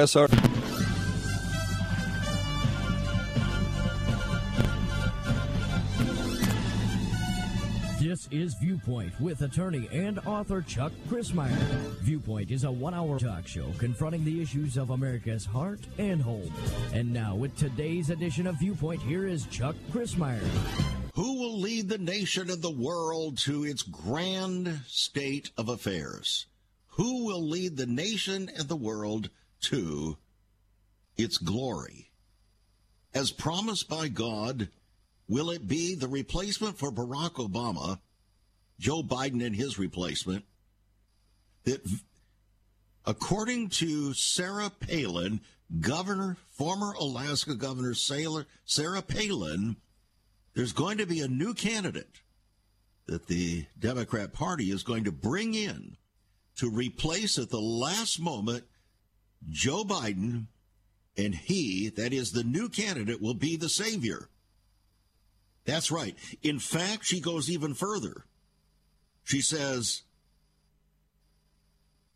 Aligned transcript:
SR. 0.00 0.28
This 8.00 8.26
is 8.30 8.54
Viewpoint 8.54 9.12
with 9.20 9.42
attorney 9.42 9.88
and 9.92 10.18
author 10.20 10.62
Chuck 10.62 10.92
Crismier. 11.06 11.54
Viewpoint 12.00 12.50
is 12.50 12.64
a 12.64 12.70
one 12.70 12.94
hour 12.94 13.18
talk 13.18 13.46
show 13.46 13.66
confronting 13.76 14.24
the 14.24 14.40
issues 14.40 14.78
of 14.78 14.88
America's 14.88 15.44
heart 15.44 15.80
and 15.98 16.22
home. 16.22 16.50
And 16.94 17.12
now, 17.12 17.34
with 17.34 17.54
today's 17.58 18.08
edition 18.08 18.46
of 18.46 18.54
Viewpoint, 18.56 19.02
here 19.02 19.26
is 19.26 19.44
Chuck 19.46 19.76
Crismier. 19.92 20.40
Who 21.14 21.40
will 21.40 21.60
lead 21.60 21.90
the 21.90 21.98
nation 21.98 22.50
and 22.50 22.62
the 22.62 22.70
world 22.70 23.36
to 23.40 23.64
its 23.64 23.82
grand 23.82 24.80
state 24.86 25.50
of 25.58 25.68
affairs? 25.68 26.46
Who 26.94 27.26
will 27.26 27.46
lead 27.46 27.76
the 27.76 27.86
nation 27.86 28.50
and 28.56 28.66
the 28.66 28.76
world 28.76 29.28
to 29.62 30.16
its 31.16 31.38
glory? 31.38 32.10
As 33.12 33.30
promised 33.30 33.88
by 33.88 34.08
God, 34.08 34.68
Will 35.30 35.50
it 35.50 35.68
be 35.68 35.94
the 35.94 36.08
replacement 36.08 36.76
for 36.76 36.90
Barack 36.90 37.34
Obama, 37.34 38.00
Joe 38.80 39.04
Biden 39.04 39.46
and 39.46 39.54
his 39.54 39.78
replacement, 39.78 40.44
that 41.62 41.88
according 43.06 43.68
to 43.68 44.12
Sarah 44.12 44.70
Palin, 44.70 45.40
governor, 45.78 46.36
former 46.50 46.94
Alaska 46.98 47.54
governor 47.54 47.94
Sarah 47.94 49.02
Palin, 49.02 49.76
there's 50.54 50.72
going 50.72 50.98
to 50.98 51.06
be 51.06 51.20
a 51.20 51.28
new 51.28 51.54
candidate 51.54 52.22
that 53.06 53.28
the 53.28 53.66
Democrat 53.78 54.32
Party 54.32 54.72
is 54.72 54.82
going 54.82 55.04
to 55.04 55.12
bring 55.12 55.54
in 55.54 55.96
to 56.56 56.68
replace 56.68 57.38
at 57.38 57.50
the 57.50 57.60
last 57.60 58.18
moment 58.18 58.64
Joe 59.48 59.84
Biden, 59.84 60.46
and 61.16 61.34
he, 61.34 61.88
that 61.88 62.12
is 62.12 62.32
the 62.32 62.44
new 62.44 62.68
candidate, 62.68 63.20
will 63.20 63.34
be 63.34 63.56
the 63.56 63.68
savior. 63.68 64.28
That's 65.64 65.90
right. 65.90 66.16
In 66.42 66.58
fact, 66.58 67.04
she 67.04 67.20
goes 67.20 67.50
even 67.50 67.74
further. 67.74 68.24
She 69.24 69.40
says 69.40 70.02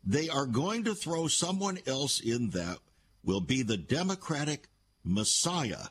they 0.03 0.29
are 0.29 0.45
going 0.45 0.83
to 0.83 0.93
throw 0.93 1.27
someone 1.27 1.79
else 1.87 2.19
in 2.19 2.51
that 2.51 2.77
will 3.23 3.41
be 3.41 3.63
the 3.63 3.77
Democratic 3.77 4.67
Messiah, 5.03 5.87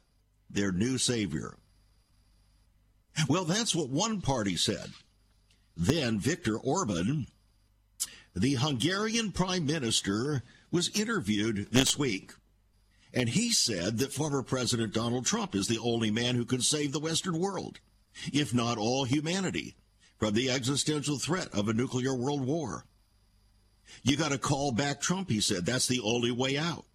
their 0.49 0.71
new 0.73 0.99
savior. 0.99 1.57
Well, 3.29 3.45
that's 3.45 3.75
what 3.75 3.89
one 3.89 4.21
party 4.21 4.57
said. 4.57 4.91
Then 5.77 6.21
Viktor 6.21 6.57
Orban, 6.57 7.27
the 8.35 8.55
Hungarian 8.55 9.33
prime 9.33 9.67
minister, 9.67 10.43
was 10.75 10.89
interviewed 10.89 11.69
this 11.71 11.97
week. 11.97 12.33
And 13.15 13.29
he 13.29 13.53
said 13.53 13.99
that 13.99 14.13
former 14.13 14.43
President 14.43 14.93
Donald 14.93 15.25
Trump 15.25 15.55
is 15.55 15.69
the 15.69 15.79
only 15.79 16.11
man 16.11 16.35
who 16.35 16.45
can 16.45 16.63
save 16.63 16.91
the 16.91 16.99
Western 16.99 17.39
world, 17.39 17.79
if 18.33 18.53
not 18.53 18.77
all 18.77 19.05
humanity, 19.05 19.77
from 20.19 20.35
the 20.35 20.51
existential 20.51 21.17
threat 21.17 21.47
of 21.55 21.69
a 21.69 21.73
nuclear 21.73 22.13
world 22.13 22.45
war. 22.45 22.87
You 24.03 24.17
got 24.17 24.33
to 24.33 24.39
call 24.39 24.73
back 24.73 25.01
Trump, 25.01 25.31
he 25.31 25.41
said. 25.41 25.65
That's 25.65 25.87
the 25.87 26.01
only 26.01 26.33
way 26.33 26.59
out. 26.59 26.87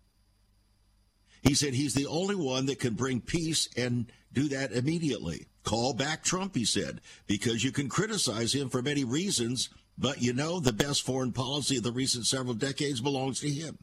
He 1.41 1.53
said 1.53 1.73
he's 1.73 1.93
the 1.93 2.07
only 2.07 2.35
one 2.35 2.65
that 2.65 2.81
can 2.81 2.95
bring 2.95 3.21
peace 3.21 3.69
and 3.77 4.11
do 4.33 4.49
that 4.49 4.73
immediately. 4.73 5.47
Call 5.63 5.93
back 5.93 6.21
Trump, 6.21 6.53
he 6.53 6.65
said, 6.65 6.99
because 7.27 7.63
you 7.63 7.71
can 7.71 7.87
criticize 7.87 8.53
him 8.53 8.67
for 8.67 8.81
many 8.81 9.05
reasons, 9.05 9.69
but 9.99 10.21
you 10.21 10.31
know 10.31 10.59
the 10.59 10.71
best 10.71 11.05
foreign 11.05 11.33
policy 11.33 11.77
of 11.77 11.83
the 11.83 11.91
recent 11.91 12.25
several 12.25 12.53
decades 12.53 13.01
belongs 13.01 13.41
to 13.41 13.49
him. 13.49 13.77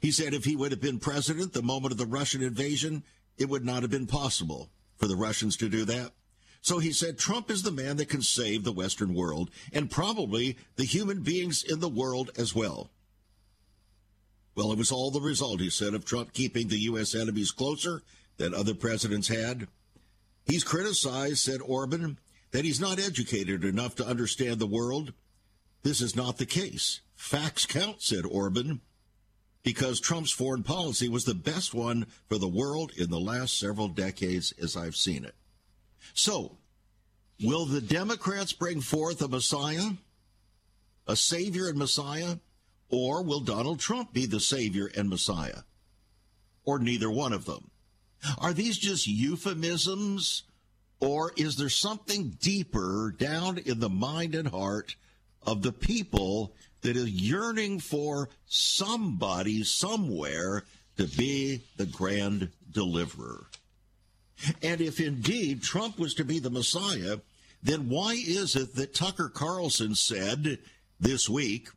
He 0.00 0.10
said 0.10 0.32
if 0.32 0.44
he 0.44 0.56
would 0.56 0.70
have 0.70 0.80
been 0.80 0.98
president 0.98 1.52
the 1.52 1.62
moment 1.62 1.92
of 1.92 1.98
the 1.98 2.06
Russian 2.06 2.42
invasion, 2.42 3.04
it 3.36 3.50
would 3.50 3.64
not 3.64 3.82
have 3.82 3.90
been 3.90 4.06
possible 4.06 4.70
for 4.96 5.06
the 5.06 5.16
Russians 5.16 5.56
to 5.58 5.68
do 5.68 5.84
that. 5.84 6.12
So 6.62 6.78
he 6.78 6.92
said 6.92 7.18
Trump 7.18 7.50
is 7.50 7.62
the 7.62 7.70
man 7.70 7.98
that 7.98 8.08
can 8.08 8.22
save 8.22 8.64
the 8.64 8.72
Western 8.72 9.12
world 9.12 9.50
and 9.70 9.90
probably 9.90 10.56
the 10.76 10.84
human 10.84 11.20
beings 11.20 11.62
in 11.62 11.80
the 11.80 11.90
world 11.90 12.30
as 12.38 12.54
well. 12.54 12.90
Well, 14.56 14.72
it 14.72 14.78
was 14.78 14.90
all 14.90 15.10
the 15.10 15.20
result, 15.20 15.60
he 15.60 15.68
said, 15.68 15.92
of 15.92 16.06
Trump 16.06 16.32
keeping 16.32 16.68
the 16.68 16.78
U.S. 16.78 17.14
enemies 17.14 17.50
closer 17.50 18.02
than 18.38 18.54
other 18.54 18.72
presidents 18.72 19.28
had. 19.28 19.66
He's 20.46 20.64
criticized, 20.64 21.38
said 21.38 21.60
Orban, 21.60 22.18
that 22.52 22.64
he's 22.64 22.80
not 22.80 22.98
educated 22.98 23.64
enough 23.64 23.96
to 23.96 24.06
understand 24.06 24.58
the 24.58 24.66
world. 24.66 25.12
This 25.84 26.00
is 26.00 26.16
not 26.16 26.38
the 26.38 26.46
case. 26.46 27.00
Facts 27.14 27.64
count, 27.64 28.02
said 28.02 28.24
Orban 28.26 28.80
because 29.64 29.98
Trump's 29.98 30.30
foreign 30.30 30.62
policy 30.62 31.08
was 31.08 31.24
the 31.24 31.34
best 31.34 31.74
one 31.74 32.06
for 32.28 32.38
the 32.38 32.46
world 32.46 32.92
in 32.96 33.10
the 33.10 33.18
last 33.18 33.58
several 33.58 33.88
decades 33.88 34.52
as 34.62 34.76
I've 34.76 34.94
seen 34.94 35.24
it. 35.24 35.34
So, 36.12 36.58
will 37.42 37.64
the 37.64 37.80
Democrats 37.80 38.52
bring 38.52 38.82
forth 38.82 39.22
a 39.22 39.28
Messiah, 39.28 39.92
a 41.08 41.16
Savior 41.16 41.66
and 41.66 41.78
Messiah, 41.78 42.36
or 42.90 43.22
will 43.22 43.40
Donald 43.40 43.80
Trump 43.80 44.12
be 44.12 44.26
the 44.26 44.38
Savior 44.38 44.90
and 44.94 45.08
Messiah? 45.08 45.62
Or 46.64 46.78
neither 46.78 47.10
one 47.10 47.32
of 47.32 47.46
them? 47.46 47.70
Are 48.38 48.52
these 48.52 48.78
just 48.78 49.06
euphemisms, 49.06 50.42
or 51.00 51.32
is 51.36 51.56
there 51.56 51.70
something 51.70 52.36
deeper 52.40 53.14
down 53.18 53.58
in 53.58 53.80
the 53.80 53.90
mind 53.90 54.34
and 54.34 54.48
heart 54.48 54.94
of 55.46 55.62
the 55.62 55.72
people 55.72 56.54
that 56.82 56.96
is 56.96 57.10
yearning 57.10 57.80
for 57.80 58.28
somebody 58.46 59.64
somewhere 59.64 60.64
to 60.96 61.06
be 61.06 61.62
the 61.76 61.86
grand 61.86 62.50
deliverer. 62.70 63.46
And 64.62 64.80
if 64.80 65.00
indeed 65.00 65.62
Trump 65.62 65.98
was 65.98 66.14
to 66.14 66.24
be 66.24 66.38
the 66.38 66.50
Messiah, 66.50 67.18
then 67.62 67.88
why 67.88 68.12
is 68.14 68.56
it 68.56 68.74
that 68.74 68.94
Tucker 68.94 69.28
Carlson 69.28 69.94
said 69.94 70.58
this 71.00 71.28
week 71.28 71.68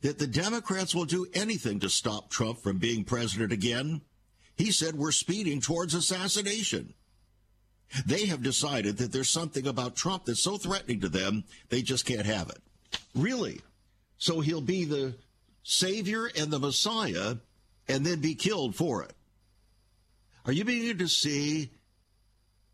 that 0.00 0.18
the 0.18 0.26
Democrats 0.26 0.94
will 0.94 1.04
do 1.04 1.26
anything 1.32 1.80
to 1.80 1.88
stop 1.88 2.28
Trump 2.28 2.58
from 2.58 2.78
being 2.78 3.04
president 3.04 3.52
again? 3.52 4.00
He 4.56 4.72
said 4.72 4.96
we're 4.96 5.12
speeding 5.12 5.60
towards 5.60 5.94
assassination. 5.94 6.94
They 8.04 8.26
have 8.26 8.42
decided 8.42 8.96
that 8.96 9.12
there's 9.12 9.28
something 9.28 9.66
about 9.66 9.94
Trump 9.94 10.24
that's 10.24 10.42
so 10.42 10.56
threatening 10.56 11.00
to 11.00 11.08
them, 11.08 11.44
they 11.68 11.82
just 11.82 12.04
can't 12.04 12.26
have 12.26 12.50
it. 12.50 12.58
Really? 13.14 13.60
So 14.18 14.40
he'll 14.40 14.60
be 14.60 14.84
the 14.84 15.14
Savior 15.62 16.30
and 16.36 16.50
the 16.50 16.58
Messiah 16.58 17.36
and 17.88 18.04
then 18.04 18.20
be 18.20 18.34
killed 18.34 18.74
for 18.74 19.02
it. 19.02 19.12
Are 20.44 20.52
you 20.52 20.64
beginning 20.64 20.98
to 20.98 21.08
see 21.08 21.70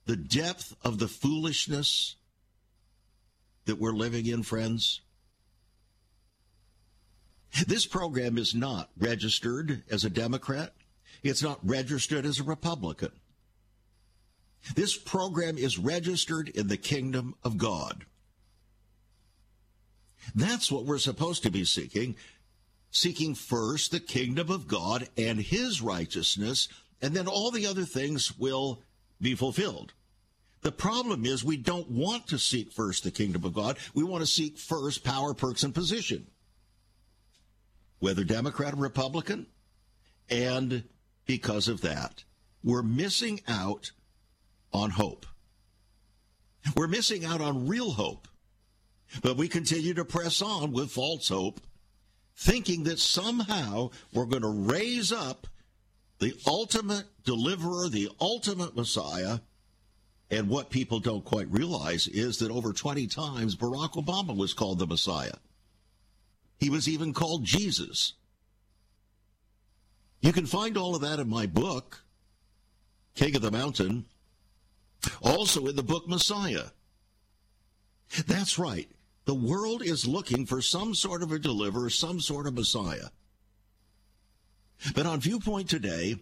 the 0.07 0.17
depth 0.17 0.77
of 0.85 0.99
the 0.99 1.09
foolishness 1.09 2.17
that 3.65 3.79
we're 3.79 3.93
living 3.93 4.27
in, 4.27 4.43
friends? 4.43 5.01
This 7.67 7.87
program 7.87 8.39
is 8.39 8.55
not 8.55 8.91
registered 8.99 9.83
as 9.91 10.05
a 10.05 10.11
Democrat. 10.11 10.73
It's 11.23 11.43
not 11.43 11.59
registered 11.63 12.27
as 12.27 12.41
a 12.41 12.45
Republican. 12.45 13.13
This 14.75 14.97
program 14.97 15.59
is 15.59 15.79
registered 15.79 16.49
in 16.49 16.69
the 16.69 16.77
kingdom 16.77 17.35
of 17.45 17.59
God. 17.59 18.07
That's 20.35 20.71
what 20.71 20.85
we're 20.85 20.99
supposed 20.99 21.43
to 21.43 21.51
be 21.51 21.65
seeking. 21.65 22.17
Seeking 22.91 23.35
first 23.35 23.91
the 23.91 24.01
kingdom 24.01 24.51
of 24.51 24.69
God 24.69 25.09
and 25.17 25.41
his 25.41 25.81
righteousness, 25.81 26.69
and 27.01 27.15
then 27.15 27.27
all 27.27 27.51
the 27.51 27.67
other 27.67 27.85
things 27.85 28.39
will 28.39 28.83
be 29.21 29.35
fulfilled. 29.35 29.93
The 30.63 30.73
problem 30.73 31.25
is 31.25 31.43
we 31.43 31.57
don't 31.57 31.91
want 31.91 32.29
to 32.29 32.39
seek 32.39 32.73
first 32.73 33.03
the 33.03 33.11
kingdom 33.11 33.45
of 33.45 33.55
God. 33.55 33.79
We 33.95 34.05
want 34.05 34.23
to 34.23 34.31
seek 34.31 34.59
first 34.59 35.03
power, 35.03 35.35
perks, 35.35 35.65
and 35.65 35.75
position. 35.75 36.29
Whether 37.99 38.25
Democrat 38.25 38.75
or 38.75 38.77
Republican. 38.77 39.47
And 40.31 40.85
because 41.27 41.67
of 41.67 41.81
that, 41.81 42.25
we're 42.63 42.83
missing 42.83 43.41
out 43.49 43.91
on 44.73 44.91
hope. 44.91 45.27
We're 46.77 46.87
missing 46.87 47.25
out 47.25 47.41
on 47.41 47.67
real 47.67 47.93
hope. 47.93 48.29
But 49.21 49.37
we 49.37 49.49
continue 49.49 49.95
to 49.95 50.05
press 50.05 50.41
on 50.41 50.73
with 50.73 50.91
false 50.91 51.29
hope, 51.29 51.61
thinking 52.37 52.85
that 52.85 52.99
somehow 52.99 53.91
we're 54.13 54.25
going 54.25 54.43
to 54.43 54.73
raise 54.73 55.13
up 55.13 55.47
the 56.19 56.35
ultimate 56.47 57.05
deliverer, 57.25 57.89
the 57.89 58.09
ultimate 58.21 58.77
Messiah. 58.77 59.41
And 60.31 60.49
what 60.49 60.71
people 60.71 60.99
don't 60.99 61.25
quite 61.25 61.51
realize 61.51 62.07
is 62.09 62.39
that 62.39 62.51
over 62.51 62.73
20 62.73 63.07
times 63.09 63.55
Barack 63.55 63.93
Obama 64.03 64.35
was 64.35 64.55
called 64.55 64.79
the 64.79 64.87
Messiah. 64.87 65.35
He 66.59 66.71
was 66.71 66.89
even 66.89 67.13
called 67.13 67.45
Jesus. 67.45 68.15
You 70.21 70.33
can 70.33 70.47
find 70.47 70.79
all 70.79 70.95
of 70.95 71.03
that 71.03 71.19
in 71.19 71.29
my 71.29 71.47
book, 71.47 72.05
King 73.15 73.37
of 73.37 73.43
the 73.43 73.51
Mountain, 73.51 74.07
also 75.21 75.67
in 75.67 75.77
the 75.77 75.83
book 75.83 76.09
Messiah. 76.09 76.67
That's 78.27 78.59
right. 78.59 78.89
The 79.25 79.35
world 79.35 79.83
is 79.83 80.07
looking 80.07 80.47
for 80.47 80.61
some 80.61 80.95
sort 80.95 81.23
of 81.23 81.31
a 81.31 81.39
deliverer, 81.39 81.91
some 81.91 82.21
sort 82.21 82.47
of 82.47 82.55
Messiah. 82.55 83.09
But 84.95 85.07
on 85.07 85.21
Viewpoint 85.21 85.69
today, 85.69 86.17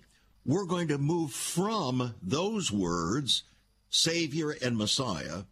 we're 0.44 0.66
going 0.66 0.88
to 0.88 0.98
move 0.98 1.32
from 1.32 2.14
those 2.22 2.70
words, 2.70 3.44
Savior 3.88 4.50
and 4.62 4.76
Messiah, 4.76 5.44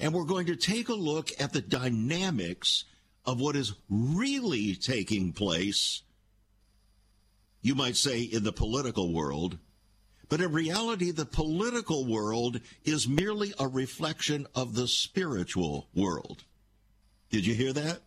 and 0.00 0.12
we're 0.12 0.24
going 0.24 0.46
to 0.46 0.56
take 0.56 0.88
a 0.88 0.94
look 0.94 1.30
at 1.40 1.52
the 1.52 1.60
dynamics 1.60 2.84
of 3.24 3.40
what 3.40 3.56
is 3.56 3.74
really 3.88 4.74
taking 4.74 5.32
place, 5.32 6.02
you 7.62 7.74
might 7.74 7.96
say, 7.96 8.22
in 8.22 8.42
the 8.44 8.52
political 8.52 9.12
world. 9.12 9.58
But 10.28 10.40
in 10.40 10.52
reality, 10.52 11.10
the 11.10 11.24
political 11.24 12.04
world 12.04 12.60
is 12.84 13.08
merely 13.08 13.54
a 13.58 13.66
reflection 13.66 14.46
of 14.54 14.74
the 14.74 14.86
spiritual 14.86 15.88
world. 15.94 16.44
Did 17.30 17.46
you 17.46 17.54
hear 17.54 17.72
that? 17.72 18.00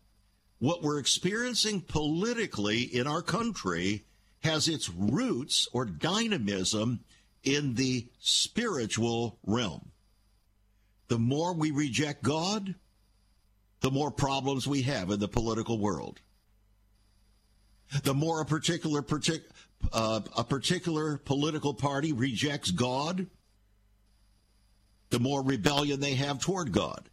What 0.59 0.83
we're 0.83 0.99
experiencing 0.99 1.81
politically 1.81 2.81
in 2.81 3.07
our 3.07 3.23
country 3.23 4.05
has 4.43 4.67
its 4.67 4.89
roots 4.89 5.67
or 5.73 5.85
dynamism 5.85 6.99
in 7.43 7.73
the 7.73 8.07
spiritual 8.19 9.39
realm. 9.45 9.91
The 11.07 11.17
more 11.17 11.53
we 11.53 11.71
reject 11.71 12.23
God, 12.23 12.75
the 13.81 13.91
more 13.91 14.11
problems 14.11 14.67
we 14.67 14.83
have 14.83 15.09
in 15.09 15.19
the 15.19 15.27
political 15.27 15.79
world. 15.79 16.19
The 18.03 18.13
more 18.13 18.41
a 18.41 18.45
particular 18.45 19.01
partic- 19.01 19.49
uh, 19.91 20.21
a 20.37 20.43
particular 20.43 21.17
political 21.17 21.73
party 21.73 22.13
rejects 22.13 22.71
God, 22.71 23.27
the 25.09 25.19
more 25.19 25.43
rebellion 25.43 25.99
they 25.99 26.15
have 26.15 26.39
toward 26.39 26.71
God, 26.71 27.09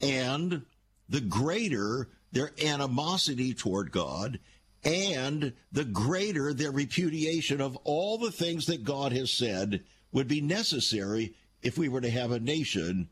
and 0.00 0.62
the 1.08 1.20
greater 1.20 2.08
their 2.32 2.50
animosity 2.64 3.54
toward 3.54 3.92
God, 3.92 4.38
and 4.84 5.52
the 5.70 5.84
greater 5.84 6.52
their 6.52 6.72
repudiation 6.72 7.60
of 7.60 7.76
all 7.84 8.18
the 8.18 8.32
things 8.32 8.66
that 8.66 8.84
God 8.84 9.12
has 9.12 9.32
said 9.32 9.84
would 10.12 10.28
be 10.28 10.40
necessary 10.40 11.34
if 11.62 11.78
we 11.78 11.88
were 11.88 12.00
to 12.00 12.10
have 12.10 12.32
a 12.32 12.40
nation 12.40 13.08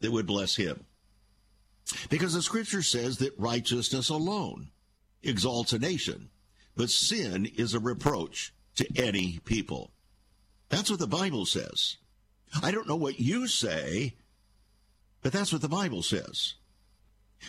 that 0.00 0.10
would 0.10 0.26
bless 0.26 0.56
Him. 0.56 0.84
Because 2.08 2.34
the 2.34 2.42
scripture 2.42 2.82
says 2.82 3.18
that 3.18 3.38
righteousness 3.38 4.08
alone 4.08 4.70
exalts 5.22 5.72
a 5.72 5.78
nation, 5.78 6.30
but 6.76 6.90
sin 6.90 7.46
is 7.56 7.74
a 7.74 7.80
reproach 7.80 8.52
to 8.76 8.86
any 8.96 9.40
people. 9.44 9.90
That's 10.68 10.90
what 10.90 10.98
the 10.98 11.06
Bible 11.06 11.46
says. 11.46 11.96
I 12.62 12.70
don't 12.70 12.88
know 12.88 12.96
what 12.96 13.20
you 13.20 13.46
say, 13.46 14.14
but 15.22 15.32
that's 15.32 15.52
what 15.52 15.62
the 15.62 15.68
Bible 15.68 16.02
says. 16.02 16.54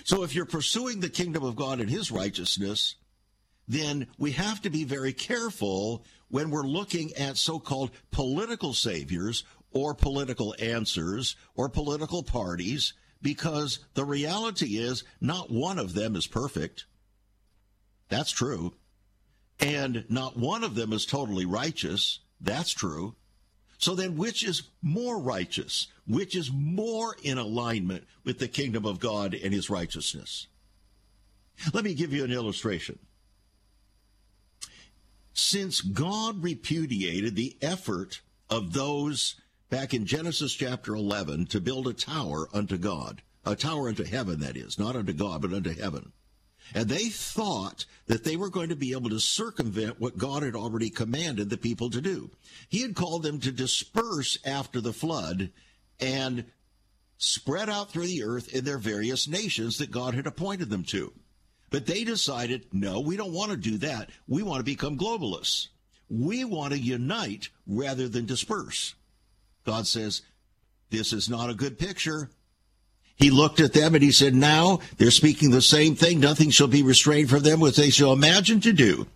So 0.03 0.23
if 0.23 0.35
you're 0.35 0.45
pursuing 0.45 0.99
the 0.99 1.09
kingdom 1.09 1.43
of 1.43 1.55
God 1.55 1.79
and 1.79 1.89
his 1.89 2.11
righteousness, 2.11 2.95
then 3.67 4.07
we 4.17 4.31
have 4.31 4.61
to 4.61 4.69
be 4.69 4.83
very 4.83 5.13
careful 5.13 6.03
when 6.29 6.49
we're 6.49 6.63
looking 6.63 7.13
at 7.15 7.37
so 7.37 7.59
called 7.59 7.91
political 8.11 8.73
saviors 8.73 9.43
or 9.71 9.93
political 9.93 10.55
answers 10.59 11.35
or 11.55 11.69
political 11.69 12.23
parties 12.23 12.93
because 13.21 13.79
the 13.93 14.05
reality 14.05 14.77
is 14.77 15.03
not 15.19 15.51
one 15.51 15.79
of 15.79 15.93
them 15.93 16.15
is 16.15 16.27
perfect. 16.27 16.85
That's 18.09 18.31
true. 18.31 18.73
And 19.59 20.05
not 20.09 20.37
one 20.37 20.63
of 20.63 20.75
them 20.75 20.91
is 20.93 21.05
totally 21.05 21.45
righteous. 21.45 22.19
That's 22.41 22.71
true. 22.71 23.15
So 23.77 23.95
then, 23.95 24.17
which 24.17 24.43
is 24.43 24.63
more 24.81 25.19
righteous? 25.19 25.87
Which 26.07 26.35
is 26.35 26.51
more 26.51 27.15
in 27.23 27.37
alignment 27.37 28.05
with 28.23 28.39
the 28.39 28.47
kingdom 28.47 28.85
of 28.85 28.99
God 28.99 29.33
and 29.33 29.53
his 29.53 29.69
righteousness? 29.69 30.47
Let 31.73 31.83
me 31.83 31.93
give 31.93 32.13
you 32.13 32.23
an 32.23 32.31
illustration. 32.31 32.99
Since 35.33 35.81
God 35.81 36.41
repudiated 36.41 37.35
the 37.35 37.57
effort 37.61 38.21
of 38.49 38.73
those 38.73 39.35
back 39.69 39.93
in 39.93 40.05
Genesis 40.05 40.53
chapter 40.53 40.95
11 40.95 41.47
to 41.47 41.59
build 41.59 41.87
a 41.87 41.93
tower 41.93 42.47
unto 42.53 42.77
God, 42.77 43.21
a 43.45 43.55
tower 43.55 43.89
unto 43.89 44.03
heaven, 44.03 44.39
that 44.39 44.55
is, 44.55 44.79
not 44.79 44.95
unto 44.95 45.13
God, 45.13 45.41
but 45.41 45.53
unto 45.53 45.73
heaven. 45.73 46.11
And 46.73 46.89
they 46.89 47.09
thought 47.09 47.85
that 48.07 48.23
they 48.23 48.35
were 48.35 48.49
going 48.49 48.69
to 48.69 48.75
be 48.75 48.91
able 48.91 49.09
to 49.09 49.19
circumvent 49.19 49.99
what 49.99 50.17
God 50.17 50.43
had 50.43 50.55
already 50.55 50.89
commanded 50.89 51.49
the 51.49 51.57
people 51.57 51.89
to 51.91 52.01
do. 52.01 52.31
He 52.69 52.81
had 52.81 52.95
called 52.95 53.23
them 53.23 53.39
to 53.41 53.51
disperse 53.51 54.37
after 54.45 54.81
the 54.81 54.93
flood 54.93 55.51
and 55.99 56.45
spread 57.17 57.69
out 57.69 57.91
through 57.91 58.07
the 58.07 58.23
earth 58.23 58.53
in 58.53 58.65
their 58.65 58.77
various 58.77 59.27
nations 59.27 59.77
that 59.77 59.91
God 59.91 60.15
had 60.15 60.27
appointed 60.27 60.69
them 60.69 60.83
to. 60.85 61.13
But 61.69 61.85
they 61.85 62.03
decided, 62.03 62.67
no, 62.73 62.99
we 62.99 63.17
don't 63.17 63.33
want 63.33 63.51
to 63.51 63.57
do 63.57 63.77
that. 63.79 64.09
We 64.27 64.43
want 64.43 64.59
to 64.59 64.63
become 64.63 64.97
globalists. 64.97 65.67
We 66.09 66.45
want 66.45 66.73
to 66.73 66.79
unite 66.79 67.49
rather 67.65 68.07
than 68.07 68.25
disperse. 68.25 68.95
God 69.65 69.87
says, 69.87 70.21
this 70.91 71.13
is 71.13 71.29
not 71.29 71.49
a 71.49 71.55
good 71.55 71.79
picture. 71.79 72.29
He 73.17 73.29
looked 73.29 73.59
at 73.59 73.73
them 73.73 73.95
and 73.95 74.03
he 74.03 74.11
said, 74.11 74.35
Now 74.35 74.79
they're 74.97 75.11
speaking 75.11 75.51
the 75.51 75.61
same 75.61 75.95
thing. 75.95 76.19
Nothing 76.19 76.49
shall 76.49 76.67
be 76.67 76.83
restrained 76.83 77.29
from 77.29 77.43
them 77.43 77.59
what 77.59 77.75
they 77.75 77.89
shall 77.89 78.11
imagine 78.11 78.59
to 78.61 78.73
do. 78.73 79.07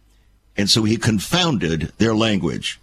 And 0.55 0.69
so 0.69 0.83
he 0.83 0.97
confounded 0.97 1.91
their 1.97 2.15
language. 2.15 2.79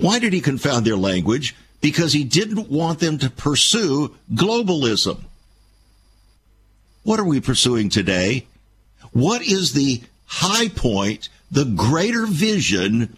Why 0.00 0.18
did 0.18 0.32
he 0.32 0.40
confound 0.40 0.84
their 0.84 0.96
language? 0.96 1.54
Because 1.80 2.12
he 2.12 2.24
didn't 2.24 2.70
want 2.70 3.00
them 3.00 3.18
to 3.18 3.30
pursue 3.30 4.14
globalism. 4.32 5.24
What 7.02 7.20
are 7.20 7.24
we 7.24 7.40
pursuing 7.40 7.88
today? 7.88 8.46
What 9.12 9.42
is 9.42 9.72
the 9.72 10.02
high 10.26 10.68
point, 10.68 11.28
the 11.50 11.64
greater 11.64 12.26
vision 12.26 13.16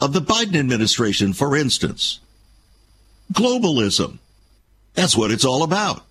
of 0.00 0.12
the 0.12 0.20
Biden 0.20 0.56
administration, 0.56 1.32
for 1.32 1.56
instance? 1.56 2.18
Globalism. 3.32 4.18
That's 4.94 5.16
what 5.16 5.30
it's 5.30 5.44
all 5.44 5.62
about. 5.62 6.02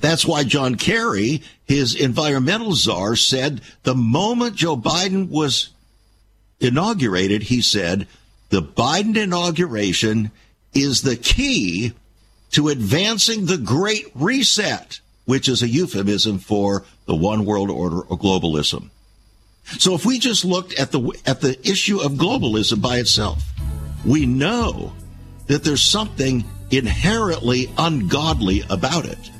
That's 0.00 0.24
why 0.24 0.44
John 0.44 0.76
Kerry, 0.76 1.42
his 1.64 1.94
environmental 1.94 2.72
czar, 2.74 3.16
said 3.16 3.60
the 3.82 3.94
moment 3.94 4.56
Joe 4.56 4.76
Biden 4.76 5.28
was 5.28 5.70
inaugurated, 6.60 7.44
he 7.44 7.60
said, 7.60 8.06
the 8.50 8.62
Biden 8.62 9.16
inauguration 9.16 10.30
is 10.74 11.02
the 11.02 11.16
key 11.16 11.92
to 12.52 12.68
advancing 12.68 13.46
the 13.46 13.58
Great 13.58 14.06
Reset, 14.14 15.00
which 15.24 15.48
is 15.48 15.62
a 15.62 15.68
euphemism 15.68 16.38
for 16.38 16.84
the 17.06 17.14
one 17.14 17.44
world 17.44 17.70
order 17.70 18.00
or 18.00 18.18
globalism. 18.18 18.90
So 19.78 19.94
if 19.94 20.04
we 20.04 20.18
just 20.18 20.44
looked 20.44 20.78
at 20.78 20.92
the 20.92 21.12
at 21.24 21.40
the 21.40 21.58
issue 21.68 22.00
of 22.00 22.12
globalism 22.12 22.82
by 22.82 22.98
itself, 22.98 23.42
we 24.04 24.26
know 24.26 24.92
that 25.46 25.64
there's 25.64 25.82
something 25.82 26.44
inherently 26.70 27.70
ungodly 27.78 28.64
about 28.68 29.06
it 29.06 29.30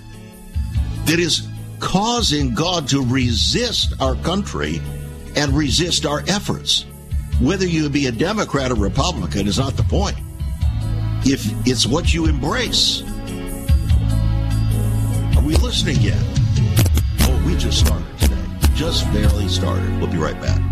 that 1.12 1.20
is 1.20 1.46
causing 1.78 2.54
God 2.54 2.88
to 2.88 3.04
resist 3.04 3.92
our 4.00 4.14
country 4.14 4.80
and 5.36 5.52
resist 5.52 6.06
our 6.06 6.22
efforts. 6.26 6.86
Whether 7.38 7.66
you 7.66 7.90
be 7.90 8.06
a 8.06 8.12
Democrat 8.12 8.70
or 8.70 8.76
Republican 8.76 9.46
is 9.46 9.58
not 9.58 9.76
the 9.76 9.82
point. 9.82 10.16
If 11.26 11.44
it's 11.66 11.86
what 11.86 12.14
you 12.14 12.24
embrace. 12.24 13.02
Are 15.36 15.44
we 15.44 15.54
listening 15.56 16.00
yet? 16.00 16.16
Oh, 17.24 17.44
we 17.46 17.56
just 17.56 17.80
started 17.80 18.18
today. 18.18 18.42
Just 18.74 19.04
barely 19.12 19.48
started. 19.48 19.90
We'll 19.98 20.10
be 20.10 20.16
right 20.16 20.40
back. 20.40 20.71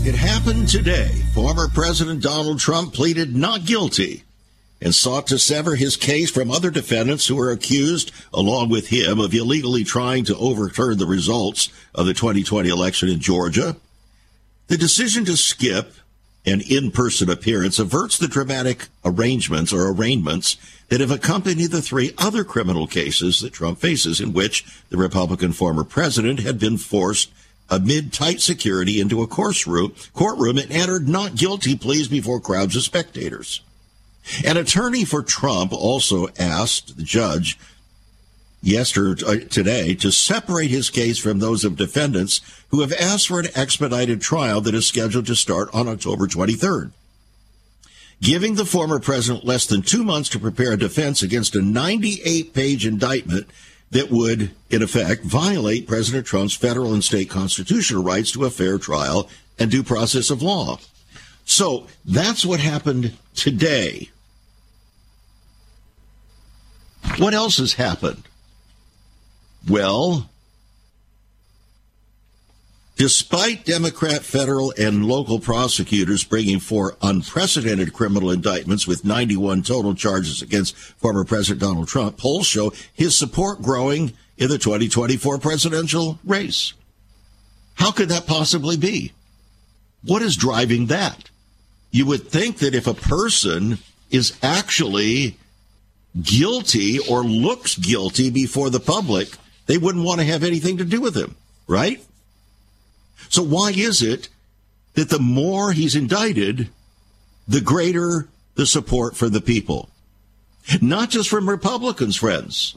It 0.00 0.14
happened 0.14 0.68
today. 0.68 1.08
Former 1.34 1.68
President 1.68 2.22
Donald 2.22 2.60
Trump 2.60 2.94
pleaded 2.94 3.34
not 3.34 3.66
guilty 3.66 4.22
and 4.80 4.94
sought 4.94 5.26
to 5.26 5.38
sever 5.38 5.74
his 5.74 5.96
case 5.96 6.30
from 6.30 6.50
other 6.50 6.70
defendants 6.70 7.26
who 7.26 7.34
were 7.34 7.50
accused, 7.50 8.12
along 8.32 8.70
with 8.70 8.88
him, 8.88 9.18
of 9.18 9.34
illegally 9.34 9.84
trying 9.84 10.24
to 10.24 10.36
overturn 10.36 10.98
the 10.98 11.06
results 11.06 11.68
of 11.94 12.06
the 12.06 12.14
2020 12.14 12.68
election 12.68 13.08
in 13.08 13.18
Georgia. 13.18 13.76
The 14.68 14.78
decision 14.78 15.24
to 15.26 15.36
skip 15.36 15.92
an 16.46 16.62
in 16.62 16.90
person 16.90 17.28
appearance 17.28 17.78
averts 17.78 18.16
the 18.16 18.28
dramatic 18.28 18.86
arrangements 19.04 19.72
or 19.72 19.88
arraignments 19.88 20.56
that 20.88 21.00
have 21.00 21.10
accompanied 21.10 21.70
the 21.70 21.82
three 21.82 22.14
other 22.16 22.44
criminal 22.44 22.86
cases 22.86 23.40
that 23.40 23.52
Trump 23.52 23.80
faces, 23.80 24.20
in 24.20 24.32
which 24.32 24.64
the 24.90 24.96
Republican 24.96 25.52
former 25.52 25.84
president 25.84 26.40
had 26.40 26.58
been 26.58 26.78
forced 26.78 27.30
amid 27.70 28.12
tight 28.12 28.40
security 28.40 29.00
into 29.00 29.22
a 29.22 29.26
courtroom, 29.26 29.94
courtroom 30.14 30.58
and 30.58 30.70
entered 30.70 31.08
not 31.08 31.36
guilty 31.36 31.76
pleas 31.76 32.08
before 32.08 32.40
crowds 32.40 32.76
of 32.76 32.82
spectators. 32.82 33.62
An 34.44 34.56
attorney 34.56 35.04
for 35.04 35.22
Trump 35.22 35.72
also 35.72 36.28
asked 36.38 36.96
the 36.96 37.02
judge 37.02 37.58
yesterday 38.62 39.24
uh, 39.24 39.48
today 39.48 39.94
to 39.94 40.10
separate 40.10 40.70
his 40.70 40.90
case 40.90 41.18
from 41.18 41.38
those 41.38 41.64
of 41.64 41.76
defendants 41.76 42.40
who 42.70 42.80
have 42.80 42.92
asked 42.92 43.28
for 43.28 43.40
an 43.40 43.48
expedited 43.54 44.20
trial 44.20 44.60
that 44.60 44.74
is 44.74 44.86
scheduled 44.86 45.26
to 45.26 45.36
start 45.36 45.68
on 45.72 45.88
October 45.88 46.26
23rd. 46.26 46.92
Giving 48.20 48.56
the 48.56 48.64
former 48.64 48.98
president 48.98 49.44
less 49.44 49.64
than 49.64 49.82
two 49.82 50.02
months 50.02 50.28
to 50.30 50.40
prepare 50.40 50.72
a 50.72 50.78
defense 50.78 51.22
against 51.22 51.54
a 51.54 51.62
98 51.62 52.52
page 52.52 52.84
indictment 52.84 53.46
that 53.90 54.10
would, 54.10 54.50
in 54.70 54.82
effect, 54.82 55.22
violate 55.24 55.86
President 55.86 56.26
Trump's 56.26 56.54
federal 56.54 56.92
and 56.92 57.02
state 57.02 57.30
constitutional 57.30 58.02
rights 58.02 58.32
to 58.32 58.44
a 58.44 58.50
fair 58.50 58.78
trial 58.78 59.28
and 59.58 59.70
due 59.70 59.82
process 59.82 60.30
of 60.30 60.42
law. 60.42 60.78
So 61.44 61.86
that's 62.04 62.44
what 62.44 62.60
happened 62.60 63.14
today. 63.34 64.10
What 67.16 67.32
else 67.32 67.56
has 67.56 67.74
happened? 67.74 68.24
Well, 69.66 70.28
despite 72.98 73.64
Democrat 73.64 74.24
federal 74.24 74.74
and 74.76 75.06
local 75.06 75.38
prosecutors 75.38 76.24
bringing 76.24 76.58
four 76.58 76.96
unprecedented 77.00 77.92
criminal 77.92 78.30
indictments 78.30 78.88
with 78.88 79.04
91 79.04 79.62
total 79.62 79.94
charges 79.94 80.42
against 80.42 80.76
former 80.76 81.24
President 81.24 81.60
Donald 81.60 81.86
Trump, 81.86 82.18
polls 82.18 82.46
show 82.46 82.72
his 82.92 83.16
support 83.16 83.62
growing 83.62 84.12
in 84.36 84.48
the 84.48 84.58
2024 84.58 85.38
presidential 85.38 86.18
race. 86.24 86.74
How 87.74 87.92
could 87.92 88.08
that 88.08 88.26
possibly 88.26 88.76
be? 88.76 89.12
What 90.02 90.20
is 90.20 90.36
driving 90.36 90.86
that? 90.86 91.30
You 91.92 92.04
would 92.06 92.28
think 92.28 92.58
that 92.58 92.74
if 92.74 92.88
a 92.88 92.94
person 92.94 93.78
is 94.10 94.36
actually 94.42 95.36
guilty 96.20 96.98
or 96.98 97.22
looks 97.22 97.78
guilty 97.78 98.30
before 98.30 98.70
the 98.70 98.80
public, 98.80 99.28
they 99.66 99.78
wouldn't 99.78 100.04
want 100.04 100.18
to 100.18 100.26
have 100.26 100.42
anything 100.42 100.78
to 100.78 100.84
do 100.84 101.00
with 101.00 101.16
him, 101.16 101.36
right? 101.68 102.04
So 103.28 103.42
why 103.42 103.70
is 103.70 104.02
it 104.02 104.28
that 104.94 105.10
the 105.10 105.18
more 105.18 105.72
he's 105.72 105.94
indicted, 105.94 106.68
the 107.46 107.60
greater 107.60 108.28
the 108.54 108.66
support 108.66 109.16
for 109.16 109.28
the 109.28 109.40
people? 109.40 109.88
Not 110.80 111.10
just 111.10 111.28
from 111.28 111.48
Republicans, 111.48 112.16
friends, 112.16 112.76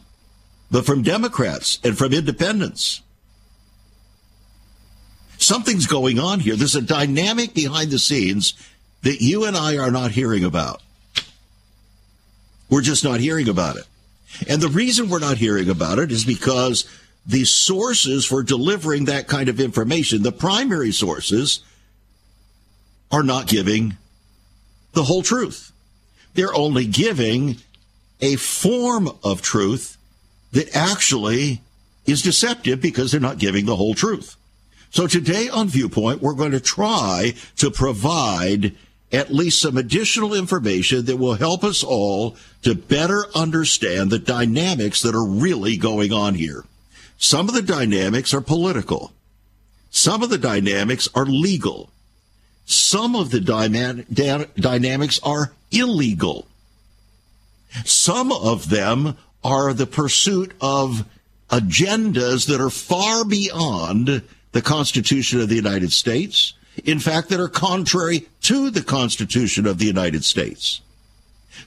but 0.70 0.86
from 0.86 1.01
Democrats 1.01 1.79
and 1.84 1.98
from 1.98 2.13
independents. 2.13 3.01
Something's 5.38 5.88
going 5.88 6.20
on 6.20 6.39
here. 6.39 6.55
There's 6.55 6.75
a 6.75 6.81
dynamic 6.81 7.53
behind 7.53 7.91
the 7.91 8.00
scenes 8.00 8.53
that 9.01 9.22
you 9.22 9.46
and 9.46 9.58
I 9.58 9.77
are 9.77 9.91
not 9.91 10.12
hearing 10.12 10.43
about. 10.43 10.81
We're 12.70 12.81
just 12.81 13.03
not 13.03 13.20
hearing 13.20 13.50
about 13.50 13.75
it. 13.75 13.86
And 14.48 14.62
the 14.62 14.70
reason 14.70 15.10
we're 15.10 15.20
not 15.20 15.38
hearing 15.38 15.70
about 15.70 16.00
it 16.00 16.12
is 16.12 16.24
because 16.24 16.86
the 17.25 17.46
sources 17.46 18.25
for 18.25 18.44
delivering 18.44 19.06
that 19.06 19.28
kind 19.28 19.50
of 19.50 19.60
information, 19.60 20.24
the 20.24 20.32
primary 20.32 20.92
sources, 20.92 21.62
are 23.12 23.24
not 23.24 23.48
giving 23.48 23.98
the 24.94 25.04
whole 25.04 25.22
truth. 25.22 25.72
They're 26.34 26.54
only 26.54 26.86
giving 26.86 27.58
a 28.22 28.36
form 28.36 29.10
of 29.24 29.42
truth 29.42 29.98
that 30.51 30.75
actually 30.75 31.62
is 32.06 32.22
deceptive 32.22 32.82
because 32.82 33.12
they're 33.12 33.22
not 33.22 33.38
giving 33.38 33.66
the 33.66 33.75
whole 33.75 33.94
truth. 33.94 34.36
So 34.90 35.08
today 35.08 35.48
on 35.48 35.70
Viewpoint, 35.70 36.22
we're 36.22 36.34
going 36.34 36.51
to 36.51 36.60
try 36.60 37.34
to 37.58 37.72
provide 37.72 38.75
at 39.12 39.32
least 39.32 39.62
some 39.62 39.78
additional 39.78 40.34
information 40.34 41.06
that 41.06 41.18
will 41.18 41.34
help 41.36 41.63
us 41.63 41.84
all 41.84 42.36
to 42.63 42.75
better 42.75 43.25
understand 43.36 44.10
the 44.10 44.20
dynamics 44.20 45.01
that 45.01 45.16
are 45.16 45.25
really 45.25 45.78
going 45.78 46.13
on 46.13 46.34
here. 46.36 46.63
Some 47.22 47.48
of 47.48 47.56
the 47.56 47.62
dynamics 47.62 48.34
are 48.34 48.42
political. 48.42 49.13
Some 49.90 50.24
of 50.24 50.30
the 50.30 50.38
dynamics 50.38 51.08
are 51.16 51.25
legal. 51.25 51.90
Some 52.66 53.16
of 53.16 53.32
the 53.32 53.40
dynamics 53.40 55.20
are 55.24 55.54
illegal. 55.72 56.48
Some 57.86 58.32
of 58.32 58.70
them 58.70 59.18
are 59.44 59.74
the 59.74 59.88
pursuit 59.88 60.54
of 60.60 61.06
agendas 61.50 62.48
that 62.48 62.60
are 62.60 62.70
far 62.70 63.24
beyond 63.24 64.24
the 64.51 64.62
Constitution 64.62 65.40
of 65.40 65.48
the 65.48 65.56
United 65.56 65.94
States 65.94 66.54
in 66.84 67.00
fact, 67.00 67.30
that 67.30 67.40
are 67.40 67.50
contrary 67.50 68.28
to 68.42 68.70
the 68.70 68.82
Constitution 68.82 69.68
of 69.68 69.78
the 69.78 69.86
United 69.86 70.24
States. 70.24 70.82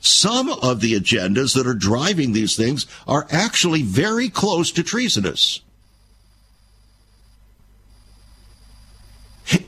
Some 0.01 0.49
of 0.49 0.81
the 0.81 0.99
agendas 0.99 1.55
that 1.55 1.67
are 1.67 1.75
driving 1.75 2.33
these 2.33 2.57
things 2.57 2.87
are 3.07 3.27
actually 3.31 3.83
very 3.83 4.29
close 4.29 4.71
to 4.73 4.83
treasonous. 4.83 5.61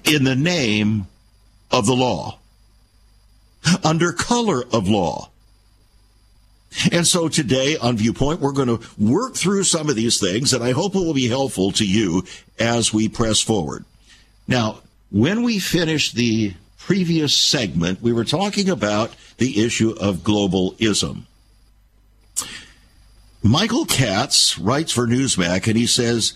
In 0.04 0.24
the 0.24 0.36
name 0.36 1.06
of 1.70 1.86
the 1.86 1.94
law, 1.94 2.38
under 3.84 4.12
color 4.12 4.64
of 4.72 4.88
law. 4.88 5.30
And 6.92 7.06
so 7.06 7.28
today 7.28 7.76
on 7.76 7.96
Viewpoint, 7.96 8.40
we're 8.40 8.52
going 8.52 8.78
to 8.78 8.86
work 8.98 9.34
through 9.34 9.64
some 9.64 9.88
of 9.88 9.96
these 9.96 10.20
things, 10.20 10.52
and 10.52 10.62
I 10.62 10.72
hope 10.72 10.94
it 10.94 10.98
will 10.98 11.14
be 11.14 11.28
helpful 11.28 11.72
to 11.72 11.86
you 11.86 12.24
as 12.58 12.92
we 12.92 13.08
press 13.08 13.40
forward. 13.40 13.84
Now, 14.46 14.80
when 15.10 15.42
we 15.42 15.58
finish 15.58 16.12
the 16.12 16.54
previous 16.86 17.34
segment, 17.34 18.00
we 18.00 18.12
were 18.12 18.24
talking 18.24 18.68
about 18.68 19.10
the 19.38 19.60
issue 19.60 19.90
of 19.98 20.18
globalism. 20.18 21.22
Michael 23.42 23.86
Katz 23.86 24.56
writes 24.56 24.92
for 24.92 25.04
Newsmax 25.04 25.66
and 25.66 25.76
he 25.76 25.88
says 25.88 26.34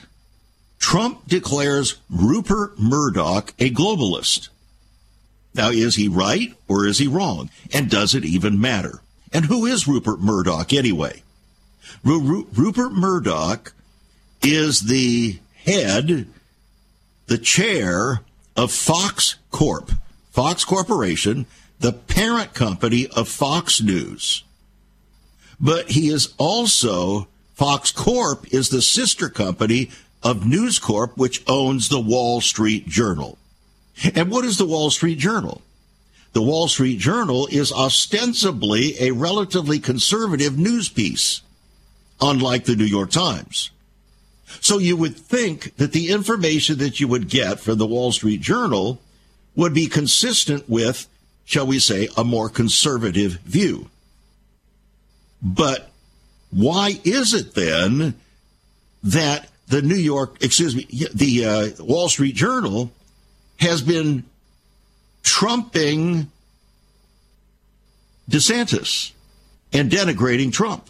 Trump 0.81 1.29
declares 1.29 1.99
Rupert 2.11 2.81
Murdoch 2.81 3.55
a 3.61 3.71
globalist. 3.71 4.49
Now, 5.55 5.71
is 5.71 5.95
he 5.95 6.09
right 6.09 6.53
or 6.67 6.85
is 6.85 6.99
he 6.99 7.07
wrong? 7.07 7.49
And 7.73 7.89
does 7.89 8.17
it 8.17 8.25
even 8.25 8.61
matter? 8.61 9.03
And 9.33 9.45
who 9.45 9.67
is 9.67 9.87
Rupert 9.87 10.19
Murdoch 10.19 10.73
anyway? 10.73 11.23
Ru- 12.03 12.49
Rupert 12.53 12.91
Murdoch 12.91 13.73
is 14.43 14.81
the 14.81 15.39
head, 15.65 16.27
the 17.29 17.39
chair 17.39 18.23
of 18.57 18.73
Fox 18.73 19.37
Corp, 19.53 19.93
Fox 20.31 20.65
Corporation, 20.65 21.47
the 21.81 21.93
parent 21.93 22.55
company 22.55 23.07
of 23.09 23.29
Fox 23.29 23.81
News. 23.81 24.45
But 25.61 25.91
he 25.91 26.09
is 26.09 26.35
also, 26.39 27.29
Fox 27.55 27.93
Corp 27.93 28.53
is 28.53 28.69
the 28.69 28.83
sister 28.83 29.29
company 29.29 29.91
of 30.23 30.47
News 30.47 30.79
Corp, 30.79 31.17
which 31.17 31.43
owns 31.47 31.89
the 31.89 32.01
Wall 32.01 32.41
Street 32.41 32.87
Journal. 32.87 33.39
And 34.15 34.31
what 34.31 34.45
is 34.45 34.57
the 34.57 34.67
Wall 34.67 34.91
Street 34.91 35.19
Journal? 35.19 35.63
The 36.33 36.43
Wall 36.43 36.69
Street 36.69 36.99
Journal 36.99 37.49
is 37.51 37.73
ostensibly 37.73 38.95
a 39.01 39.11
relatively 39.11 39.81
conservative 39.81 40.59
news 40.59 40.89
piece, 40.89 41.41
unlike 42.21 42.65
the 42.65 42.77
New 42.77 42.85
York 42.85 43.11
Times. 43.11 43.71
So 44.61 44.79
you 44.79 44.97
would 44.97 45.17
think 45.17 45.77
that 45.77 45.93
the 45.93 46.11
information 46.11 46.79
that 46.79 47.01
you 47.01 47.09
would 47.09 47.29
get 47.29 47.61
from 47.61 47.79
the 47.79 47.87
Wall 47.87 48.13
Street 48.13 48.41
Journal 48.41 49.01
would 49.61 49.75
be 49.75 49.89
consistent 49.89 50.67
with, 50.71 51.07
shall 51.45 51.67
we 51.67 51.79
say, 51.79 52.09
a 52.17 52.25
more 52.25 52.49
conservative 52.49 53.33
view. 53.45 53.91
But 55.43 55.91
why 56.51 56.99
is 57.05 57.35
it 57.35 57.55
then 57.55 58.15
that 59.03 59.51
the 59.69 59.83
New 59.83 59.97
York, 59.97 60.39
excuse 60.41 60.75
me, 60.75 60.87
the 61.13 61.45
uh, 61.45 61.85
Wall 61.85 62.09
Street 62.09 62.35
Journal 62.35 62.91
has 63.59 63.83
been 63.83 64.25
trumping 65.23 66.31
DeSantis 68.31 69.13
and 69.75 69.91
denigrating 69.91 70.55
Trump? 70.55 70.89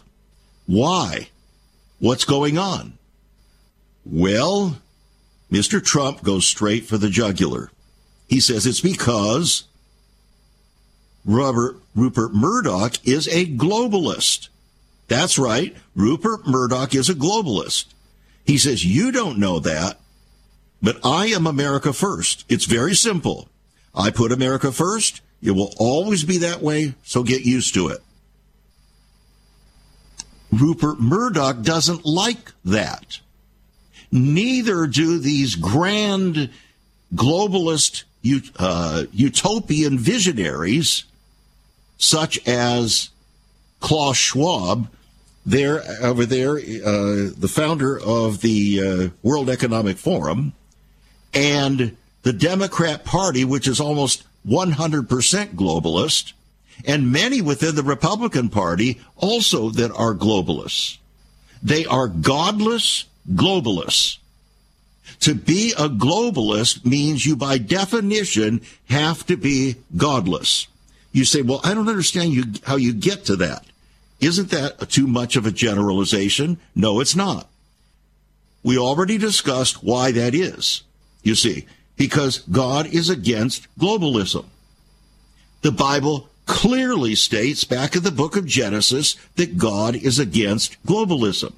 Why? 0.65 1.27
What's 1.99 2.23
going 2.23 2.57
on? 2.57 2.93
Well, 4.05 4.77
Mr. 5.51 5.83
Trump 5.83 6.23
goes 6.23 6.45
straight 6.45 6.85
for 6.85 6.97
the 6.97 7.09
jugular. 7.09 7.69
He 8.31 8.39
says 8.39 8.65
it's 8.65 8.79
because 8.79 9.65
Robert 11.25 11.75
Rupert 11.93 12.33
Murdoch 12.33 12.95
is 13.05 13.27
a 13.27 13.45
globalist. 13.45 14.47
That's 15.09 15.37
right. 15.37 15.75
Rupert 15.95 16.47
Murdoch 16.47 16.95
is 16.95 17.09
a 17.09 17.13
globalist. 17.13 17.87
He 18.45 18.57
says, 18.57 18.85
You 18.85 19.11
don't 19.11 19.37
know 19.37 19.59
that, 19.59 19.99
but 20.81 20.97
I 21.03 21.25
am 21.25 21.45
America 21.45 21.91
first. 21.91 22.45
It's 22.47 22.63
very 22.63 22.95
simple. 22.95 23.49
I 23.93 24.11
put 24.11 24.31
America 24.31 24.71
first. 24.71 25.19
It 25.43 25.51
will 25.51 25.73
always 25.77 26.23
be 26.23 26.37
that 26.37 26.61
way, 26.61 26.93
so 27.03 27.23
get 27.23 27.41
used 27.41 27.73
to 27.73 27.89
it. 27.89 27.99
Rupert 30.53 31.01
Murdoch 31.01 31.63
doesn't 31.63 32.05
like 32.05 32.53
that. 32.63 33.19
Neither 34.09 34.87
do 34.87 35.19
these 35.19 35.55
grand 35.55 36.49
globalist 37.13 38.05
uh, 38.57 39.03
utopian 39.11 39.97
visionaries 39.97 41.05
such 41.97 42.45
as 42.47 43.09
Klaus 43.79 44.17
Schwab, 44.17 44.87
there 45.45 45.81
over 46.01 46.25
there, 46.25 46.57
uh, 46.57 47.29
the 47.35 47.51
founder 47.51 47.99
of 47.99 48.41
the 48.41 48.81
uh, 48.81 49.09
World 49.23 49.49
Economic 49.49 49.97
Forum, 49.97 50.53
and 51.33 51.95
the 52.23 52.33
Democrat 52.33 53.03
Party, 53.03 53.43
which 53.43 53.67
is 53.67 53.79
almost 53.79 54.23
100% 54.47 55.05
globalist, 55.55 56.33
and 56.85 57.11
many 57.11 57.41
within 57.41 57.75
the 57.75 57.83
Republican 57.83 58.49
Party 58.49 58.99
also 59.17 59.69
that 59.69 59.91
are 59.91 60.13
globalists. 60.13 60.97
They 61.61 61.85
are 61.85 62.07
godless 62.07 63.05
globalists. 63.31 64.17
To 65.19 65.35
be 65.35 65.73
a 65.77 65.87
globalist 65.89 66.85
means 66.85 67.25
you, 67.25 67.35
by 67.35 67.57
definition, 67.57 68.61
have 68.89 69.25
to 69.27 69.37
be 69.37 69.75
godless. 69.95 70.67
You 71.11 71.25
say, 71.25 71.41
well, 71.41 71.61
I 71.63 71.73
don't 71.73 71.89
understand 71.89 72.33
you, 72.33 72.45
how 72.63 72.77
you 72.77 72.93
get 72.93 73.25
to 73.25 73.35
that. 73.37 73.65
Isn't 74.19 74.49
that 74.51 74.89
too 74.89 75.07
much 75.07 75.35
of 75.35 75.45
a 75.45 75.51
generalization? 75.51 76.59
No, 76.75 76.99
it's 76.99 77.15
not. 77.15 77.49
We 78.63 78.77
already 78.77 79.17
discussed 79.17 79.83
why 79.83 80.11
that 80.11 80.35
is. 80.35 80.83
You 81.23 81.35
see, 81.35 81.65
because 81.97 82.39
God 82.39 82.87
is 82.87 83.09
against 83.09 83.67
globalism. 83.77 84.45
The 85.61 85.71
Bible 85.71 86.29
clearly 86.45 87.15
states 87.15 87.63
back 87.63 87.95
in 87.95 88.03
the 88.03 88.11
book 88.11 88.35
of 88.35 88.45
Genesis 88.45 89.15
that 89.35 89.57
God 89.57 89.95
is 89.95 90.19
against 90.19 90.83
globalism. 90.85 91.53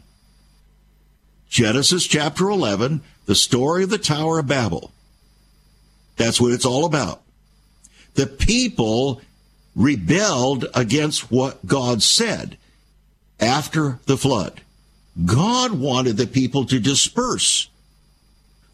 Genesis 1.50 2.06
chapter 2.08 2.50
11, 2.50 3.02
the 3.26 3.36
story 3.36 3.84
of 3.84 3.90
the 3.90 3.98
Tower 3.98 4.40
of 4.40 4.48
Babel. 4.48 4.92
That's 6.18 6.40
what 6.40 6.52
it's 6.52 6.66
all 6.66 6.86
about. 6.86 7.22
The 8.16 8.28
people 8.28 9.22
rebelled 9.76 10.66
against 10.76 11.32
what 11.32 11.66
God 11.66 12.04
said 12.04 12.58
after 13.40 14.00
the 14.06 14.18
flood. 14.18 14.62
God 15.26 15.74
wanted 15.74 16.18
the 16.18 16.28
people 16.28 16.66
to 16.66 16.80
disperse 16.80 17.70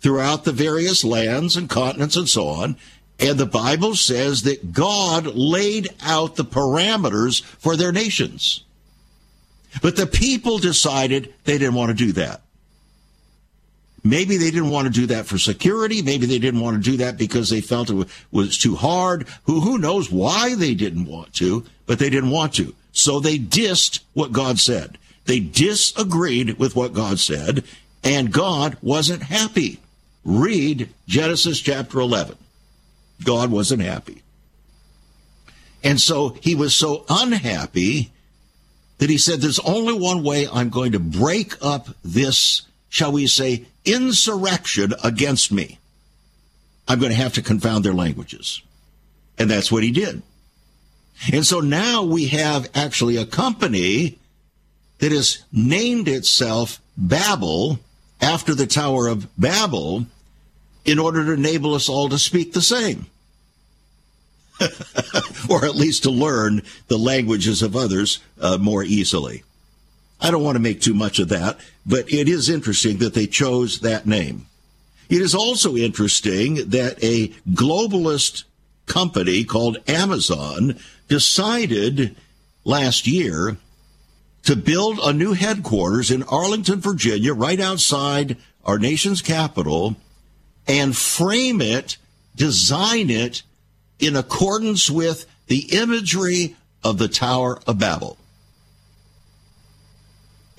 throughout 0.02 0.44
the 0.44 0.52
various 0.52 1.04
lands 1.04 1.56
and 1.58 1.70
continents 1.70 2.16
and 2.16 2.30
so 2.30 2.48
on. 2.48 2.78
And 3.20 3.38
the 3.38 3.46
Bible 3.46 3.96
says 3.96 4.44
that 4.44 4.72
God 4.72 5.26
laid 5.26 5.90
out 6.02 6.36
the 6.36 6.46
parameters 6.46 7.44
for 7.44 7.76
their 7.76 7.92
nations. 7.92 8.64
But 9.82 9.98
the 9.98 10.08
people 10.08 10.58
decided 10.58 11.34
they 11.44 11.58
didn't 11.58 11.76
want 11.76 11.90
to 11.90 12.06
do 12.06 12.14
that. 12.14 12.42
Maybe 14.04 14.38
they 14.38 14.52
didn't 14.52 14.70
want 14.70 14.88
to 14.88 14.94
do 14.94 15.08
that 15.08 15.26
for 15.26 15.38
security. 15.38 16.02
Maybe 16.02 16.26
they 16.26 16.40
didn't 16.40 16.62
want 16.62 16.84
to 16.84 16.92
do 16.92 16.98
that 16.98 17.18
because 17.18 17.50
they 17.50 17.62
felt 17.62 17.90
it 17.90 18.08
was 18.32 18.58
too 18.58 18.76
hard. 18.76 19.28
Who, 19.44 19.62
who 19.62 19.78
knows 19.78 20.12
why 20.12 20.56
they 20.56 20.74
didn't 20.74 21.06
want 21.06 21.34
to, 21.36 21.66
but 21.86 22.00
they 22.00 22.10
didn't 22.10 22.32
want 22.32 22.54
to. 22.56 22.74
So 22.92 23.20
they 23.20 23.38
dissed 23.38 24.00
what 24.14 24.32
God 24.32 24.60
said. 24.60 24.98
They 25.26 25.40
disagreed 25.40 26.58
with 26.58 26.76
what 26.76 26.94
God 26.94 27.20
said, 27.20 27.64
and 28.04 28.32
God 28.32 28.78
wasn't 28.82 29.24
happy. 29.24 29.80
Read 30.24 30.90
Genesis 31.08 31.60
chapter 31.60 32.00
11. 32.00 32.36
God 33.24 33.52
wasn't 33.52 33.82
happy. 33.82 34.24
And 35.84 36.00
so 36.00 36.38
he 36.42 36.56
was 36.56 36.76
so 36.76 37.06
unhappy 37.10 38.12
that 38.98 39.10
he 39.10 39.18
said, 39.18 39.40
There's 39.40 39.60
only 39.60 39.94
one 39.94 40.24
way 40.24 40.48
I'm 40.48 40.70
going 40.70 40.92
to 40.92 41.00
break 41.00 41.54
up 41.62 41.88
this, 42.04 42.64
shall 42.90 43.12
we 43.12 43.28
say, 43.28 43.66
insurrection 43.86 44.94
against 45.04 45.52
me. 45.52 45.80
I'm 46.88 47.00
going 47.00 47.12
to 47.12 47.18
have 47.18 47.34
to 47.34 47.42
confound 47.42 47.86
their 47.86 47.94
languages. 47.94 48.62
And 49.38 49.50
that's 49.50 49.72
what 49.72 49.84
he 49.84 49.92
did. 49.92 50.22
And 51.32 51.46
so 51.46 51.60
now 51.60 52.04
we 52.04 52.28
have 52.28 52.70
actually 52.74 53.18
a 53.18 53.26
company 53.26 54.18
that 55.00 55.12
has 55.12 55.44
named 55.52 56.08
itself 56.08 56.82
Babel 56.98 57.80
after 58.22 58.54
the 58.54 58.68
Tower 58.68 59.08
of 59.08 59.28
Babel 59.38 60.06
in 60.86 61.00
order 61.00 61.26
to 61.26 61.34
enable 61.34 61.74
us 61.74 61.90
all 61.90 62.10
to 62.10 62.18
speak 62.18 62.54
the 62.54 62.62
same. 62.62 63.08
or 65.50 65.64
at 65.64 65.76
least 65.76 66.04
to 66.04 66.12
learn 66.12 66.62
the 66.88 66.98
languages 66.98 67.62
of 67.62 67.76
others 67.76 68.20
uh, 68.42 68.58
more 68.58 68.84
easily. 68.84 69.44
I 70.22 70.32
don't 70.32 70.44
want 70.44 70.56
to 70.56 70.62
make 70.62 70.82
too 70.82 70.94
much 70.94 71.20
of 71.20 71.30
that, 71.30 71.60
but 71.86 72.12
it 72.12 72.28
is 72.28 72.50
interesting 72.50 72.98
that 72.98 73.14
they 73.14 73.28
chose 73.28 73.80
that 73.80 74.06
name. 74.06 74.48
It 75.10 75.22
is 75.22 75.34
also 75.34 75.76
interesting 75.76 76.70
that 76.70 77.04
a 77.04 77.30
globalist 77.50 78.44
company 78.86 79.44
called 79.44 79.78
Amazon 79.88 80.78
decided 81.08 82.16
last 82.64 83.08
year 83.08 83.58
to 84.44 84.56
build 84.56 85.00
a 85.00 85.14
new 85.14 85.34
headquarters 85.34 86.12
in 86.12 86.24
Arlington, 86.24 86.80
Virginia, 86.80 87.34
right 87.34 87.60
outside 87.60 88.38
our 88.66 88.78
nation's 88.78 89.22
capital, 89.22 89.96
and 90.68 90.96
frame 90.96 91.62
it, 91.62 91.98
design 92.36 93.10
it 93.10 93.42
in 94.00 94.16
accordance 94.16 94.90
with 94.90 95.26
the 95.48 95.76
imagery 95.76 96.56
of 96.84 97.00
the 97.00 97.08
Tower 97.08 97.60
of 97.66 97.80
Babel. 97.80 98.18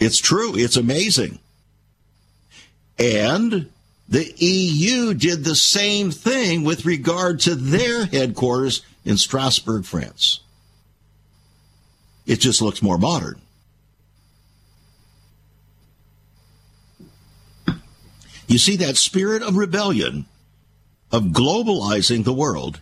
It's 0.01 0.19
true. 0.19 0.57
It's 0.57 0.77
amazing. 0.77 1.39
And 2.99 3.71
the 4.09 4.35
EU 4.39 5.15
did 5.15 5.45
the 5.45 5.55
same 5.55 6.11
thing 6.11 6.65
with 6.65 6.85
regard 6.85 7.41
to 7.41 7.55
their 7.55 8.07
headquarters 8.07 8.83
in 9.05 9.17
Strasbourg, 9.17 9.85
France. 9.85 10.41
It 12.27 12.41
just 12.41 12.61
looks 12.61 12.83
more 12.83 12.99
modern. 12.99 13.41
You 18.49 18.59
see, 18.59 18.77
that 18.77 18.97
spirit 18.97 19.43
of 19.43 19.57
rebellion, 19.57 20.27
of 21.13 21.25
globalizing 21.27 22.25
the 22.25 22.33
world, 22.33 22.81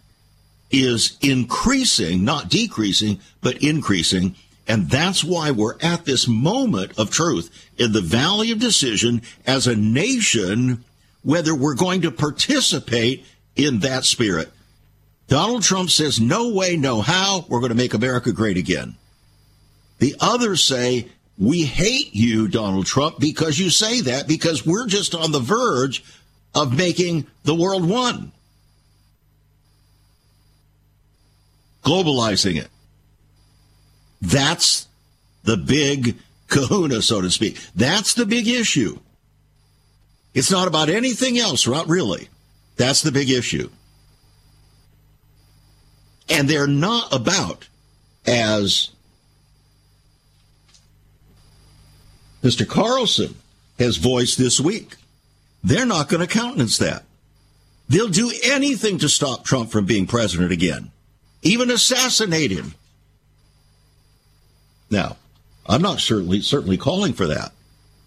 is 0.71 1.19
increasing, 1.21 2.25
not 2.25 2.49
decreasing, 2.49 3.21
but 3.43 3.63
increasing. 3.63 4.35
And 4.69 4.91
that's 4.91 5.25
why 5.25 5.51
we're 5.51 5.79
at 5.81 6.05
this 6.05 6.29
moment 6.29 6.99
of 6.99 7.11
truth 7.11 7.51
in 7.79 7.93
the 7.93 8.03
valley 8.03 8.53
of 8.53 8.59
decision 8.59 9.23
as 9.47 9.67
a 9.67 9.75
nation, 9.75 10.85
whether 11.23 11.55
we're 11.55 11.75
going 11.75 12.03
to 12.03 12.11
participate 12.11 13.25
in 13.57 13.79
that 13.79 14.05
spirit. 14.05 14.51
Donald 15.27 15.63
Trump 15.63 15.89
says, 15.89 16.21
no 16.21 16.53
way, 16.53 16.77
no 16.77 17.01
how, 17.01 17.47
we're 17.49 17.61
going 17.61 17.71
to 17.71 17.75
make 17.75 17.95
America 17.95 18.31
great 18.31 18.59
again. 18.59 18.97
The 19.99 20.15
others 20.21 20.63
say, 20.63 21.09
we 21.39 21.65
hate 21.65 22.15
you, 22.15 22.47
Donald 22.49 22.87
Trump, 22.87 23.19
because 23.19 23.59
you 23.59 23.71
say 23.71 24.03
that, 24.03 24.29
because 24.29 24.67
we're 24.67 24.87
just 24.87 25.15
on 25.15 25.33
the 25.33 25.41
verge 25.41 26.05
of 26.55 26.77
making 26.77 27.27
the 27.45 27.55
world 27.55 27.89
one. 27.89 28.33
Globalizing 31.85 32.57
it. 32.57 32.69
That's 34.21 34.89
the 35.45 35.57
big 35.57 36.17
kahuna, 36.49 37.03
so 37.03 37.21
to 37.21 37.31
speak. 37.31 37.59
That's 37.75 38.15
the 38.15 38.27
big 38.27 38.49
issue. 38.49 38.99
It's 40.35 40.51
not 40.51 40.69
about 40.69 40.89
anything 40.89 41.39
else, 41.39 41.67
not 41.67 41.89
really. 41.89 42.29
That's 42.77 43.03
the 43.03 43.13
big 43.13 43.31
issue. 43.31 43.71
And 46.29 46.49
they're 46.49 46.67
not 46.67 47.13
about, 47.13 47.69
as 48.27 48.91
Mr. 52.43 52.69
Carlson 52.69 53.35
has 53.79 53.97
voiced 53.97 54.39
this 54.39 54.61
week, 54.61 54.97
they're 55.65 55.87
not 55.87 56.09
going 56.09 56.27
to 56.27 56.33
countenance 56.33 56.79
that. 56.79 57.05
They'll 57.89 58.09
do 58.09 58.31
anything 58.45 58.99
to 58.99 59.09
stop 59.09 59.45
Trump 59.45 59.71
from 59.71 59.87
being 59.87 60.07
president 60.07 60.53
again, 60.53 60.91
even 61.43 61.71
assassinate 61.71 62.51
him. 62.51 62.75
Now, 64.91 65.17
I'm 65.67 65.83
not 65.83 66.01
certainly 66.01 66.41
certainly 66.41 66.77
calling 66.77 67.13
for 67.13 67.27
that. 67.27 67.53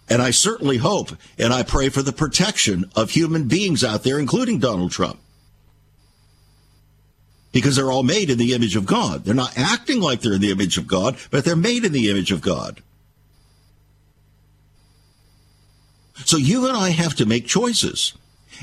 And 0.09 0.21
I 0.21 0.31
certainly 0.31 0.77
hope 0.77 1.11
and 1.37 1.53
I 1.53 1.63
pray 1.63 1.89
for 1.89 2.01
the 2.01 2.11
protection 2.11 2.85
of 2.95 3.11
human 3.11 3.47
beings 3.47 3.83
out 3.83 4.03
there, 4.03 4.19
including 4.19 4.59
Donald 4.59 4.91
Trump 4.91 5.19
because 7.51 7.75
they're 7.75 7.91
all 7.91 8.03
made 8.03 8.29
in 8.29 8.37
the 8.37 8.53
image 8.53 8.75
of 8.75 8.85
God. 8.85 9.23
They're 9.23 9.33
not 9.33 9.57
acting 9.57 10.01
like 10.01 10.21
they're 10.21 10.33
in 10.33 10.41
the 10.41 10.51
image 10.51 10.77
of 10.77 10.87
God, 10.87 11.17
but 11.29 11.43
they're 11.43 11.55
made 11.55 11.85
in 11.85 11.91
the 11.91 12.09
image 12.09 12.31
of 12.31 12.41
God. 12.41 12.81
So 16.25 16.37
you 16.37 16.67
and 16.67 16.77
I 16.77 16.89
have 16.89 17.15
to 17.15 17.25
make 17.25 17.47
choices. 17.47 18.13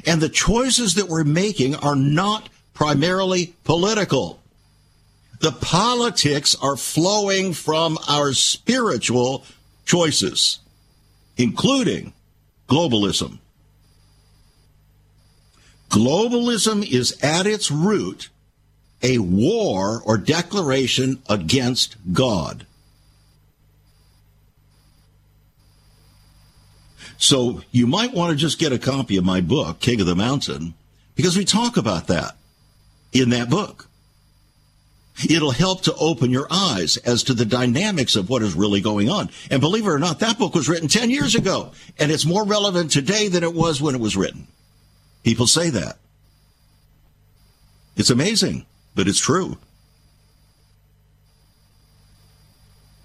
And 0.07 0.21
the 0.21 0.29
choices 0.29 0.95
that 0.95 1.09
we're 1.09 1.25
making 1.25 1.75
are 1.77 1.97
not 1.97 2.49
primarily 2.73 3.55
political. 3.65 4.41
The 5.41 5.53
politics 5.53 6.57
are 6.61 6.77
flowing 6.77 7.53
from 7.53 7.99
our 8.09 8.33
spiritual 8.33 9.45
choices, 9.85 10.59
including 11.37 12.13
globalism. 12.69 13.39
Globalism 15.91 16.87
is 16.87 17.17
at 17.23 17.47
its 17.47 17.71
root 17.71 18.29
a 19.03 19.19
war 19.19 20.03
or 20.05 20.19
declaration 20.19 21.23
against 21.29 21.97
God. 22.13 22.67
So 27.17 27.63
you 27.73 27.87
might 27.87 28.13
want 28.13 28.31
to 28.31 28.37
just 28.37 28.59
get 28.59 28.73
a 28.73 28.79
copy 28.79 29.17
of 29.17 29.25
my 29.25 29.41
book, 29.41 29.81
King 29.81 30.01
of 30.01 30.07
the 30.07 30.15
Mountain, 30.15 30.75
because 31.15 31.37
we 31.37 31.45
talk 31.45 31.77
about 31.77 32.07
that 32.09 32.37
in 33.13 33.31
that 33.31 33.51
book. 33.51 33.88
It'll 35.29 35.51
help 35.51 35.83
to 35.83 35.95
open 35.95 36.31
your 36.31 36.47
eyes 36.51 36.97
as 36.99 37.23
to 37.25 37.35
the 37.35 37.45
dynamics 37.45 38.15
of 38.15 38.29
what 38.29 38.43
is 38.43 38.55
really 38.55 38.81
going 38.81 39.09
on. 39.09 39.31
And 39.51 39.61
believe 39.61 39.87
it 39.87 39.91
or 39.91 39.99
not, 39.99 40.21
that 40.21 40.39
book 40.39 40.55
was 40.55 40.69
written 40.69 40.89
10 40.89 41.11
years 41.11 41.35
ago, 41.35 41.73
and 41.99 42.13
it's 42.13 42.27
more 42.27 42.45
relevant 42.45 42.91
today 42.91 43.29
than 43.29 43.43
it 43.43 43.55
was 43.55 43.81
when 43.81 43.95
it 43.95 44.01
was 44.01 44.17
written. 44.17 44.47
People 45.25 45.47
say 45.47 45.71
that. 45.71 45.99
It's 47.97 48.11
amazing, 48.11 48.65
but 48.95 49.09
it's 49.09 49.19
true. 49.19 49.59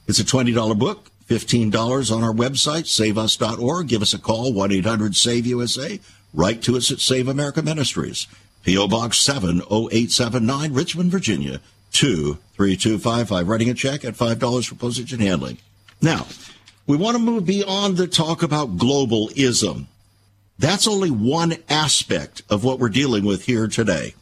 It's 0.07 0.19
a 0.19 0.23
$20 0.23 0.77
book. 0.77 1.09
$15 1.29 2.15
on 2.15 2.23
our 2.23 2.33
website, 2.33 2.85
saveus.org. 2.85 3.87
Give 3.87 4.01
us 4.01 4.13
a 4.13 4.19
call, 4.19 4.53
1 4.53 4.71
800 4.71 5.15
SAVE 5.15 5.47
USA. 5.47 5.99
Write 6.33 6.61
to 6.63 6.75
us 6.75 6.91
at 6.91 6.99
Save 6.99 7.27
America 7.27 7.61
Ministries, 7.61 8.27
P.O. 8.63 8.87
Box 8.87 9.19
70879, 9.19 10.73
Richmond, 10.73 11.11
Virginia, 11.11 11.61
23255. 11.93 13.47
Writing 13.47 13.69
a 13.69 13.73
check 13.73 14.03
at 14.03 14.15
$5 14.15 14.67
for 14.67 14.75
postage 14.75 15.13
and 15.13 15.21
handling. 15.21 15.57
Now, 16.01 16.27
we 16.85 16.97
want 16.97 17.15
to 17.15 17.23
move 17.23 17.45
beyond 17.45 17.97
the 17.97 18.07
talk 18.07 18.43
about 18.43 18.77
globalism. 18.77 19.85
That's 20.59 20.87
only 20.87 21.09
one 21.09 21.55
aspect 21.69 22.41
of 22.49 22.63
what 22.63 22.79
we're 22.79 22.89
dealing 22.89 23.23
with 23.23 23.45
here 23.45 23.67
today. 23.67 24.13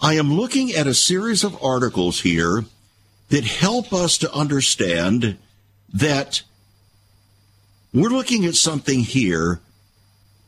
I 0.00 0.14
am 0.14 0.34
looking 0.34 0.72
at 0.72 0.86
a 0.86 0.94
series 0.94 1.44
of 1.44 1.62
articles 1.62 2.20
here 2.22 2.64
that 3.28 3.44
help 3.44 3.92
us 3.92 4.18
to 4.18 4.32
understand 4.32 5.38
that 5.92 6.42
we're 7.94 8.08
looking 8.08 8.44
at 8.44 8.54
something 8.54 9.00
here 9.00 9.60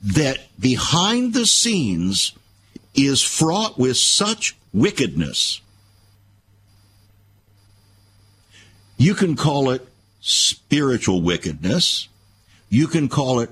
that 0.02 0.38
behind 0.58 1.34
the 1.34 1.46
scenes 1.46 2.32
is 2.94 3.22
fraught 3.22 3.78
with 3.78 3.96
such 3.96 4.56
wickedness. 4.72 5.60
You 8.96 9.14
can 9.14 9.36
call 9.36 9.70
it 9.70 9.86
spiritual 10.20 11.22
wickedness. 11.22 12.08
You 12.68 12.86
can 12.86 13.08
call 13.08 13.40
it 13.40 13.50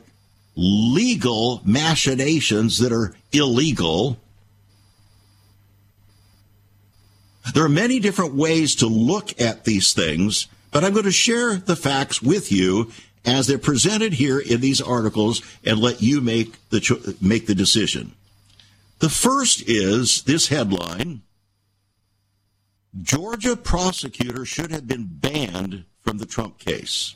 legal 0.54 1.60
machinations 1.64 2.78
that 2.78 2.92
are 2.92 3.14
illegal. 3.32 4.18
There 7.54 7.64
are 7.64 7.68
many 7.68 7.98
different 7.98 8.34
ways 8.34 8.76
to 8.76 8.86
look 8.86 9.40
at 9.40 9.64
these 9.64 9.92
things 9.92 10.48
but 10.72 10.82
I'm 10.82 10.94
going 10.94 11.04
to 11.04 11.12
share 11.12 11.56
the 11.56 11.76
facts 11.76 12.20
with 12.20 12.50
you 12.50 12.90
as 13.24 13.46
they're 13.46 13.58
presented 13.58 14.14
here 14.14 14.40
in 14.40 14.60
these 14.60 14.80
articles 14.80 15.42
and 15.64 15.78
let 15.78 16.02
you 16.02 16.20
make 16.20 16.56
the 16.70 16.80
cho- 16.80 17.00
make 17.20 17.46
the 17.46 17.54
decision. 17.54 18.12
The 18.98 19.10
first 19.10 19.62
is 19.68 20.22
this 20.22 20.48
headline 20.48 21.22
Georgia 23.00 23.56
prosecutor 23.56 24.44
should 24.44 24.70
have 24.70 24.86
been 24.86 25.06
banned 25.06 25.84
from 26.02 26.18
the 26.18 26.26
Trump 26.26 26.58
case. 26.58 27.14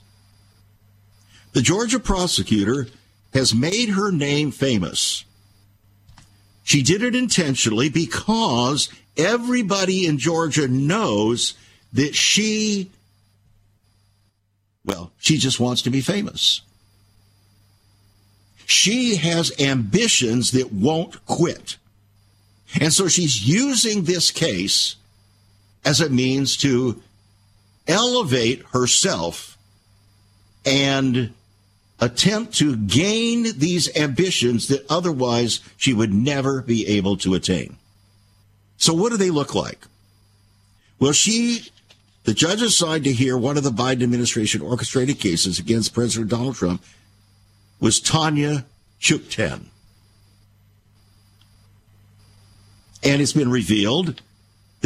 The 1.53 1.63
Georgia 1.63 2.01
prosecutor 2.01 2.87
has 3.35 3.55
made 3.55 3.91
her 3.91 4.11
name 4.11 4.51
famous. 4.51 5.25
She 6.65 6.83
did 6.83 7.03
it 7.03 7.15
intentionally 7.15 7.89
because 7.89 8.89
everybody 9.17 10.07
in 10.07 10.19
Georgia 10.19 10.67
knows 10.69 11.55
that 11.93 12.15
she 12.15 12.91
well, 14.85 15.11
she 15.19 15.37
just 15.37 15.59
wants 15.59 15.83
to 15.83 15.91
be 15.91 16.01
famous. 16.01 16.63
She 18.67 19.17
has 19.17 19.53
ambitions 19.61 20.53
that 20.53 20.73
won't 20.73 21.25
quit. 21.27 21.77
And 22.81 22.93
so 22.93 23.09
she's 23.09 23.47
using 23.47 24.05
this 24.05 24.31
case 24.31 24.95
as 25.87 26.01
a 26.01 26.11
means 26.11 26.57
to 26.59 27.01
elevate 27.87 28.63
herself 28.73 29.57
and 30.67 31.33
attempt 32.01 32.55
to 32.55 32.77
gain 32.77 33.57
these 33.57 33.97
ambitions 33.97 34.67
that 34.67 34.85
otherwise 34.91 35.61
she 35.77 35.95
would 35.95 36.13
never 36.13 36.61
be 36.61 36.87
able 36.89 37.17
to 37.17 37.35
attain. 37.35 37.77
So, 38.77 38.93
what 38.93 39.11
do 39.11 39.17
they 39.17 39.31
look 39.31 39.55
like? 39.55 39.87
Well, 40.99 41.13
she 41.13 41.71
the 42.25 42.35
judge 42.35 42.61
assigned 42.61 43.05
to 43.05 43.13
hear 43.13 43.39
one 43.39 43.57
of 43.57 43.63
the 43.63 43.71
Biden 43.71 44.03
administration 44.03 44.61
orchestrated 44.61 45.21
cases 45.21 45.61
against 45.61 45.95
President 45.95 46.29
Donald 46.29 46.57
Trump 46.57 46.83
was 47.79 48.01
Tanya 48.01 48.67
Chutkan. 49.01 49.67
And 53.05 53.23
it's 53.23 53.33
been 53.33 53.51
revealed 53.51 54.21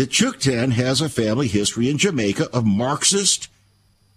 that 0.00 0.08
Chutkan 0.08 0.72
has 0.72 1.02
a 1.02 1.10
family 1.10 1.46
history 1.46 1.90
in 1.90 1.98
Jamaica 1.98 2.48
of 2.54 2.64
Marxist 2.64 3.50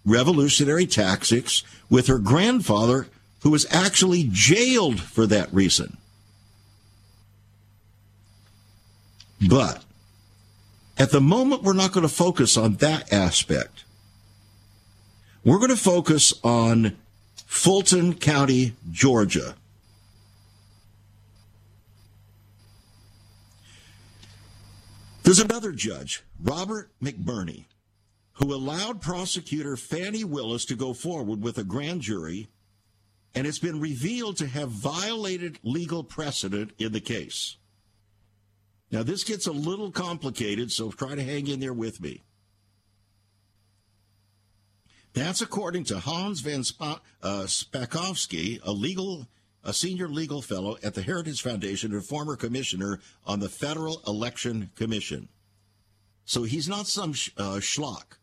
revolutionary 0.06 0.86
tactics 0.86 1.62
with 1.90 2.06
her 2.06 2.18
grandfather, 2.18 3.06
who 3.42 3.50
was 3.50 3.66
actually 3.70 4.26
jailed 4.32 4.98
for 4.98 5.26
that 5.26 5.52
reason. 5.52 5.98
But 9.46 9.84
at 10.96 11.10
the 11.10 11.20
moment, 11.20 11.62
we're 11.62 11.74
not 11.74 11.92
going 11.92 12.08
to 12.08 12.14
focus 12.14 12.56
on 12.56 12.76
that 12.76 13.12
aspect. 13.12 13.84
We're 15.44 15.58
going 15.58 15.68
to 15.68 15.76
focus 15.76 16.32
on 16.42 16.96
Fulton 17.44 18.14
County, 18.14 18.72
Georgia. 18.90 19.54
There's 25.24 25.38
another 25.38 25.72
judge, 25.72 26.22
Robert 26.38 26.90
McBurney, 27.02 27.64
who 28.34 28.52
allowed 28.52 29.00
prosecutor 29.00 29.74
Fani 29.74 30.22
Willis 30.22 30.66
to 30.66 30.76
go 30.76 30.92
forward 30.92 31.40
with 31.40 31.56
a 31.56 31.64
grand 31.64 32.02
jury, 32.02 32.48
and 33.34 33.46
it's 33.46 33.58
been 33.58 33.80
revealed 33.80 34.36
to 34.36 34.46
have 34.46 34.68
violated 34.68 35.58
legal 35.62 36.04
precedent 36.04 36.72
in 36.78 36.92
the 36.92 37.00
case. 37.00 37.56
Now, 38.90 39.02
this 39.02 39.24
gets 39.24 39.46
a 39.46 39.52
little 39.52 39.90
complicated, 39.90 40.70
so 40.70 40.90
try 40.90 41.14
to 41.14 41.24
hang 41.24 41.46
in 41.46 41.58
there 41.58 41.72
with 41.72 42.02
me. 42.02 42.22
That's 45.14 45.40
according 45.40 45.84
to 45.84 46.00
Hans 46.00 46.42
van 46.42 46.64
uh, 46.80 46.96
Spakovsky, 47.46 48.60
a 48.62 48.72
legal, 48.72 49.26
a 49.64 49.72
senior 49.72 50.08
legal 50.08 50.42
fellow 50.42 50.76
at 50.82 50.94
the 50.94 51.02
Heritage 51.02 51.42
Foundation 51.42 51.92
and 51.92 52.04
former 52.04 52.36
commissioner 52.36 53.00
on 53.26 53.40
the 53.40 53.48
Federal 53.48 54.02
Election 54.06 54.70
Commission. 54.76 55.28
So 56.26 56.42
he's 56.42 56.68
not 56.68 56.86
some 56.86 57.12
sh- 57.12 57.30
uh, 57.36 57.56
schlock. 57.60 58.18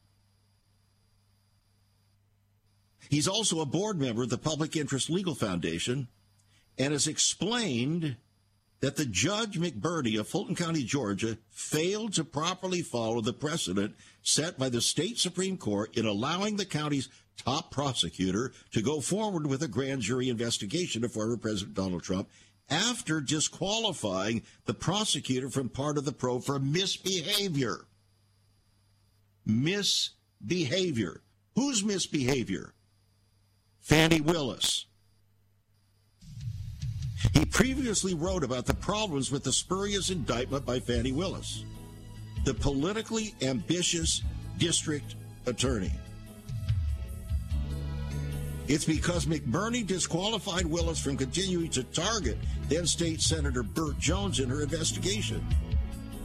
He's 3.10 3.28
also 3.28 3.60
a 3.60 3.66
board 3.66 4.00
member 4.00 4.24
of 4.24 4.30
the 4.30 4.38
Public 4.38 4.76
Interest 4.76 5.10
Legal 5.10 5.36
Foundation 5.36 6.08
and 6.78 6.94
has 6.94 7.08
explained 7.08 8.16
that 8.82 8.96
the 8.96 9.06
Judge 9.06 9.60
McBurney 9.60 10.20
of 10.20 10.28
Fulton 10.28 10.56
County, 10.56 10.84
Georgia, 10.84 11.38
failed 11.50 12.14
to 12.14 12.24
properly 12.24 12.82
follow 12.82 13.22
the 13.22 13.34
precedent 13.34 13.96
set 14.24 14.58
by 14.58 14.70
the 14.70 14.82
state 14.82 15.18
Supreme 15.18 15.58
Court 15.58 15.96
in 15.96 16.06
allowing 16.06 16.58
the 16.58 16.66
county's 16.66 17.08
top 17.38 17.72
prosecutor 17.72 18.52
to 18.72 18.82
go 18.82 19.00
forward 19.00 19.48
with 19.48 19.64
a 19.64 19.68
grand 19.68 20.02
jury 20.02 20.30
investigation 20.30 21.04
of 21.04 21.14
former 21.14 21.38
President 21.38 21.76
Donald 21.76 22.04
Trump 22.04 22.30
after 22.70 23.22
disqualifying 23.22 24.42
the 24.66 24.74
prosecutor 24.74 25.50
from 25.50 25.70
part 25.70 25.98
of 25.98 26.06
the 26.06 26.12
probe 26.12 26.44
for 26.44 26.58
misbehavior. 26.60 27.86
Misbehavior. 29.46 31.22
Whose 31.56 31.84
misbehavior? 31.84 32.74
Fani 33.80 34.22
Willis. 34.22 34.86
He 37.34 37.46
previously 37.46 38.14
wrote 38.14 38.44
about 38.44 38.66
the 38.66 38.74
problems 38.74 39.32
with 39.32 39.44
the 39.44 39.54
spurious 39.54 40.10
indictment 40.10 40.66
by 40.66 40.80
Fani 40.80 41.12
Willis, 41.12 41.64
the 42.44 42.54
politically 42.54 43.34
ambitious 43.42 44.22
district 44.58 45.16
attorney. 45.46 45.92
It's 48.68 48.86
because 48.86 49.26
McBurney 49.26 49.86
disqualified 49.86 50.66
Willis 50.66 51.02
from 51.02 51.18
continuing 51.18 51.70
to 51.72 51.84
target 51.84 52.38
then 52.70 52.88
State 52.88 53.20
Senator 53.20 53.64
Burt 53.64 54.00
Jones 54.00 54.40
in 54.40 54.48
her 54.50 54.62
investigation. 54.62 55.46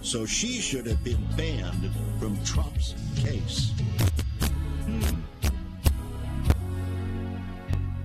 So 0.02 0.26
she 0.26 0.60
should 0.60 0.86
have 0.86 1.02
been 1.02 1.26
banned 1.36 1.90
from 2.20 2.36
Trump's 2.44 2.94
case. 3.16 3.72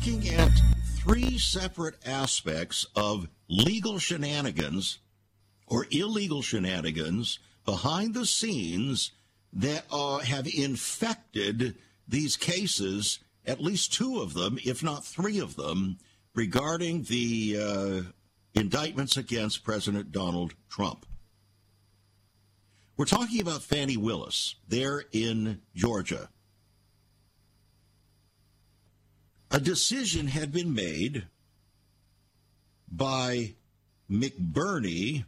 looking 0.00 0.30
at 0.30 0.50
three 0.96 1.36
separate 1.36 1.94
aspects 2.06 2.86
of 2.96 3.28
legal 3.50 3.98
shenanigans 3.98 4.98
or 5.66 5.86
illegal 5.90 6.40
shenanigans 6.40 7.38
behind 7.66 8.14
the 8.14 8.24
scenes 8.24 9.12
that 9.52 9.84
uh, 9.92 10.18
have 10.20 10.46
infected 10.46 11.76
these 12.08 12.34
cases, 12.34 13.18
at 13.44 13.60
least 13.60 13.92
two 13.92 14.22
of 14.22 14.32
them, 14.32 14.58
if 14.64 14.82
not 14.82 15.04
three 15.04 15.38
of 15.38 15.56
them, 15.56 15.98
regarding 16.34 17.02
the 17.02 17.58
uh, 17.60 18.00
indictments 18.58 19.18
against 19.18 19.64
President 19.64 20.12
Donald 20.12 20.54
Trump. 20.70 21.04
We're 22.96 23.04
talking 23.04 23.42
about 23.42 23.62
Fani 23.62 23.98
Willis 23.98 24.54
there 24.66 25.04
in 25.12 25.60
Georgia. 25.74 26.30
A 29.50 29.58
decision 29.58 30.28
had 30.28 30.52
been 30.52 30.72
made 30.74 31.26
by 32.90 33.54
McBurney, 34.08 35.24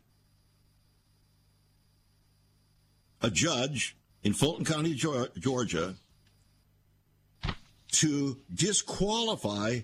a 3.20 3.30
judge 3.30 3.96
in 4.22 4.32
Fulton 4.32 4.64
County, 4.64 4.94
Georgia, 4.94 5.96
to 7.92 8.38
disqualify 8.52 9.80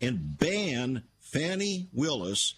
and 0.00 0.38
ban 0.38 1.02
Fani 1.20 1.88
Willis 1.92 2.54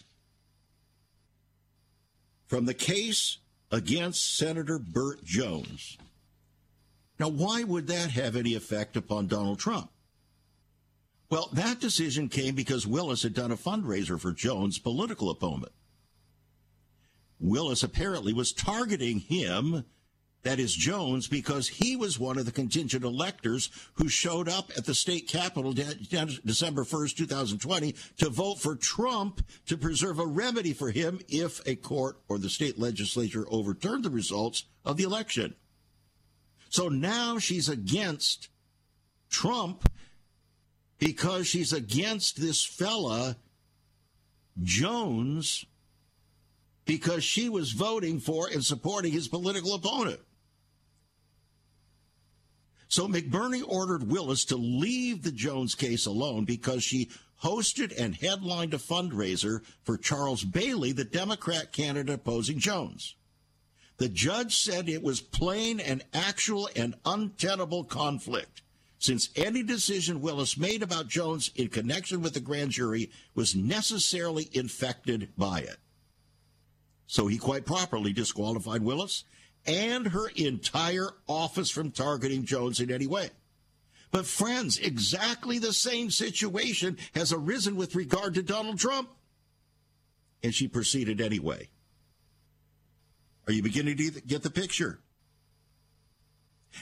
from 2.46 2.66
the 2.66 2.74
case 2.74 3.38
against 3.72 4.36
Senator 4.36 4.78
Burt 4.78 5.24
Jones. 5.24 5.98
Now, 7.18 7.28
why 7.28 7.64
would 7.64 7.88
that 7.88 8.10
have 8.10 8.36
any 8.36 8.54
effect 8.54 8.96
upon 8.96 9.26
Donald 9.26 9.58
Trump? 9.58 9.90
Well, 11.28 11.48
that 11.52 11.80
decision 11.80 12.28
came 12.28 12.54
because 12.54 12.86
Willis 12.86 13.22
had 13.22 13.34
done 13.34 13.50
a 13.50 13.56
fundraiser 13.56 14.20
for 14.20 14.32
Jones' 14.32 14.78
political 14.78 15.30
opponent. 15.30 15.72
Willis 17.40 17.82
apparently 17.82 18.32
was 18.32 18.52
targeting 18.52 19.18
him, 19.18 19.84
that 20.42 20.60
is 20.60 20.72
Jones, 20.72 21.26
because 21.26 21.68
he 21.68 21.96
was 21.96 22.18
one 22.18 22.38
of 22.38 22.46
the 22.46 22.52
contingent 22.52 23.04
electors 23.04 23.70
who 23.94 24.08
showed 24.08 24.48
up 24.48 24.70
at 24.76 24.86
the 24.86 24.94
state 24.94 25.28
capitol 25.28 25.72
de- 25.72 25.96
de- 25.96 26.40
December 26.44 26.84
1st, 26.84 27.16
2020, 27.16 27.94
to 28.18 28.30
vote 28.30 28.60
for 28.60 28.76
Trump 28.76 29.42
to 29.66 29.76
preserve 29.76 30.20
a 30.20 30.26
remedy 30.26 30.72
for 30.72 30.90
him 30.90 31.20
if 31.28 31.60
a 31.66 31.74
court 31.74 32.20
or 32.28 32.38
the 32.38 32.48
state 32.48 32.78
legislature 32.78 33.44
overturned 33.50 34.04
the 34.04 34.10
results 34.10 34.64
of 34.84 34.96
the 34.96 35.04
election. 35.04 35.56
So 36.68 36.88
now 36.88 37.38
she's 37.38 37.68
against 37.68 38.48
Trump 39.28 39.85
because 40.98 41.46
she's 41.46 41.72
against 41.72 42.40
this 42.40 42.64
fella, 42.64 43.36
Jones, 44.62 45.64
because 46.84 47.24
she 47.24 47.48
was 47.48 47.72
voting 47.72 48.20
for 48.20 48.48
and 48.48 48.64
supporting 48.64 49.12
his 49.12 49.28
political 49.28 49.74
opponent. 49.74 50.20
So 52.88 53.08
McBurney 53.08 53.62
ordered 53.66 54.08
Willis 54.10 54.44
to 54.46 54.56
leave 54.56 55.22
the 55.22 55.32
Jones 55.32 55.74
case 55.74 56.06
alone 56.06 56.44
because 56.44 56.84
she 56.84 57.10
hosted 57.42 57.92
and 57.98 58.14
headlined 58.14 58.72
a 58.74 58.78
fundraiser 58.78 59.62
for 59.82 59.98
Charles 59.98 60.44
Bailey, 60.44 60.92
the 60.92 61.04
Democrat 61.04 61.72
candidate 61.72 62.14
opposing 62.14 62.58
Jones. 62.58 63.16
The 63.98 64.08
judge 64.08 64.56
said 64.56 64.88
it 64.88 65.02
was 65.02 65.20
plain 65.20 65.80
and 65.80 66.04
actual 66.14 66.68
and 66.76 66.94
untenable 67.04 67.84
conflict 67.84 68.62
since 68.98 69.30
any 69.36 69.62
decision 69.62 70.20
Willis 70.20 70.56
made 70.56 70.82
about 70.82 71.08
Jones 71.08 71.50
in 71.54 71.68
connection 71.68 72.22
with 72.22 72.34
the 72.34 72.40
grand 72.40 72.70
jury 72.70 73.10
was 73.34 73.54
necessarily 73.54 74.48
infected 74.52 75.28
by 75.36 75.60
it. 75.60 75.76
So 77.06 77.26
he 77.26 77.38
quite 77.38 77.66
properly 77.66 78.12
disqualified 78.12 78.82
Willis 78.82 79.24
and 79.66 80.08
her 80.08 80.28
entire 80.28 81.10
office 81.28 81.70
from 81.70 81.90
targeting 81.90 82.44
Jones 82.44 82.80
in 82.80 82.90
any 82.90 83.06
way. 83.06 83.30
But, 84.12 84.26
friends, 84.26 84.78
exactly 84.78 85.58
the 85.58 85.72
same 85.72 86.10
situation 86.10 86.96
has 87.14 87.32
arisen 87.32 87.76
with 87.76 87.94
regard 87.94 88.34
to 88.34 88.42
Donald 88.42 88.78
Trump. 88.78 89.10
And 90.42 90.54
she 90.54 90.68
proceeded 90.68 91.20
anyway. 91.20 91.68
Are 93.46 93.52
you 93.52 93.62
beginning 93.62 93.96
to 93.96 94.10
get 94.22 94.42
the 94.42 94.50
picture? 94.50 95.00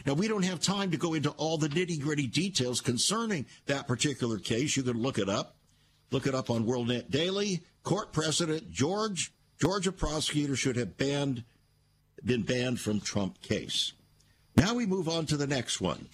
Now, 0.07 0.15
we 0.15 0.29
don't 0.29 0.45
have 0.45 0.61
time 0.61 0.91
to 0.91 0.97
go 0.97 1.15
into 1.15 1.31
all 1.31 1.57
the 1.57 1.69
nitty 1.69 2.01
gritty 2.01 2.27
details 2.27 2.81
concerning 2.81 3.47
that 3.67 3.87
particular 3.87 4.39
case. 4.39 4.77
You 4.77 4.83
can 4.83 5.01
look 5.01 5.19
it 5.19 5.29
up. 5.29 5.57
Look 6.11 6.27
it 6.27 6.35
up 6.35 6.51
on 6.51 6.65
WorldNet 6.65 7.11
Daily. 7.11 7.63
Court 7.83 8.13
precedent 8.13 8.71
George 8.71 9.33
Georgia 9.61 9.93
prosecutor 9.93 10.57
should 10.57 10.77
have 10.77 10.97
banned 10.97 11.45
been 12.25 12.43
banned 12.43 12.81
from 12.81 13.01
Trump 13.01 13.41
case. 13.43 13.93
Now 14.57 14.75
we 14.75 14.87
move 14.87 15.09
on 15.09 15.27
to 15.27 15.37
the 15.37 15.47
next 15.47 15.81
one. 15.81 16.09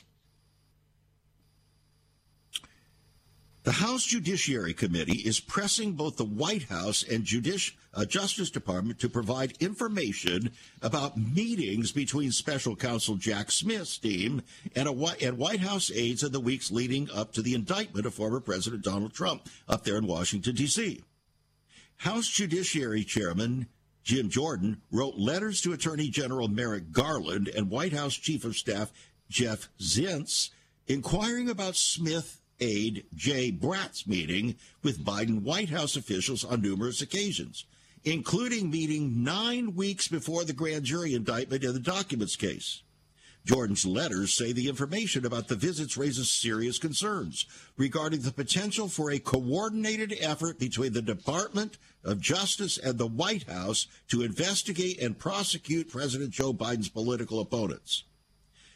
The 3.70 3.76
House 3.76 4.04
Judiciary 4.04 4.74
Committee 4.74 5.20
is 5.20 5.38
pressing 5.38 5.92
both 5.92 6.16
the 6.16 6.24
White 6.24 6.64
House 6.64 7.04
and 7.04 7.22
Judici- 7.22 7.76
uh, 7.94 8.04
Justice 8.04 8.50
Department 8.50 8.98
to 8.98 9.08
provide 9.08 9.56
information 9.60 10.50
about 10.82 11.16
meetings 11.16 11.92
between 11.92 12.32
Special 12.32 12.74
Counsel 12.74 13.14
Jack 13.14 13.52
Smith's 13.52 13.96
team 13.96 14.42
and, 14.74 14.88
a, 14.88 15.14
and 15.24 15.38
White 15.38 15.60
House 15.60 15.88
aides 15.94 16.24
in 16.24 16.32
the 16.32 16.40
weeks 16.40 16.72
leading 16.72 17.08
up 17.12 17.32
to 17.34 17.42
the 17.42 17.54
indictment 17.54 18.06
of 18.06 18.14
former 18.14 18.40
President 18.40 18.82
Donald 18.82 19.14
Trump 19.14 19.48
up 19.68 19.84
there 19.84 19.98
in 19.98 20.08
Washington, 20.08 20.56
D.C. 20.56 21.04
House 21.98 22.26
Judiciary 22.26 23.04
Chairman 23.04 23.68
Jim 24.02 24.30
Jordan 24.30 24.82
wrote 24.90 25.14
letters 25.14 25.60
to 25.60 25.72
Attorney 25.72 26.08
General 26.08 26.48
Merrick 26.48 26.90
Garland 26.90 27.46
and 27.46 27.70
White 27.70 27.92
House 27.92 28.14
Chief 28.14 28.44
of 28.44 28.56
Staff 28.56 28.90
Jeff 29.28 29.68
Zients 29.78 30.50
inquiring 30.88 31.48
about 31.48 31.76
Smith 31.76 32.39
aide 32.60 33.04
Jay 33.14 33.50
Bratt's 33.50 34.06
meeting 34.06 34.56
with 34.82 35.04
Biden 35.04 35.42
White 35.42 35.70
House 35.70 35.96
officials 35.96 36.44
on 36.44 36.62
numerous 36.62 37.00
occasions, 37.02 37.64
including 38.04 38.70
meeting 38.70 39.22
nine 39.22 39.74
weeks 39.74 40.08
before 40.08 40.44
the 40.44 40.52
grand 40.52 40.84
jury 40.84 41.14
indictment 41.14 41.64
in 41.64 41.72
the 41.72 41.80
documents 41.80 42.36
case. 42.36 42.82
Jordan's 43.44 43.86
letters 43.86 44.34
say 44.34 44.52
the 44.52 44.68
information 44.68 45.24
about 45.24 45.48
the 45.48 45.56
visits 45.56 45.96
raises 45.96 46.30
serious 46.30 46.78
concerns 46.78 47.46
regarding 47.76 48.20
the 48.20 48.32
potential 48.32 48.88
for 48.88 49.10
a 49.10 49.18
coordinated 49.18 50.14
effort 50.20 50.58
between 50.58 50.92
the 50.92 51.02
Department 51.02 51.78
of 52.04 52.20
Justice 52.20 52.76
and 52.76 52.98
the 52.98 53.06
White 53.06 53.44
House 53.44 53.86
to 54.08 54.22
investigate 54.22 55.00
and 55.00 55.18
prosecute 55.18 55.90
President 55.90 56.30
Joe 56.30 56.52
Biden's 56.52 56.90
political 56.90 57.40
opponents. 57.40 58.04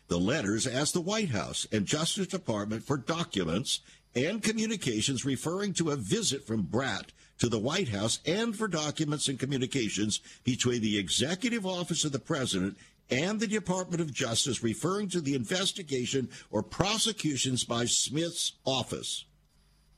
The 0.09 0.19
letters 0.19 0.67
asked 0.67 0.95
the 0.95 1.01
White 1.01 1.31
House 1.31 1.67
and 1.73 1.87
Justice 1.87 2.27
Department 2.27 2.85
for 2.85 2.97
documents 2.97 3.81
and 4.15 4.43
communications 4.43 5.25
referring 5.25 5.73
to 5.75 5.91
a 5.91 5.97
visit 5.97 6.47
from 6.47 6.65
Bratt 6.65 7.09
to 7.39 7.49
the 7.49 7.59
White 7.59 7.89
House 7.89 8.21
and 8.27 8.57
for 8.57 8.69
documents 8.69 9.29
and 9.29 9.39
communications 9.39 10.21
between 10.45 10.83
the 10.83 10.99
Executive 10.99 11.67
Office 11.67 12.05
of 12.05 12.13
the 12.13 12.19
President 12.19 12.77
and 13.11 13.41
the 13.41 13.47
Department 13.47 14.01
of 14.01 14.13
Justice 14.13 14.63
referring 14.63 15.09
to 15.09 15.21
the 15.21 15.35
investigation 15.35 16.29
or 16.51 16.63
prosecutions 16.63 17.65
by 17.65 17.85
Smith's 17.87 18.53
office. 18.65 19.25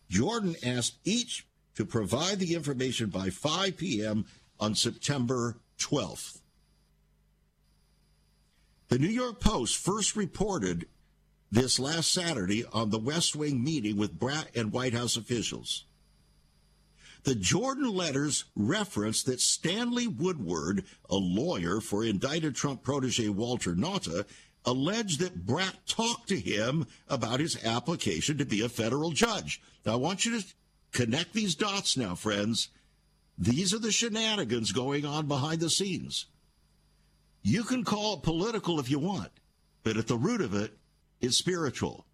Jordan 0.09 0.57
asked 0.65 0.99
each 1.05 1.47
to 1.75 1.85
provide 1.85 2.39
the 2.39 2.55
information 2.55 3.11
by 3.11 3.31
5 3.31 3.77
p.m. 3.77 4.25
on 4.59 4.75
September 4.75 5.59
12th. 5.79 6.41
The 8.89 8.99
New 9.01 9.09
York 9.09 9.41
Post 9.41 9.79
first 9.79 10.15
reported 10.15 10.87
this 11.51 11.81
last 11.81 12.13
Saturday 12.13 12.65
on 12.73 12.91
the 12.91 12.99
West 12.99 13.35
Wing 13.35 13.63
meeting 13.63 13.97
with 13.97 14.19
Bratt 14.19 14.55
and 14.55 14.73
White 14.73 14.95
House 14.95 15.17
officials. 15.17 15.85
The 17.25 17.35
Jordan 17.35 17.93
letters 17.93 18.45
reference 18.55 19.25
that 19.25 19.41
Stanley 19.41 20.07
Woodward, 20.07 20.85
a 21.11 21.17
lawyer 21.17 21.81
for 21.81 22.05
indicted 22.05 22.55
Trump 22.55 22.85
protege 22.85 23.29
Walter 23.29 23.75
Nauta, 23.75 24.25
alleged 24.65 25.19
that 25.19 25.45
Bratt 25.45 25.75
talked 25.89 26.29
to 26.29 26.39
him 26.39 26.87
about 27.09 27.41
his 27.41 27.65
application 27.65 28.39
to 28.39 28.45
be 28.45 28.61
a 28.61 28.69
federal 28.69 29.11
judge. 29.11 29.61
Now, 29.85 29.95
I 29.95 29.97
want 29.97 30.25
you 30.25 30.41
to 30.41 30.47
connect 30.93 31.33
these 31.33 31.57
dots 31.57 31.97
now, 31.97 32.15
friends. 32.15 32.69
These 33.37 33.75
are 33.75 33.81
the 33.81 33.91
shenanigans 33.91 34.71
going 34.71 35.05
on 35.05 35.27
behind 35.27 35.61
the 35.61 35.71
scenes. 35.71 36.27
You 37.47 37.63
can 37.63 37.85
call 37.85 38.15
it 38.15 38.25
political 38.25 38.81
if 38.81 38.91
you 38.91 38.99
want, 38.99 39.31
but 39.85 39.97
at 39.97 40.09
the 40.09 40.17
root 40.17 40.41
of 40.41 40.53
it 40.53 40.77
is 41.21 41.39
spiritual. 41.39 42.05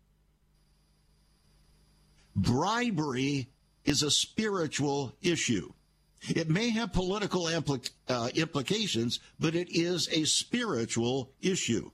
Bribery 2.36 3.48
is 3.86 4.02
a 4.02 4.10
spiritual 4.10 5.14
issue. 5.22 5.72
It 6.28 6.50
may 6.50 6.68
have 6.68 6.92
political 6.92 7.46
uh, 7.46 8.28
implications, 8.34 9.20
but 9.40 9.54
it 9.54 9.70
is 9.70 10.06
a 10.12 10.24
spiritual 10.24 11.32
issue. 11.40 11.90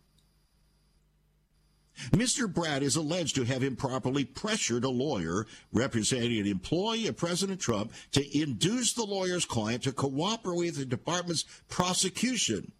Mr. 2.11 2.53
Bratt 2.53 2.83
is 2.83 2.96
alleged 2.96 3.37
to 3.37 3.44
have 3.44 3.62
improperly 3.62 4.24
pressured 4.24 4.83
a 4.83 4.88
lawyer 4.88 5.46
representing 5.72 6.40
an 6.40 6.46
employee 6.48 7.07
of 7.07 7.16
President 7.16 7.61
Trump 7.61 7.92
to 8.11 8.37
induce 8.37 8.94
the 8.94 9.05
lawyer's 9.05 9.44
client 9.44 9.85
to 9.85 9.92
cooperate 9.92 10.57
with 10.57 10.77
the 10.79 10.85
department's 10.85 11.44
prosecution 11.68 12.72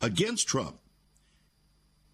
against 0.00 0.48
Trump. 0.48 0.78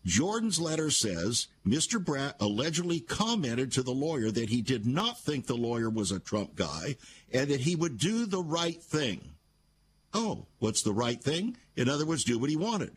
Jordan's 0.04 0.60
letter 0.60 0.90
says 0.90 1.48
Mr. 1.66 2.02
Bratt 2.02 2.34
allegedly 2.38 3.00
commented 3.00 3.72
to 3.72 3.82
the 3.82 3.90
lawyer 3.90 4.30
that 4.30 4.48
he 4.48 4.62
did 4.62 4.86
not 4.86 5.18
think 5.18 5.46
the 5.46 5.56
lawyer 5.56 5.90
was 5.90 6.12
a 6.12 6.20
Trump 6.20 6.54
guy 6.54 6.96
and 7.32 7.50
that 7.50 7.60
he 7.60 7.74
would 7.74 7.98
do 7.98 8.24
the 8.24 8.42
right 8.42 8.80
thing. 8.80 9.20
Oh, 10.14 10.46
what's 10.60 10.82
the 10.82 10.92
right 10.92 11.20
thing? 11.20 11.56
In 11.74 11.88
other 11.88 12.06
words, 12.06 12.22
do 12.22 12.38
what 12.38 12.50
he 12.50 12.56
wanted. 12.56 12.92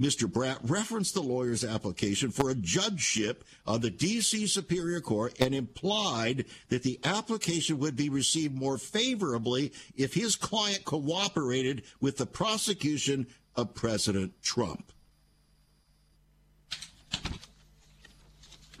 Mr. 0.00 0.26
Bratt 0.26 0.58
referenced 0.62 1.12
the 1.12 1.22
lawyer's 1.22 1.62
application 1.62 2.30
for 2.30 2.48
a 2.48 2.54
judgeship 2.54 3.44
on 3.66 3.82
the 3.82 3.90
D.C. 3.90 4.46
Superior 4.46 5.00
Court 5.00 5.38
and 5.38 5.54
implied 5.54 6.46
that 6.70 6.82
the 6.82 6.98
application 7.04 7.78
would 7.78 7.96
be 7.96 8.08
received 8.08 8.54
more 8.54 8.78
favorably 8.78 9.72
if 9.94 10.14
his 10.14 10.36
client 10.36 10.86
cooperated 10.86 11.82
with 12.00 12.16
the 12.16 12.24
prosecution 12.24 13.26
of 13.56 13.74
President 13.74 14.32
Trump. 14.42 14.92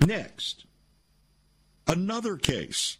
Next, 0.00 0.64
another 1.86 2.36
case. 2.36 2.96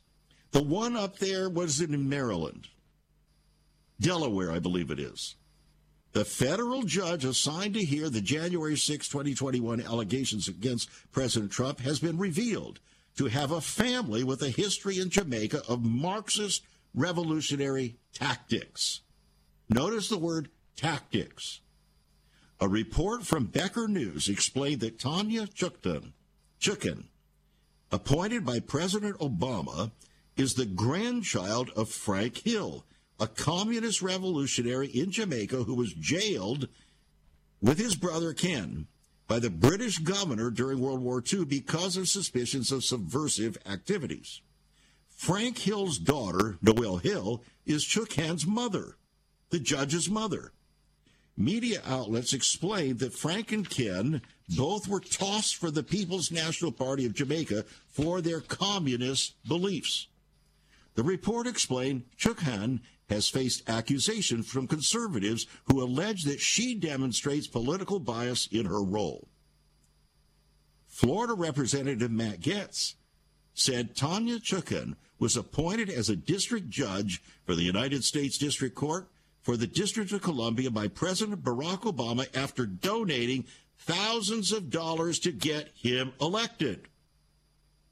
The 0.52 0.62
one 0.62 0.96
up 0.96 1.18
there 1.18 1.48
was 1.48 1.80
in 1.80 2.08
Maryland, 2.08 2.68
Delaware, 4.00 4.50
I 4.50 4.58
believe 4.58 4.90
it 4.90 4.98
is. 4.98 5.36
The 6.12 6.24
federal 6.24 6.82
judge 6.82 7.24
assigned 7.24 7.74
to 7.74 7.84
hear 7.84 8.10
the 8.10 8.20
January 8.20 8.76
6, 8.76 9.08
2021 9.08 9.80
allegations 9.80 10.48
against 10.48 10.90
President 11.12 11.52
Trump 11.52 11.80
has 11.80 12.00
been 12.00 12.18
revealed 12.18 12.80
to 13.16 13.26
have 13.26 13.52
a 13.52 13.60
family 13.60 14.24
with 14.24 14.42
a 14.42 14.50
history 14.50 14.98
in 14.98 15.08
Jamaica 15.08 15.62
of 15.68 15.84
Marxist 15.84 16.64
revolutionary 16.94 17.96
tactics. 18.12 19.02
Notice 19.68 20.08
the 20.08 20.18
word 20.18 20.48
tactics. 20.80 21.60
A 22.58 22.66
report 22.66 23.26
from 23.26 23.46
Becker 23.46 23.86
News 23.86 24.30
explained 24.30 24.80
that 24.80 24.98
Tanya 24.98 25.46
Chutkan, 25.46 26.12
Chutkan, 26.58 27.04
appointed 27.92 28.46
by 28.46 28.60
President 28.60 29.18
Obama, 29.18 29.90
is 30.38 30.54
the 30.54 30.64
grandchild 30.64 31.68
of 31.76 31.90
Frank 31.90 32.38
Hill, 32.38 32.86
a 33.18 33.26
communist 33.26 34.00
revolutionary 34.00 34.86
in 34.88 35.10
Jamaica 35.10 35.64
who 35.64 35.74
was 35.74 35.92
jailed 35.92 36.68
with 37.60 37.78
his 37.78 37.94
brother 37.94 38.32
Ken 38.32 38.86
by 39.28 39.38
the 39.38 39.50
British 39.50 39.98
governor 39.98 40.50
during 40.50 40.80
World 40.80 41.02
War 41.02 41.22
II 41.30 41.44
because 41.44 41.98
of 41.98 42.08
suspicions 42.08 42.72
of 42.72 42.84
subversive 42.84 43.58
activities. 43.66 44.40
Frank 45.10 45.58
Hill's 45.58 45.98
daughter, 45.98 46.56
Noel 46.62 46.96
Hill, 46.96 47.42
is 47.66 47.84
Chutkan's 47.84 48.46
mother, 48.46 48.96
the 49.50 49.60
judge's 49.60 50.08
mother. 50.08 50.52
Media 51.40 51.80
outlets 51.86 52.34
explained 52.34 52.98
that 52.98 53.14
Frank 53.14 53.50
and 53.50 53.68
Ken 53.68 54.20
both 54.50 54.86
were 54.86 55.00
tossed 55.00 55.56
for 55.56 55.70
the 55.70 55.82
People's 55.82 56.30
National 56.30 56.70
Party 56.70 57.06
of 57.06 57.14
Jamaica 57.14 57.64
for 57.88 58.20
their 58.20 58.42
communist 58.42 59.34
beliefs. 59.48 60.08
The 60.96 61.02
report 61.02 61.46
explained 61.46 62.02
Chutkan 62.18 62.80
has 63.08 63.30
faced 63.30 63.68
accusation 63.70 64.42
from 64.42 64.66
conservatives 64.66 65.46
who 65.64 65.82
allege 65.82 66.24
that 66.24 66.40
she 66.40 66.74
demonstrates 66.74 67.46
political 67.46 68.00
bias 68.00 68.46
in 68.52 68.66
her 68.66 68.82
role. 68.82 69.26
Florida 70.88 71.32
Representative 71.32 72.10
Matt 72.10 72.40
Gaetz 72.40 72.96
said 73.54 73.96
Tanya 73.96 74.40
Chutkan 74.40 74.96
was 75.18 75.38
appointed 75.38 75.88
as 75.88 76.10
a 76.10 76.16
district 76.16 76.68
judge 76.68 77.22
for 77.46 77.54
the 77.54 77.62
United 77.62 78.04
States 78.04 78.36
District 78.36 78.74
Court 78.74 79.08
for 79.42 79.56
the 79.56 79.66
District 79.66 80.12
of 80.12 80.22
Columbia 80.22 80.70
by 80.70 80.88
President 80.88 81.42
Barack 81.42 81.82
Obama 81.82 82.26
after 82.36 82.66
donating 82.66 83.46
thousands 83.78 84.52
of 84.52 84.70
dollars 84.70 85.18
to 85.20 85.32
get 85.32 85.70
him 85.74 86.12
elected. 86.20 86.88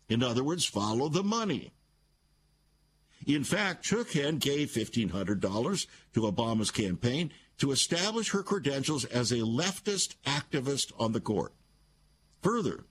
In 0.08 0.22
other 0.22 0.44
words, 0.44 0.64
follow 0.64 1.08
the 1.08 1.22
money. 1.22 1.72
In 3.26 3.44
fact, 3.44 3.84
Chutkan 3.84 4.38
gave 4.38 4.70
$1,500 4.70 5.86
to 6.14 6.20
Obama's 6.20 6.70
campaign 6.70 7.30
to 7.58 7.72
establish 7.72 8.30
her 8.30 8.42
credentials 8.42 9.04
as 9.04 9.32
a 9.32 9.38
leftist 9.38 10.14
activist 10.24 10.92
on 10.98 11.12
the 11.12 11.20
court. 11.20 11.52
Further, 12.42 12.84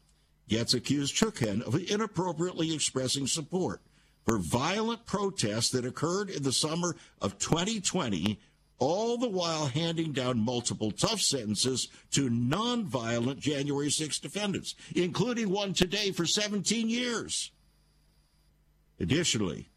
Gaetz 0.49 0.73
accused 0.73 1.15
Chutkan 1.15 1.61
of 1.61 1.75
inappropriately 1.75 2.73
expressing 2.73 3.27
support 3.27 3.81
for 4.25 4.37
violent 4.37 5.05
protests 5.05 5.69
that 5.69 5.85
occurred 5.85 6.29
in 6.29 6.43
the 6.43 6.51
summer 6.51 6.95
of 7.21 7.39
2020 7.39 8.39
all 8.79 9.17
the 9.17 9.29
while 9.29 9.67
handing 9.67 10.11
down 10.11 10.39
multiple 10.39 10.91
tough 10.91 11.21
sentences 11.21 11.87
to 12.11 12.29
nonviolent 12.29 13.39
January 13.39 13.89
6 13.89 14.19
defendants, 14.19 14.75
including 14.95 15.49
one 15.49 15.73
today 15.73 16.11
for 16.11 16.25
17 16.25 16.89
years. 16.89 17.51
Additionally, 18.99 19.69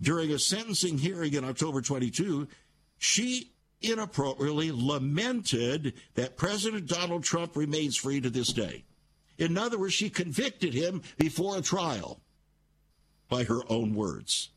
during 0.00 0.30
a 0.30 0.38
sentencing 0.38 0.98
hearing 0.98 1.34
in 1.34 1.44
October 1.44 1.82
22, 1.82 2.48
she 2.98 3.52
inappropriately 3.82 4.70
lamented 4.70 5.94
that 6.14 6.36
President 6.36 6.86
Donald 6.86 7.24
Trump 7.24 7.56
remains 7.56 7.96
free 7.96 8.20
to 8.20 8.30
this 8.30 8.52
day. 8.52 8.84
In 9.38 9.56
other 9.56 9.78
words, 9.78 9.94
she 9.94 10.10
convicted 10.10 10.74
him 10.74 11.02
before 11.18 11.56
a 11.56 11.62
trial 11.62 12.20
by 13.28 13.44
her 13.44 13.60
own 13.70 13.94
words 13.94 14.50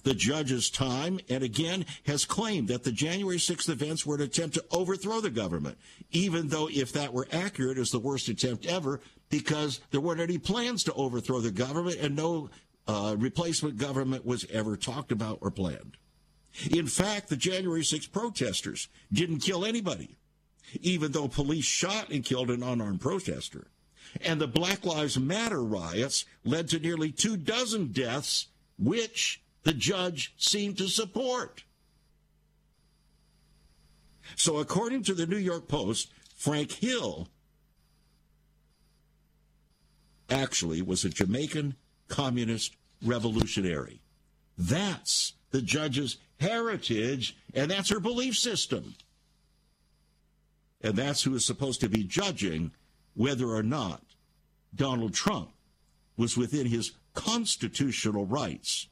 the 0.00 0.14
judge's 0.14 0.70
time 0.70 1.20
and 1.28 1.42
again 1.42 1.84
has 2.06 2.24
claimed 2.24 2.68
that 2.68 2.84
the 2.84 2.92
January 2.92 3.36
6th 3.36 3.68
events 3.68 4.04
were 4.04 4.16
an 4.16 4.22
attempt 4.22 4.54
to 4.54 4.64
overthrow 4.70 5.20
the 5.20 5.30
government, 5.30 5.78
even 6.10 6.48
though 6.48 6.68
if 6.68 6.92
that 6.92 7.12
were 7.12 7.28
accurate, 7.32 7.78
is 7.78 7.90
the 7.90 7.98
worst 7.98 8.28
attempt 8.28 8.66
ever 8.66 9.00
because 9.28 9.80
there 9.90 10.00
weren't 10.00 10.20
any 10.20 10.38
plans 10.38 10.84
to 10.84 10.92
overthrow 10.94 11.40
the 11.40 11.50
government 11.50 11.98
and 12.00 12.16
no 12.16 12.50
uh, 12.86 13.14
replacement 13.18 13.76
government 13.78 14.26
was 14.26 14.44
ever 14.50 14.76
talked 14.76 15.12
about 15.12 15.38
or 15.40 15.50
planned. 15.50 15.96
In 16.70 16.86
fact, 16.86 17.28
the 17.28 17.36
January 17.36 17.82
6th 17.82 18.10
protesters 18.10 18.88
didn't 19.12 19.38
kill 19.38 19.64
anybody, 19.64 20.16
even 20.80 21.12
though 21.12 21.28
police 21.28 21.64
shot 21.64 22.10
and 22.10 22.24
killed 22.24 22.50
an 22.50 22.62
unarmed 22.62 23.00
protester. 23.00 23.68
And 24.24 24.40
the 24.40 24.48
Black 24.48 24.84
Lives 24.84 25.18
Matter 25.18 25.62
riots 25.62 26.24
led 26.44 26.68
to 26.70 26.80
nearly 26.80 27.12
two 27.12 27.36
dozen 27.36 27.92
deaths, 27.92 28.48
which 28.78 29.40
the 29.62 29.72
judge 29.72 30.34
seemed 30.36 30.78
to 30.78 30.88
support. 30.88 31.64
So, 34.36 34.58
according 34.58 35.02
to 35.04 35.14
the 35.14 35.26
New 35.26 35.36
York 35.36 35.68
Post, 35.68 36.12
Frank 36.36 36.72
Hill 36.72 37.28
actually 40.30 40.80
was 40.82 41.04
a 41.04 41.10
Jamaican 41.10 41.74
communist 42.08 42.76
revolutionary. 43.04 44.00
That's 44.56 45.34
the 45.50 45.62
judge's 45.62 46.18
heritage, 46.38 47.36
and 47.54 47.70
that's 47.70 47.90
her 47.90 48.00
belief 48.00 48.36
system. 48.36 48.94
And 50.80 50.94
that's 50.96 51.22
who 51.22 51.34
is 51.34 51.44
supposed 51.44 51.80
to 51.80 51.88
be 51.88 52.04
judging 52.04 52.72
whether 53.14 53.48
or 53.48 53.62
not 53.62 54.02
Donald 54.74 55.12
Trump 55.12 55.50
was 56.16 56.36
within 56.36 56.66
his 56.66 56.92
constitutional 57.14 58.24
rights 58.24 58.86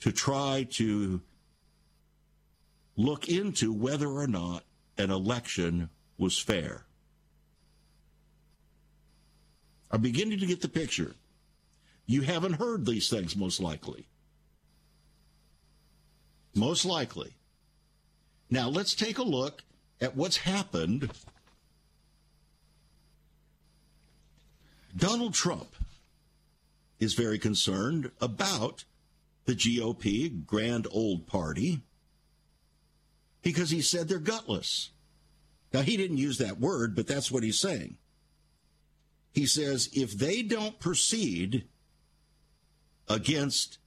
to 0.00 0.12
try 0.12 0.66
to 0.70 1.20
look 2.96 3.28
into 3.28 3.72
whether 3.72 4.08
or 4.08 4.26
not 4.26 4.64
an 4.98 5.10
election 5.10 5.88
was 6.18 6.38
fair. 6.38 6.84
I'm 9.90 10.02
beginning 10.02 10.38
to 10.38 10.46
get 10.46 10.60
the 10.60 10.68
picture. 10.68 11.14
You 12.06 12.22
haven't 12.22 12.54
heard 12.54 12.86
these 12.86 13.08
things, 13.08 13.36
most 13.36 13.60
likely. 13.60 14.06
Most 16.54 16.84
likely. 16.84 17.34
Now, 18.50 18.68
let's 18.68 18.94
take 18.94 19.18
a 19.18 19.22
look 19.22 19.62
at 20.00 20.16
what's 20.16 20.38
happened. 20.38 21.10
Donald 24.96 25.34
Trump 25.34 25.74
is 26.98 27.14
very 27.14 27.38
concerned 27.38 28.10
about 28.20 28.84
the 29.50 29.56
GOP, 29.56 30.46
Grand 30.46 30.86
Old 30.92 31.26
Party, 31.26 31.80
because 33.42 33.70
he 33.70 33.82
said 33.82 34.06
they're 34.06 34.20
gutless. 34.20 34.90
Now, 35.72 35.82
he 35.82 35.96
didn't 35.96 36.18
use 36.18 36.38
that 36.38 36.60
word, 36.60 36.94
but 36.94 37.08
that's 37.08 37.32
what 37.32 37.42
he's 37.42 37.58
saying. 37.58 37.96
He 39.32 39.46
says 39.46 39.90
if 39.92 40.12
they 40.12 40.42
don't 40.42 40.78
proceed 40.78 41.64
against 43.08 43.78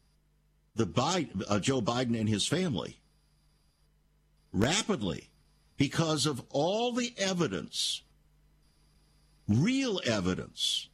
the 0.76 0.86
Biden, 0.86 1.43
uh, 1.47 1.59
Joe 1.59 1.82
Biden 1.82 2.20
and 2.20 2.28
his 2.28 2.45
family 2.45 2.99
rapidly 4.51 5.30
because 5.78 6.26
of 6.26 6.43
all 6.49 6.91
the 6.91 7.14
evidence, 7.18 8.01
real 9.47 10.01
evidence 10.05 10.89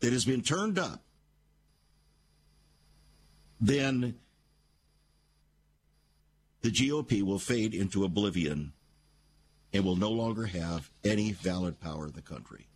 that 0.00 0.12
has 0.14 0.24
been 0.24 0.42
turned 0.42 0.78
up, 0.78 1.02
then 3.60 4.14
the 6.62 6.70
GOP 6.70 7.22
will 7.22 7.38
fade 7.38 7.74
into 7.74 8.04
oblivion 8.04 8.72
and 9.72 9.84
will 9.84 9.96
no 9.96 10.10
longer 10.10 10.46
have 10.46 10.90
any 11.04 11.32
valid 11.32 11.80
power 11.80 12.06
in 12.06 12.12
the 12.12 12.22
country. 12.22 12.66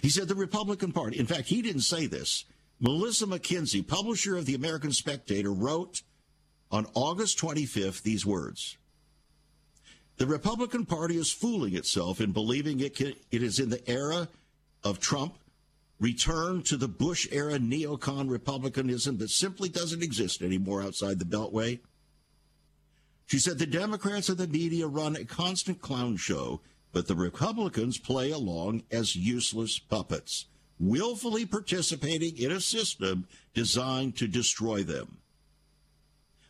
He 0.00 0.08
said 0.08 0.28
the 0.28 0.34
Republican 0.34 0.92
Party, 0.92 1.18
in 1.18 1.26
fact, 1.26 1.48
he 1.48 1.62
didn't 1.62 1.82
say 1.82 2.06
this. 2.06 2.44
Melissa 2.80 3.26
Mackenzie, 3.26 3.82
publisher 3.82 4.36
of 4.36 4.46
the 4.46 4.54
American 4.54 4.92
Spectator, 4.92 5.52
wrote 5.52 6.02
on 6.70 6.86
August 6.94 7.38
25th 7.38 8.02
these 8.02 8.24
words 8.24 8.76
The 10.16 10.26
Republican 10.26 10.86
Party 10.86 11.16
is 11.16 11.30
fooling 11.30 11.76
itself 11.76 12.20
in 12.20 12.32
believing 12.32 12.80
it, 12.80 12.96
can, 12.96 13.14
it 13.30 13.42
is 13.42 13.58
in 13.58 13.68
the 13.68 13.88
era 13.88 14.28
of 14.82 14.98
Trump 14.98 15.36
return 16.02 16.62
to 16.62 16.76
the 16.76 16.88
Bush 16.88 17.28
era 17.30 17.58
neocon 17.58 18.28
republicanism 18.28 19.18
that 19.18 19.30
simply 19.30 19.68
doesn't 19.68 20.02
exist 20.02 20.42
anymore 20.42 20.82
outside 20.82 21.20
the 21.20 21.24
Beltway. 21.24 21.78
She 23.26 23.38
said 23.38 23.58
the 23.58 23.66
Democrats 23.66 24.28
and 24.28 24.36
the 24.36 24.48
media 24.48 24.88
run 24.88 25.14
a 25.14 25.24
constant 25.24 25.80
clown 25.80 26.16
show 26.16 26.60
but 26.92 27.06
the 27.06 27.14
Republicans 27.14 27.98
play 27.98 28.30
along 28.30 28.82
as 28.90 29.16
useless 29.16 29.78
puppets, 29.78 30.46
willfully 30.78 31.46
participating 31.46 32.36
in 32.36 32.52
a 32.52 32.60
system 32.60 33.26
designed 33.54 34.16
to 34.18 34.28
destroy 34.28 34.82
them. 34.82 35.18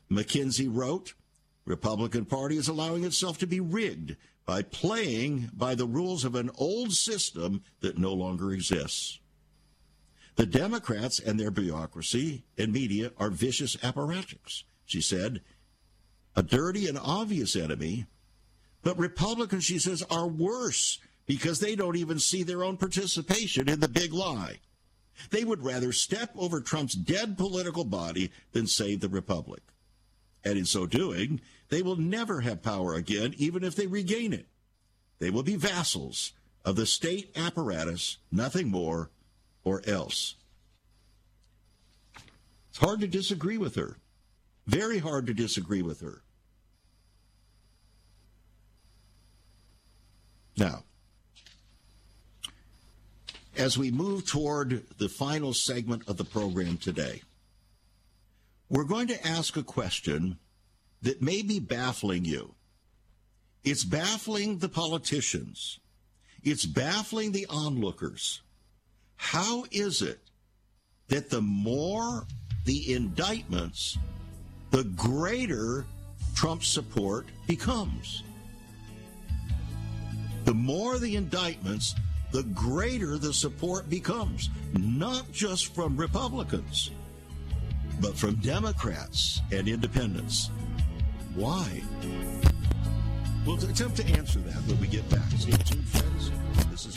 Mackenzie 0.08 0.66
wrote, 0.66 1.14
Republican 1.64 2.24
Party 2.24 2.56
is 2.56 2.68
allowing 2.68 3.04
itself 3.04 3.38
to 3.38 3.46
be 3.46 3.60
rigged 3.60 4.16
by 4.44 4.62
playing 4.62 5.48
by 5.52 5.76
the 5.76 5.86
rules 5.86 6.24
of 6.24 6.34
an 6.34 6.50
old 6.58 6.92
system 6.92 7.62
that 7.80 7.98
no 7.98 8.12
longer 8.12 8.50
exists. 8.50 9.20
The 10.36 10.46
Democrats 10.46 11.18
and 11.18 11.38
their 11.38 11.50
bureaucracy 11.50 12.44
and 12.56 12.72
media 12.72 13.12
are 13.18 13.30
vicious 13.30 13.76
apparatchiks, 13.76 14.64
she 14.86 15.00
said. 15.00 15.42
A 16.34 16.42
dirty 16.42 16.88
and 16.88 16.98
obvious 16.98 17.54
enemy 17.54 18.06
but 18.82 18.98
Republicans, 18.98 19.64
she 19.64 19.78
says, 19.78 20.02
are 20.10 20.26
worse 20.26 20.98
because 21.26 21.60
they 21.60 21.76
don't 21.76 21.96
even 21.96 22.18
see 22.18 22.42
their 22.42 22.64
own 22.64 22.76
participation 22.76 23.68
in 23.68 23.80
the 23.80 23.88
big 23.88 24.12
lie. 24.12 24.58
They 25.30 25.44
would 25.44 25.62
rather 25.62 25.92
step 25.92 26.30
over 26.36 26.60
Trump's 26.60 26.94
dead 26.94 27.38
political 27.38 27.84
body 27.84 28.32
than 28.52 28.66
save 28.66 29.00
the 29.00 29.08
Republic. 29.08 29.62
And 30.44 30.58
in 30.58 30.64
so 30.64 30.86
doing, 30.86 31.40
they 31.68 31.82
will 31.82 31.96
never 31.96 32.40
have 32.40 32.62
power 32.62 32.94
again, 32.94 33.34
even 33.36 33.62
if 33.62 33.76
they 33.76 33.86
regain 33.86 34.32
it. 34.32 34.46
They 35.20 35.30
will 35.30 35.44
be 35.44 35.54
vassals 35.54 36.32
of 36.64 36.74
the 36.74 36.86
state 36.86 37.30
apparatus, 37.36 38.18
nothing 38.32 38.68
more 38.68 39.10
or 39.64 39.82
else. 39.86 40.36
It's 42.70 42.78
hard 42.78 43.00
to 43.00 43.06
disagree 43.06 43.58
with 43.58 43.74
her. 43.74 43.98
Very 44.66 44.98
hard 44.98 45.26
to 45.26 45.34
disagree 45.34 45.82
with 45.82 46.00
her. 46.00 46.22
Now, 50.56 50.84
as 53.56 53.76
we 53.76 53.90
move 53.90 54.26
toward 54.26 54.84
the 54.98 55.08
final 55.08 55.52
segment 55.52 56.08
of 56.08 56.16
the 56.16 56.24
program 56.24 56.78
today, 56.78 57.22
we're 58.68 58.84
going 58.84 59.08
to 59.08 59.26
ask 59.26 59.56
a 59.56 59.62
question 59.62 60.38
that 61.02 61.20
may 61.20 61.42
be 61.42 61.58
baffling 61.58 62.24
you. 62.24 62.54
It's 63.64 63.84
baffling 63.84 64.58
the 64.58 64.68
politicians. 64.68 65.78
It's 66.42 66.64
baffling 66.64 67.32
the 67.32 67.46
onlookers. 67.46 68.40
How 69.22 69.64
is 69.70 70.02
it 70.02 70.20
that 71.08 71.30
the 71.30 71.40
more 71.40 72.26
the 72.64 72.92
indictments, 72.92 73.96
the 74.70 74.84
greater 74.84 75.86
Trump's 76.34 76.68
support 76.68 77.26
becomes? 77.46 78.22
the 80.44 80.54
more 80.54 80.98
the 80.98 81.16
indictments, 81.16 81.94
the 82.30 82.42
greater 82.42 83.18
the 83.18 83.32
support 83.32 83.88
becomes, 83.88 84.50
not 84.72 85.30
just 85.32 85.74
from 85.74 85.96
Republicans, 85.96 86.90
but 88.00 88.16
from 88.16 88.34
Democrats 88.36 89.40
and 89.52 89.68
independents. 89.68 90.50
Why? 91.34 91.82
We'll 93.46 93.56
attempt 93.56 93.96
to 93.96 94.06
answer 94.06 94.40
that 94.40 94.62
when 94.66 94.80
we 94.80 94.86
get 94.86 95.08
back. 95.10 95.30
Stay 95.38 95.52
tuned, 95.52 95.88
friends. 95.88 96.30
This 96.70 96.86
is 96.86 96.96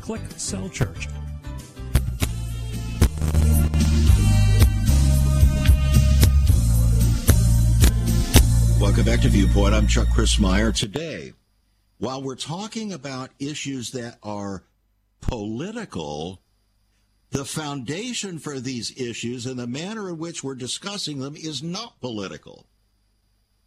Click 0.00 0.22
Cell 0.36 0.68
Church. 0.68 1.08
Welcome 8.80 9.04
back 9.04 9.20
to 9.20 9.28
Viewpoint. 9.28 9.74
I'm 9.74 9.86
Chuck 9.86 10.08
Crismier. 10.08 10.74
Today, 10.74 11.32
while 11.98 12.22
we're 12.22 12.36
talking 12.36 12.92
about 12.92 13.30
issues 13.38 13.90
that 13.90 14.18
are 14.22 14.64
political, 15.20 16.40
the 17.30 17.44
foundation 17.44 18.38
for 18.38 18.60
these 18.60 18.98
issues 18.98 19.46
and 19.46 19.58
the 19.58 19.66
manner 19.66 20.08
in 20.08 20.18
which 20.18 20.42
we're 20.42 20.54
discussing 20.54 21.18
them 21.18 21.36
is 21.36 21.62
not 21.62 22.00
political. 22.00 22.66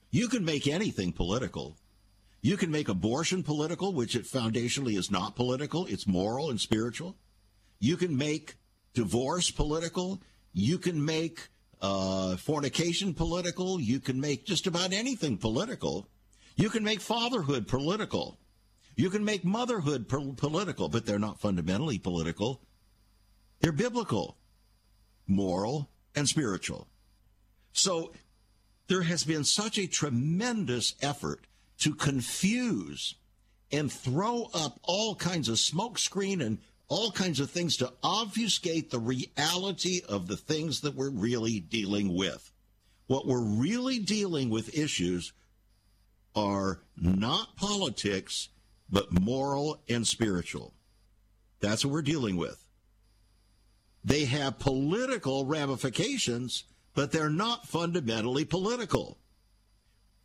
You 0.09 0.28
can 0.28 0.43
make 0.43 0.68
anything 0.68 1.12
political. 1.12 1.78
You 2.42 2.58
can 2.58 2.72
make 2.72 2.89
abortion 2.89 3.44
political, 3.44 3.94
which 3.94 4.16
it 4.16 4.24
foundationally 4.24 4.98
is 4.98 5.12
not 5.12 5.36
political, 5.36 5.86
it's 5.86 6.08
moral 6.08 6.50
and 6.50 6.60
spiritual. 6.60 7.16
You 7.80 7.98
can 7.98 8.16
make 8.16 8.56
divorce 8.94 9.52
political. 9.52 10.22
You 10.54 10.78
can 10.78 11.04
make 11.04 11.50
uh, 11.82 12.38
fornication 12.38 13.14
political. 13.14 13.80
You 13.80 14.00
can 14.00 14.20
make 14.20 14.46
just 14.46 14.68
about 14.68 14.94
anything 14.94 15.38
political. 15.38 16.08
You 16.56 16.70
can 16.70 16.84
make 16.84 17.02
fatherhood 17.02 17.68
political. 17.68 18.38
You 18.96 19.10
can 19.10 19.24
make 19.24 19.44
motherhood 19.44 20.08
political, 20.08 20.89
but 20.89 21.06
they're 21.06 21.18
not 21.18 21.39
fundamentally 21.39 21.98
political. 21.98 22.62
They're 23.62 23.72
biblical, 23.72 24.38
moral, 25.28 25.89
and 26.16 26.28
spiritual. 26.28 26.88
So 27.72 28.12
there 28.88 29.04
has 29.04 29.24
been 29.24 29.46
such 29.46 29.78
a 29.78 29.88
tremendous 29.88 30.96
effort 31.02 31.48
to 31.82 31.94
confuse 31.94 33.16
and 33.72 33.92
throw 33.92 34.50
up 34.54 34.80
all 34.84 35.16
kinds 35.16 35.50
of 35.50 35.56
smokescreen 35.56 36.44
and 36.44 36.60
all 36.88 37.12
kinds 37.12 37.40
of 37.40 37.50
things 37.50 37.78
to 37.78 37.92
obfuscate 38.04 38.92
the 38.92 39.00
reality 39.00 40.02
of 40.10 40.28
the 40.28 40.38
things 40.38 40.82
that 40.82 40.96
we're 40.96 41.10
really 41.10 41.60
dealing 41.60 42.16
with. 42.16 42.52
What 43.08 43.26
we're 43.26 43.44
really 43.44 44.00
dealing 44.00 44.50
with 44.50 44.78
issues 44.78 45.34
are 46.36 46.82
not 46.98 47.56
politics, 47.56 48.50
but 48.90 49.20
moral 49.20 49.82
and 49.90 50.06
spiritual. 50.06 50.74
That's 51.62 51.86
what 51.86 51.94
we're 51.94 52.02
dealing 52.02 52.38
with. 52.38 52.68
They 54.04 54.26
have 54.26 54.60
political 54.60 55.46
ramifications, 55.46 56.66
but 56.94 57.12
they're 57.12 57.30
not 57.30 57.68
fundamentally 57.68 58.46
political. 58.46 59.18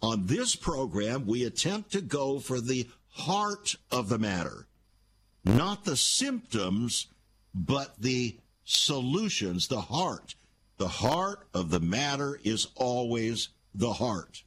On 0.03 0.27
this 0.27 0.55
program, 0.55 1.27
we 1.27 1.45
attempt 1.45 1.93
to 1.93 2.01
go 2.01 2.39
for 2.39 2.61
the 2.61 2.89
heart 3.09 3.77
of 3.91 4.09
the 4.09 4.19
matter, 4.19 4.67
not 5.45 5.85
the 5.85 5.97
symptoms, 5.97 7.07
but 7.55 7.95
the 7.99 8.37
solutions, 8.65 9.69
the 9.69 9.81
heart. 9.81 10.35
The 10.77 10.89
heart 10.89 11.49
of 11.55 11.71
the 11.71 11.81
matter 11.81 12.39
is 12.45 12.69
always 12.75 13.49
the 13.75 13.95
heart. 13.95 14.43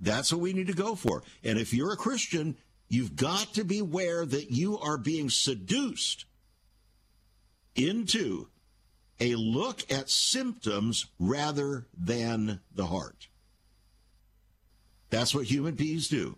That's 0.00 0.32
what 0.32 0.40
we 0.40 0.52
need 0.52 0.68
to 0.68 0.74
go 0.74 0.94
for. 0.94 1.22
And 1.42 1.58
if 1.58 1.74
you're 1.74 1.92
a 1.92 1.96
Christian, 1.96 2.56
you've 2.88 3.16
got 3.16 3.54
to 3.54 3.64
be 3.64 3.80
aware 3.80 4.24
that 4.24 4.50
you 4.50 4.78
are 4.78 4.98
being 4.98 5.30
seduced 5.30 6.26
into 7.74 8.48
a 9.18 9.34
look 9.34 9.90
at 9.90 10.10
symptoms 10.10 11.06
rather 11.18 11.86
than 11.96 12.60
the 12.74 12.86
heart. 12.86 13.28
That's 15.14 15.32
what 15.32 15.44
human 15.44 15.76
beings 15.76 16.08
do. 16.08 16.36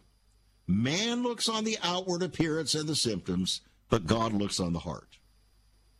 Man 0.66 1.22
looks 1.22 1.48
on 1.48 1.64
the 1.64 1.78
outward 1.82 2.22
appearance 2.22 2.74
and 2.74 2.86
the 2.86 2.94
symptoms, 2.94 3.62
but 3.88 4.06
God 4.06 4.34
looks 4.34 4.60
on 4.60 4.74
the 4.74 4.80
heart. 4.80 5.16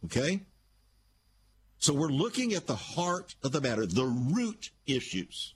Okay? 0.05 0.43
So 1.79 1.95
we're 1.95 2.09
looking 2.09 2.53
at 2.53 2.67
the 2.67 2.77
heart 2.77 3.35
of 3.43 3.53
the 3.53 3.63
matter, 3.63 3.87
the 3.87 4.05
root 4.05 4.73
issues 4.87 5.55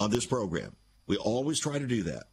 on 0.00 0.10
this 0.10 0.26
program. 0.26 0.74
We 1.06 1.16
always 1.16 1.60
try 1.60 1.78
to 1.78 1.86
do 1.86 2.02
that. 2.02 2.24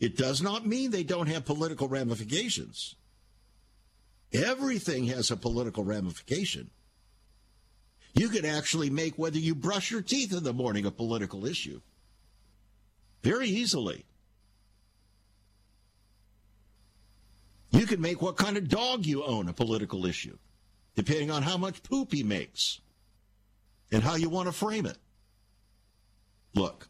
It 0.00 0.16
does 0.16 0.42
not 0.42 0.66
mean 0.66 0.90
they 0.90 1.04
don't 1.04 1.28
have 1.28 1.44
political 1.44 1.86
ramifications. 1.86 2.96
Everything 4.32 5.04
has 5.04 5.30
a 5.30 5.36
political 5.36 5.84
ramification. 5.84 6.70
You 8.12 8.28
can 8.28 8.44
actually 8.44 8.90
make 8.90 9.16
whether 9.16 9.38
you 9.38 9.54
brush 9.54 9.92
your 9.92 10.02
teeth 10.02 10.32
in 10.32 10.42
the 10.42 10.52
morning 10.52 10.84
a 10.84 10.90
political 10.90 11.46
issue. 11.46 11.80
Very 13.26 13.48
easily. 13.48 14.04
You 17.72 17.84
can 17.84 18.00
make 18.00 18.22
what 18.22 18.36
kind 18.36 18.56
of 18.56 18.68
dog 18.68 19.04
you 19.04 19.24
own 19.24 19.48
a 19.48 19.52
political 19.52 20.06
issue, 20.06 20.38
depending 20.94 21.32
on 21.32 21.42
how 21.42 21.56
much 21.56 21.82
poop 21.82 22.12
he 22.12 22.22
makes 22.22 22.80
and 23.90 24.04
how 24.04 24.14
you 24.14 24.28
want 24.28 24.46
to 24.46 24.52
frame 24.52 24.86
it. 24.86 24.98
Look, 26.54 26.88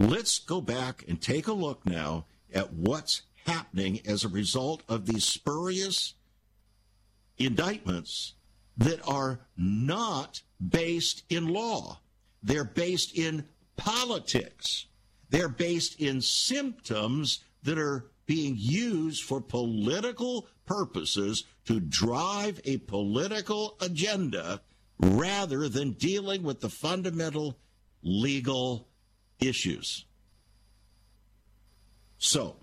let's 0.00 0.40
go 0.40 0.60
back 0.60 1.04
and 1.06 1.22
take 1.22 1.46
a 1.46 1.52
look 1.52 1.86
now 1.86 2.24
at 2.52 2.72
what's 2.72 3.22
happening 3.46 4.00
as 4.04 4.24
a 4.24 4.28
result 4.28 4.82
of 4.88 5.06
these 5.06 5.24
spurious 5.24 6.14
indictments 7.38 8.34
that 8.76 9.06
are 9.06 9.38
not 9.56 10.42
based 10.58 11.22
in 11.28 11.46
law. 11.46 12.00
They're 12.42 12.64
based 12.64 13.16
in 13.16 13.46
politics. 13.76 14.86
They're 15.30 15.48
based 15.48 16.00
in 16.00 16.20
symptoms 16.20 17.42
that 17.62 17.78
are 17.78 18.06
being 18.26 18.54
used 18.58 19.24
for 19.24 19.40
political 19.40 20.46
purposes 20.66 21.44
to 21.66 21.80
drive 21.80 22.60
a 22.64 22.78
political 22.78 23.76
agenda 23.80 24.60
rather 24.98 25.68
than 25.68 25.92
dealing 25.92 26.42
with 26.42 26.60
the 26.60 26.68
fundamental 26.68 27.58
legal 28.02 28.88
issues. 29.40 30.04
So, 32.18 32.56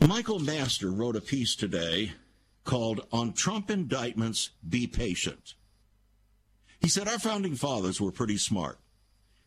Michael 0.00 0.40
McMaster 0.40 0.94
wrote 0.94 1.16
a 1.16 1.20
piece 1.20 1.54
today 1.54 2.12
called 2.64 3.06
On 3.12 3.32
Trump 3.32 3.70
Indictments 3.70 4.50
Be 4.68 4.86
Patient. 4.86 5.54
He 6.80 6.88
said 6.88 7.08
our 7.08 7.18
founding 7.18 7.56
fathers 7.56 8.00
were 8.00 8.12
pretty 8.12 8.38
smart. 8.38 8.78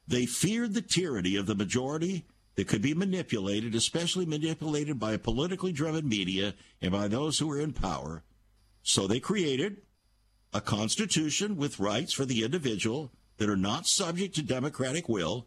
They 0.08 0.26
feared 0.26 0.74
the 0.74 0.82
tyranny 0.82 1.36
of 1.36 1.46
the 1.46 1.56
majority 1.56 2.26
that 2.56 2.68
could 2.68 2.82
be 2.82 2.94
manipulated, 2.94 3.76
especially 3.76 4.26
manipulated 4.26 5.00
by 5.00 5.14
a 5.14 5.20
politically 5.20 5.72
driven 5.72 6.08
media 6.08 6.56
and 6.82 6.92
by 6.92 7.08
those 7.08 7.38
who 7.38 7.48
were 7.48 7.60
in 7.60 7.74
power. 7.74 8.24
So 8.84 9.06
they 9.06 9.20
created 9.20 9.82
a 10.54 10.62
constitution 10.62 11.58
with 11.58 11.80
rights 11.80 12.14
for 12.14 12.26
the 12.26 12.44
individual 12.44 13.12
that 13.38 13.50
are 13.50 13.58
not 13.58 13.86
subject 13.86 14.36
to 14.36 14.42
democratic 14.42 15.08
will, 15.08 15.46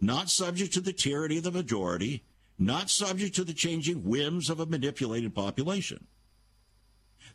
not 0.00 0.30
subject 0.30 0.72
to 0.74 0.80
the 0.80 0.92
tyranny 0.92 1.38
of 1.38 1.44
the 1.44 1.50
majority, 1.50 2.24
not 2.58 2.88
subject 2.88 3.34
to 3.36 3.44
the 3.44 3.52
changing 3.52 4.04
whims 4.04 4.48
of 4.48 4.60
a 4.60 4.66
manipulated 4.66 5.34
population. 5.34 6.06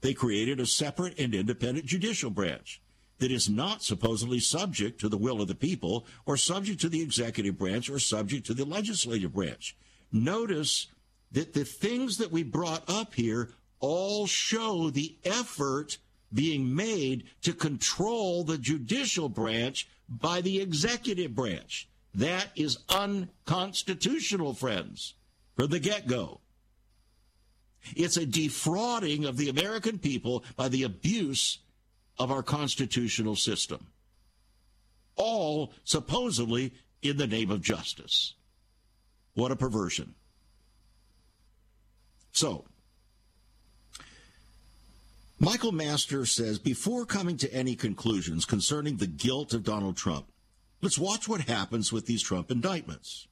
They 0.01 0.13
created 0.13 0.59
a 0.59 0.65
separate 0.65 1.19
and 1.19 1.35
independent 1.35 1.85
judicial 1.85 2.29
branch 2.29 2.81
that 3.19 3.31
is 3.31 3.49
not 3.49 3.83
supposedly 3.83 4.39
subject 4.39 4.99
to 5.01 5.09
the 5.09 5.17
will 5.17 5.41
of 5.41 5.47
the 5.47 5.55
people 5.55 6.05
or 6.25 6.37
subject 6.37 6.81
to 6.81 6.89
the 6.89 7.01
executive 7.01 7.57
branch 7.57 7.89
or 7.89 7.99
subject 7.99 8.45
to 8.47 8.53
the 8.53 8.65
legislative 8.65 9.33
branch. 9.33 9.75
Notice 10.11 10.87
that 11.31 11.53
the 11.53 11.65
things 11.65 12.17
that 12.17 12.31
we 12.31 12.43
brought 12.43 12.83
up 12.89 13.13
here 13.13 13.51
all 13.79 14.25
show 14.25 14.89
the 14.89 15.15
effort 15.23 15.97
being 16.33 16.75
made 16.75 17.25
to 17.41 17.53
control 17.53 18.43
the 18.43 18.57
judicial 18.57 19.29
branch 19.29 19.87
by 20.07 20.41
the 20.41 20.61
executive 20.61 21.35
branch. 21.35 21.87
That 22.15 22.47
is 22.55 22.79
unconstitutional, 22.89 24.53
friends, 24.53 25.13
from 25.55 25.67
the 25.67 25.79
get 25.79 26.07
go. 26.07 26.39
It's 27.95 28.17
a 28.17 28.25
defrauding 28.25 29.25
of 29.25 29.37
the 29.37 29.49
American 29.49 29.99
people 29.99 30.43
by 30.55 30.69
the 30.69 30.83
abuse 30.83 31.59
of 32.19 32.31
our 32.31 32.43
constitutional 32.43 33.35
system. 33.35 33.87
All 35.15 35.73
supposedly 35.83 36.73
in 37.01 37.17
the 37.17 37.27
name 37.27 37.49
of 37.49 37.61
justice. 37.61 38.33
What 39.33 39.51
a 39.51 39.55
perversion. 39.55 40.13
So, 42.31 42.65
Michael 45.39 45.71
McMaster 45.71 46.27
says 46.27 46.59
before 46.59 47.05
coming 47.05 47.37
to 47.37 47.53
any 47.53 47.75
conclusions 47.75 48.43
concerning 48.43 48.97
the 48.97 49.07
guilt 49.07 49.53
of 49.53 49.63
Donald 49.63 49.95
Trump, 49.95 50.27
let's 50.81 50.97
watch 50.97 51.29
what 51.29 51.41
happens 51.41 51.93
with 51.93 52.05
these 52.05 52.21
Trump 52.21 52.51
indictments. 52.51 53.27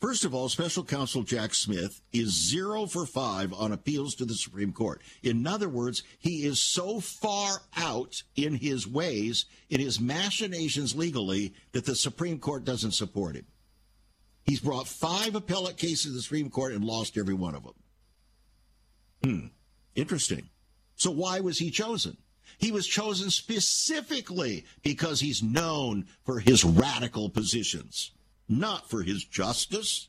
First 0.00 0.24
of 0.24 0.32
all, 0.32 0.48
special 0.48 0.84
counsel 0.84 1.24
Jack 1.24 1.54
Smith 1.54 2.00
is 2.12 2.28
zero 2.28 2.86
for 2.86 3.04
five 3.04 3.52
on 3.52 3.72
appeals 3.72 4.14
to 4.16 4.24
the 4.24 4.34
Supreme 4.34 4.72
Court. 4.72 5.02
In 5.24 5.44
other 5.44 5.68
words, 5.68 6.04
he 6.20 6.44
is 6.44 6.60
so 6.60 7.00
far 7.00 7.62
out 7.76 8.22
in 8.36 8.54
his 8.54 8.86
ways, 8.86 9.46
in 9.68 9.80
his 9.80 10.00
machinations 10.00 10.94
legally, 10.94 11.52
that 11.72 11.84
the 11.84 11.96
Supreme 11.96 12.38
Court 12.38 12.64
doesn't 12.64 12.92
support 12.92 13.34
him. 13.34 13.46
He's 14.44 14.60
brought 14.60 14.86
five 14.86 15.34
appellate 15.34 15.76
cases 15.76 16.02
to 16.02 16.10
the 16.12 16.22
Supreme 16.22 16.48
Court 16.48 16.72
and 16.72 16.84
lost 16.84 17.18
every 17.18 17.34
one 17.34 17.56
of 17.56 17.64
them. 17.64 17.74
Hmm. 19.24 19.46
Interesting. 19.96 20.48
So 20.94 21.10
why 21.10 21.40
was 21.40 21.58
he 21.58 21.72
chosen? 21.72 22.16
He 22.58 22.70
was 22.70 22.86
chosen 22.86 23.30
specifically 23.30 24.64
because 24.82 25.20
he's 25.20 25.42
known 25.42 26.06
for 26.24 26.38
his 26.38 26.64
radical 26.64 27.30
positions 27.30 28.12
not 28.48 28.88
for 28.88 29.02
his 29.02 29.24
justice. 29.24 30.08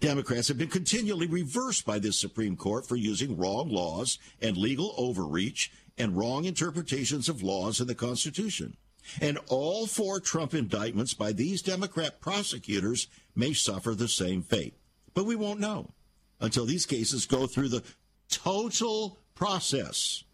Democrats 0.00 0.48
have 0.48 0.58
been 0.58 0.68
continually 0.68 1.26
reversed 1.26 1.86
by 1.86 1.98
this 1.98 2.18
Supreme 2.18 2.56
Court 2.56 2.86
for 2.86 2.96
using 2.96 3.36
wrong 3.36 3.68
laws 3.68 4.18
and 4.42 4.56
legal 4.56 4.94
overreach 4.96 5.70
and 5.96 6.16
wrong 6.16 6.44
interpretations 6.44 7.28
of 7.28 7.42
laws 7.42 7.80
in 7.80 7.86
the 7.86 7.94
Constitution. 7.94 8.76
And 9.20 9.38
all 9.48 9.86
four 9.86 10.18
Trump 10.18 10.52
indictments 10.54 11.14
by 11.14 11.32
these 11.32 11.62
Democrat 11.62 12.20
prosecutors 12.20 13.06
may 13.36 13.52
suffer 13.52 13.94
the 13.94 14.08
same 14.08 14.42
fate. 14.42 14.74
But 15.14 15.26
we 15.26 15.36
won't 15.36 15.60
know 15.60 15.92
until 16.40 16.66
these 16.66 16.86
cases 16.86 17.24
go 17.24 17.46
through 17.46 17.68
the 17.68 17.84
total 18.28 19.20
process 19.34 20.24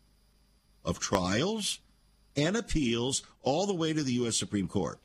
of 0.84 0.98
trials, 0.98 1.80
and 2.36 2.56
appeals 2.56 3.22
all 3.42 3.66
the 3.66 3.74
way 3.74 3.92
to 3.92 4.02
the 4.02 4.12
U.S. 4.14 4.36
Supreme 4.36 4.68
Court. 4.68 4.98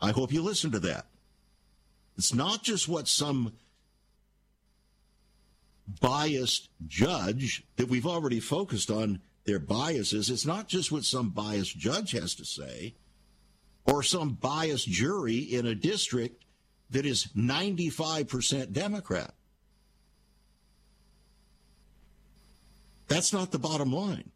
I 0.00 0.12
hope 0.12 0.32
you 0.32 0.42
listen 0.42 0.70
to 0.72 0.78
that. 0.80 1.06
It's 2.16 2.34
not 2.34 2.62
just 2.62 2.88
what 2.88 3.08
some 3.08 3.52
biased 6.00 6.68
judge 6.86 7.64
that 7.76 7.88
we've 7.88 8.06
already 8.06 8.40
focused 8.40 8.90
on 8.90 9.20
their 9.44 9.58
biases. 9.58 10.30
It's 10.30 10.46
not 10.46 10.68
just 10.68 10.92
what 10.92 11.04
some 11.04 11.30
biased 11.30 11.78
judge 11.78 12.12
has 12.12 12.34
to 12.34 12.44
say 12.44 12.94
or 13.84 14.02
some 14.02 14.34
biased 14.34 14.86
jury 14.86 15.38
in 15.38 15.66
a 15.66 15.74
district 15.74 16.44
that 16.90 17.06
is 17.06 17.28
95% 17.36 18.72
Democrat. 18.72 19.32
That's 23.08 23.32
not 23.32 23.50
the 23.50 23.58
bottom 23.58 23.92
line. 23.92 24.30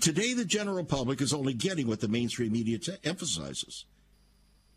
Today, 0.00 0.32
the 0.32 0.44
general 0.44 0.84
public 0.84 1.20
is 1.20 1.32
only 1.32 1.54
getting 1.54 1.88
what 1.88 2.00
the 2.00 2.08
mainstream 2.08 2.52
media 2.52 2.78
t- 2.78 2.92
emphasizes. 3.02 3.86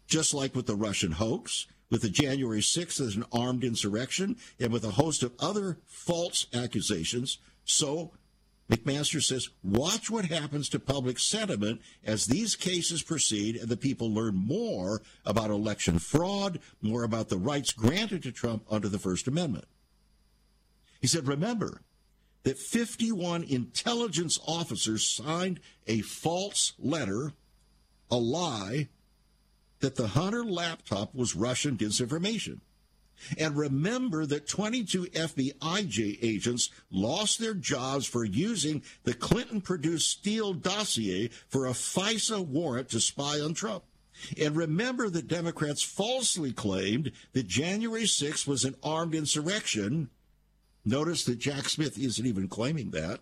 Just 0.07 0.33
like 0.33 0.55
with 0.55 0.65
the 0.65 0.75
Russian 0.75 1.13
hoax, 1.13 1.67
with 1.91 2.01
the 2.01 2.09
January 2.09 2.61
6th 2.61 2.99
as 2.99 3.15
an 3.15 3.25
armed 3.31 3.63
insurrection, 3.63 4.37
and 4.59 4.71
with 4.71 4.83
a 4.83 4.91
host 4.91 5.21
of 5.21 5.33
other 5.39 5.77
false 5.85 6.47
accusations, 6.53 7.37
so 7.65 8.13
McMaster 8.69 9.21
says, 9.21 9.49
watch 9.63 10.09
what 10.09 10.25
happens 10.25 10.69
to 10.69 10.79
public 10.79 11.19
sentiment 11.19 11.81
as 12.03 12.25
these 12.25 12.55
cases 12.55 13.03
proceed 13.03 13.55
and 13.55 13.69
the 13.69 13.77
people 13.77 14.11
learn 14.11 14.35
more 14.35 15.03
about 15.23 15.51
election 15.51 15.99
fraud, 15.99 16.59
more 16.81 17.03
about 17.03 17.29
the 17.29 17.37
rights 17.37 17.71
granted 17.71 18.23
to 18.23 18.31
Trump 18.31 18.63
under 18.69 18.89
the 18.89 18.97
First 18.97 19.27
Amendment. 19.27 19.65
He 21.01 21.07
said, 21.07 21.27
remember 21.27 21.81
that 22.43 22.57
51 22.57 23.43
intelligence 23.43 24.39
officers 24.47 25.07
signed 25.07 25.59
a 25.87 26.01
false 26.01 26.73
letter, 26.77 27.33
a 28.11 28.17
lie, 28.17 28.89
that 29.79 29.95
the 29.95 30.07
Hunter 30.09 30.43
laptop 30.43 31.13
was 31.13 31.35
Russian 31.35 31.77
disinformation. 31.77 32.59
And 33.37 33.55
remember 33.55 34.25
that 34.25 34.47
22 34.47 35.05
FBI 35.05 36.17
agents 36.21 36.69
lost 36.91 37.39
their 37.39 37.53
jobs 37.53 38.05
for 38.05 38.25
using 38.25 38.83
the 39.03 39.13
Clinton 39.13 39.61
produced 39.61 40.09
Steele 40.09 40.53
dossier 40.53 41.29
for 41.47 41.65
a 41.65 41.71
FISA 41.71 42.45
warrant 42.45 42.89
to 42.89 42.99
spy 42.99 43.39
on 43.39 43.53
Trump. 43.53 43.83
And 44.39 44.55
remember 44.55 45.09
that 45.09 45.27
Democrats 45.27 45.81
falsely 45.81 46.51
claimed 46.53 47.11
that 47.33 47.47
January 47.47 48.03
6th 48.03 48.47
was 48.47 48.63
an 48.63 48.75
armed 48.83 49.15
insurrection. 49.15 50.09
Notice 50.85 51.25
that 51.25 51.39
Jack 51.39 51.67
Smith 51.67 51.97
isn't 51.97 52.25
even 52.25 52.47
claiming 52.47 52.91
that. 52.91 53.21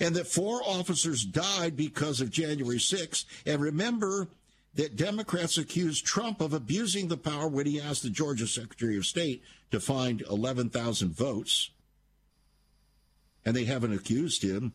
And 0.00 0.16
that 0.16 0.26
four 0.26 0.60
officers 0.64 1.24
died 1.24 1.76
because 1.76 2.20
of 2.20 2.30
January 2.30 2.78
6th. 2.78 3.24
And 3.46 3.60
remember 3.60 4.28
that 4.74 4.96
Democrats 4.96 5.56
accused 5.56 6.04
Trump 6.04 6.40
of 6.40 6.52
abusing 6.52 7.08
the 7.08 7.16
power 7.16 7.46
when 7.46 7.66
he 7.66 7.80
asked 7.80 8.02
the 8.02 8.10
Georgia 8.10 8.46
Secretary 8.46 8.96
of 8.96 9.06
State 9.06 9.42
to 9.70 9.78
find 9.78 10.22
11,000 10.22 11.12
votes. 11.14 11.70
And 13.44 13.54
they 13.54 13.64
haven't 13.64 13.92
accused 13.92 14.42
him 14.42 14.72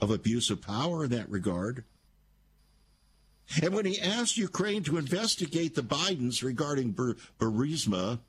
of 0.00 0.10
abuse 0.10 0.50
of 0.50 0.60
power 0.60 1.04
in 1.04 1.10
that 1.10 1.30
regard. 1.30 1.84
And 3.62 3.74
when 3.74 3.86
he 3.86 4.00
asked 4.00 4.36
Ukraine 4.36 4.82
to 4.84 4.98
investigate 4.98 5.74
the 5.74 5.82
Bidens 5.82 6.42
regarding 6.42 6.92
Bur- 6.92 7.16
Burisma, 7.38 8.20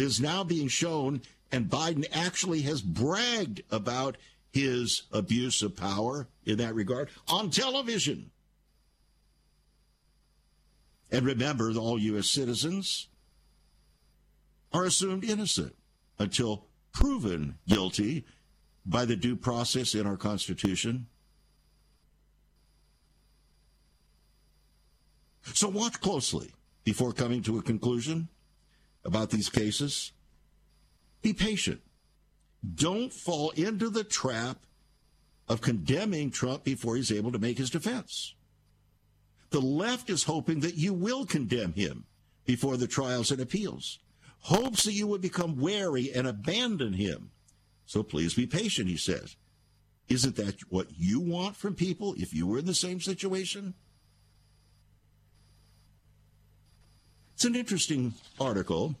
is 0.00 0.20
now 0.20 0.44
being 0.44 0.68
shown, 0.68 1.22
and 1.52 1.68
Biden 1.68 2.06
actually 2.12 2.62
has 2.62 2.80
bragged 2.80 3.62
about 3.70 4.16
his 4.52 5.02
abuse 5.12 5.62
of 5.62 5.76
power 5.76 6.28
in 6.44 6.58
that 6.58 6.74
regard 6.74 7.08
on 7.28 7.50
television. 7.50 8.30
And 11.10 11.26
remember, 11.26 11.72
all 11.72 11.98
U.S. 11.98 12.28
citizens 12.28 13.08
are 14.72 14.84
assumed 14.84 15.24
innocent 15.24 15.74
until 16.18 16.66
proven 16.92 17.58
guilty 17.68 18.24
by 18.86 19.04
the 19.04 19.16
due 19.16 19.36
process 19.36 19.94
in 19.94 20.06
our 20.06 20.16
Constitution. 20.16 21.06
So 25.54 25.68
watch 25.68 26.00
closely 26.00 26.52
before 26.84 27.12
coming 27.12 27.42
to 27.42 27.58
a 27.58 27.62
conclusion 27.62 28.28
about 29.04 29.30
these 29.30 29.48
cases. 29.48 30.12
Be 31.22 31.32
patient. 31.32 31.80
Don't 32.74 33.12
fall 33.12 33.50
into 33.50 33.88
the 33.88 34.04
trap 34.04 34.58
of 35.48 35.60
condemning 35.60 36.30
Trump 36.30 36.64
before 36.64 36.96
he's 36.96 37.12
able 37.12 37.32
to 37.32 37.38
make 37.38 37.58
his 37.58 37.70
defense. 37.70 38.34
The 39.50 39.60
left 39.60 40.10
is 40.10 40.24
hoping 40.24 40.60
that 40.60 40.76
you 40.76 40.94
will 40.94 41.26
condemn 41.26 41.72
him 41.72 42.04
before 42.44 42.76
the 42.76 42.86
trials 42.86 43.30
and 43.30 43.40
appeals, 43.40 43.98
hopes 44.40 44.84
that 44.84 44.92
you 44.92 45.06
would 45.06 45.20
become 45.20 45.60
wary 45.60 46.12
and 46.12 46.26
abandon 46.26 46.92
him. 46.92 47.30
So 47.84 48.02
please 48.02 48.34
be 48.34 48.46
patient, 48.46 48.88
he 48.88 48.96
says. 48.96 49.36
Isn't 50.08 50.36
that 50.36 50.60
what 50.68 50.88
you 50.96 51.20
want 51.20 51.56
from 51.56 51.74
people 51.74 52.14
if 52.16 52.32
you 52.32 52.46
were 52.46 52.58
in 52.58 52.66
the 52.66 52.74
same 52.74 53.00
situation? 53.00 53.74
It's 57.40 57.46
an 57.46 57.56
interesting 57.56 58.12
article, 58.38 58.96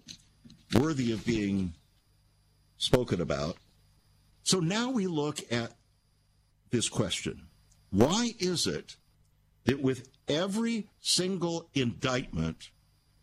worthy 0.72 1.12
of 1.12 1.26
being 1.26 1.74
spoken 2.78 3.20
about. 3.20 3.58
So 4.44 4.60
now 4.60 4.88
we 4.88 5.06
look 5.06 5.40
at 5.52 5.74
this 6.70 6.88
question 6.88 7.48
Why 7.90 8.32
is 8.38 8.66
it 8.66 8.96
that 9.64 9.82
with 9.82 10.08
every 10.26 10.88
single 11.00 11.68
indictment, 11.74 12.70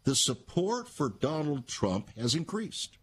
the 0.04 0.14
support 0.14 0.88
for 0.88 1.10
Donald 1.10 1.68
Trump 1.68 2.12
has 2.16 2.36
increased. 2.36 3.00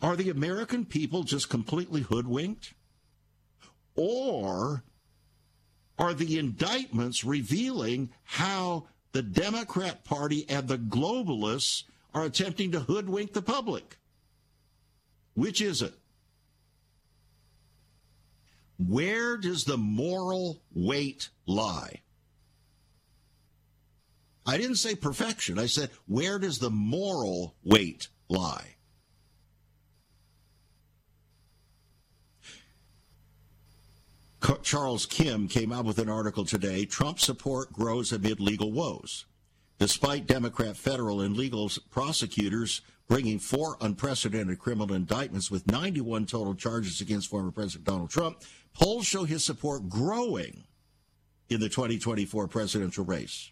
Are 0.00 0.14
the 0.14 0.30
American 0.30 0.84
people 0.84 1.24
just 1.24 1.50
completely 1.50 2.02
hoodwinked? 2.02 2.74
Or 3.96 4.84
are 5.98 6.14
the 6.14 6.38
indictments 6.38 7.24
revealing 7.24 8.10
how 8.22 8.86
the 9.12 9.22
Democrat 9.22 10.04
Party 10.04 10.48
and 10.48 10.68
the 10.68 10.78
globalists 10.78 11.84
are 12.14 12.24
attempting 12.24 12.72
to 12.72 12.80
hoodwink 12.80 13.32
the 13.32 13.42
public? 13.42 13.98
Which 15.34 15.60
is 15.60 15.82
it? 15.82 15.94
Where 18.78 19.36
does 19.36 19.64
the 19.64 19.76
moral 19.76 20.62
weight 20.74 21.30
lie? 21.46 22.02
I 24.46 24.56
didn't 24.56 24.76
say 24.76 24.94
perfection. 24.94 25.58
I 25.58 25.66
said, 25.66 25.90
where 26.06 26.38
does 26.38 26.58
the 26.58 26.70
moral 26.70 27.54
weight 27.62 28.08
lie? 28.28 28.76
Charles 34.62 35.06
Kim 35.06 35.48
came 35.48 35.72
out 35.72 35.84
with 35.84 35.98
an 35.98 36.08
article 36.08 36.44
today 36.44 36.84
Trump 36.84 37.18
support 37.18 37.72
grows 37.72 38.12
amid 38.12 38.40
legal 38.40 38.72
woes. 38.72 39.24
Despite 39.78 40.26
Democrat 40.26 40.76
federal 40.76 41.20
and 41.20 41.36
legal 41.36 41.70
prosecutors 41.90 42.82
bringing 43.08 43.38
four 43.38 43.76
unprecedented 43.80 44.58
criminal 44.58 44.94
indictments 44.94 45.50
with 45.50 45.66
91 45.70 46.26
total 46.26 46.54
charges 46.54 47.00
against 47.00 47.30
former 47.30 47.50
President 47.50 47.84
Donald 47.84 48.10
Trump, 48.10 48.42
polls 48.74 49.06
show 49.06 49.24
his 49.24 49.44
support 49.44 49.88
growing 49.88 50.64
in 51.48 51.60
the 51.60 51.68
2024 51.68 52.48
presidential 52.48 53.04
race. 53.04 53.50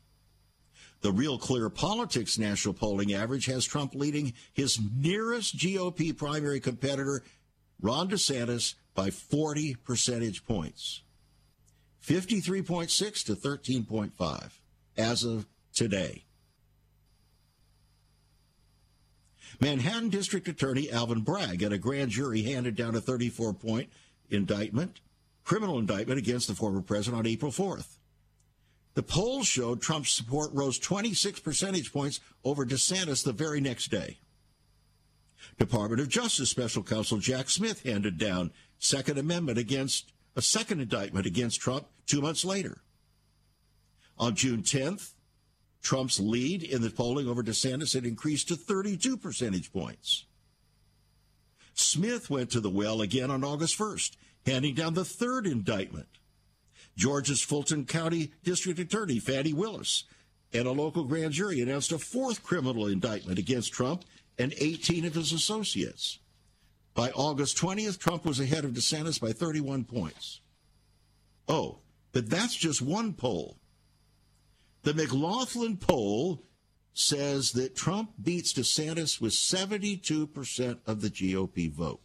The 1.01 1.13
Real 1.13 1.39
Clear 1.39 1.71
Politics 1.71 2.39
national 2.39 2.75
polling 2.75 3.15
average 3.15 3.47
has 3.47 3.65
Trump 3.65 3.95
leading 3.95 4.35
his 4.53 4.79
nearest 4.97 5.57
GOP 5.57 6.17
primary 6.17 6.61
competitor, 6.61 7.23
Ron 7.81 8.09
DeSantis, 8.09 8.75
by 8.97 9.11
40 9.11 9.77
percentage 9.85 10.45
points 10.45 11.03
53.6 12.05 13.25
to 13.27 13.35
13.5 13.35 14.51
as 14.97 15.25
of 15.25 15.47
today. 15.75 16.25
Manhattan 19.61 20.11
District 20.11 20.47
Attorney 20.49 20.91
Alvin 20.91 21.21
Bragg 21.21 21.63
and 21.63 21.73
a 21.73 21.79
grand 21.79 22.11
jury 22.11 22.43
handed 22.43 22.77
down 22.77 22.95
a 22.95 23.01
34 23.01 23.55
point 23.55 23.89
indictment, 24.31 25.01
criminal 25.45 25.79
indictment 25.79 26.19
against 26.19 26.49
the 26.49 26.55
former 26.55 26.81
president 26.81 27.21
on 27.21 27.27
April 27.27 27.53
4th. 27.53 27.97
The 28.95 29.03
polls 29.03 29.47
showed 29.47 29.83
Trump's 29.83 30.13
support 30.13 30.51
rose 30.53 30.79
26 30.79 31.41
percentage 31.41 31.93
points 31.93 32.21
over 32.45 32.65
DeSantis 32.65 33.25
the 33.25 33.33
very 33.33 33.61
next 33.61 33.91
day. 33.91 34.19
Department 35.59 36.01
of 36.01 36.09
Justice 36.09 36.51
Special 36.51 36.83
Counsel 36.83 37.19
Jack 37.19 37.49
Smith 37.49 37.83
handed 37.83 38.19
down 38.19 38.53
Second 38.79 39.19
Amendment 39.19 39.59
against 39.59 40.13
a 40.35 40.43
second 40.43 40.81
indictment 40.81 41.27
against 41.27 41.61
Trump 41.61 41.87
two 42.07 42.21
months 42.21 42.45
later. 42.45 42.83
On 44.19 44.35
June 44.35 44.63
10th, 44.63 45.13
Trump's 45.83 46.19
lead 46.19 46.63
in 46.63 46.83
the 46.83 46.91
polling 46.91 47.29
over 47.29 47.43
DeSantis 47.43 47.95
had 47.95 48.05
increased 48.05 48.49
to 48.49 48.57
32 48.57 49.17
percentage 49.17 49.73
points. 49.73 50.25
Smith 51.75 52.31
went 52.31 52.51
to 52.51 52.61
the 52.61 52.71
well 52.71 53.03
again 53.03 53.31
on 53.31 53.45
August 53.45 53.79
1st, 53.79 54.17
handing 54.47 54.75
down 54.75 54.95
the 54.95 55.05
third 55.05 55.47
indictment. 55.47 56.09
Georgia's 56.97 57.43
Fulton 57.43 57.85
County 57.85 58.33
District 58.43 58.79
Attorney 58.79 59.19
Fani 59.19 59.53
Willis 59.53 60.05
and 60.53 60.67
a 60.67 60.73
local 60.73 61.05
grand 61.05 61.33
jury 61.33 61.61
announced 61.61 61.93
a 61.93 61.99
fourth 61.99 62.43
criminal 62.43 62.87
indictment 62.87 63.39
against 63.39 63.73
Trump 63.73 64.05
and 64.39 64.55
18 64.57 65.05
of 65.05 65.15
his 65.15 65.33
associates. 65.33 66.19
By 66.97 67.11
August 67.11 67.59
20th, 67.59 67.99
Trump 67.99 68.25
was 68.25 68.41
ahead 68.41 68.65
of 68.65 68.73
DeSantis 68.73 69.21
by 69.21 69.33
31 69.33 69.85
points. 69.85 70.41
Oh, 71.47 71.81
but 72.13 72.31
that's 72.31 72.57
just 72.57 72.81
one 72.81 73.13
poll. 73.13 73.59
The 74.83 74.95
McLaughlin 74.95 75.77
poll 75.77 76.43
says 76.95 77.53
that 77.53 77.77
Trump 77.77 78.13
beats 78.21 78.55
DeSantis 78.55 79.21
with 79.21 79.35
72% 79.35 80.79
of 80.87 81.03
the 81.03 81.11
GOP 81.11 81.71
vote. 81.71 82.01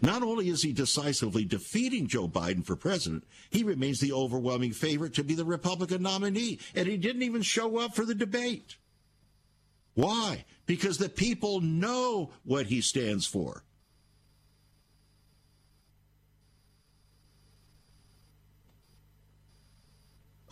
Not 0.00 0.22
only 0.22 0.48
is 0.48 0.62
he 0.62 0.72
decisively 0.72 1.44
defeating 1.44 2.06
Joe 2.06 2.26
Biden 2.26 2.64
for 2.64 2.76
president, 2.76 3.24
he 3.50 3.64
remains 3.64 4.00
the 4.00 4.12
overwhelming 4.12 4.72
favorite 4.72 5.12
to 5.14 5.24
be 5.24 5.34
the 5.34 5.44
Republican 5.44 6.00
nominee, 6.00 6.58
and 6.74 6.88
he 6.88 6.96
didn't 6.96 7.24
even 7.24 7.42
show 7.42 7.76
up 7.78 7.94
for 7.94 8.06
the 8.06 8.14
debate. 8.14 8.76
Why? 9.94 10.44
Because 10.66 10.98
the 10.98 11.08
people 11.08 11.60
know 11.60 12.30
what 12.44 12.66
he 12.66 12.80
stands 12.80 13.26
for. 13.26 13.64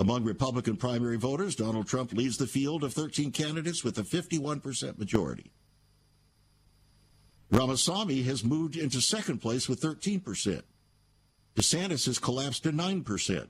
Among 0.00 0.24
Republican 0.24 0.76
primary 0.76 1.16
voters, 1.16 1.56
Donald 1.56 1.88
Trump 1.88 2.12
leads 2.12 2.36
the 2.36 2.46
field 2.46 2.84
of 2.84 2.94
13 2.94 3.32
candidates 3.32 3.82
with 3.82 3.98
a 3.98 4.02
51% 4.02 4.96
majority. 4.96 5.50
Ramaswamy 7.50 8.22
has 8.22 8.44
moved 8.44 8.76
into 8.76 9.00
second 9.00 9.38
place 9.38 9.68
with 9.68 9.80
13%. 9.80 10.62
DeSantis 11.56 12.06
has 12.06 12.18
collapsed 12.18 12.62
to 12.62 12.72
9%. 12.72 13.48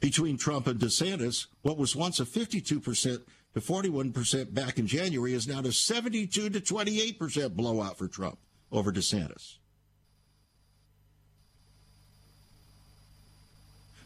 Between 0.00 0.36
Trump 0.36 0.66
and 0.66 0.78
DeSantis, 0.78 1.46
what 1.62 1.78
was 1.78 1.96
once 1.96 2.20
a 2.20 2.24
52% 2.24 3.22
to 3.54 3.60
41% 3.60 4.54
back 4.54 4.78
in 4.78 4.86
January 4.86 5.34
is 5.34 5.46
now 5.46 5.60
to 5.60 5.72
72 5.72 6.50
to 6.50 6.60
28% 6.60 7.54
blowout 7.54 7.98
for 7.98 8.08
Trump 8.08 8.38
over 8.70 8.90
DeSantis. 8.90 9.56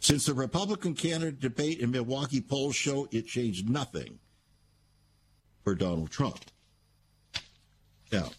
Since 0.01 0.27
the 0.27 0.35
Republican 0.35 0.95
candidate 0.95 1.41
debate 1.41 1.81
in 1.81 1.91
Milwaukee 1.91 2.41
polls 2.41 2.77
show 2.77 3.09
it 3.11 3.27
changed 3.27 3.69
nothing 3.69 4.19
for 5.65 5.75
Donald 5.75 6.11
Trump. 6.11 6.39
Now, 8.13 8.31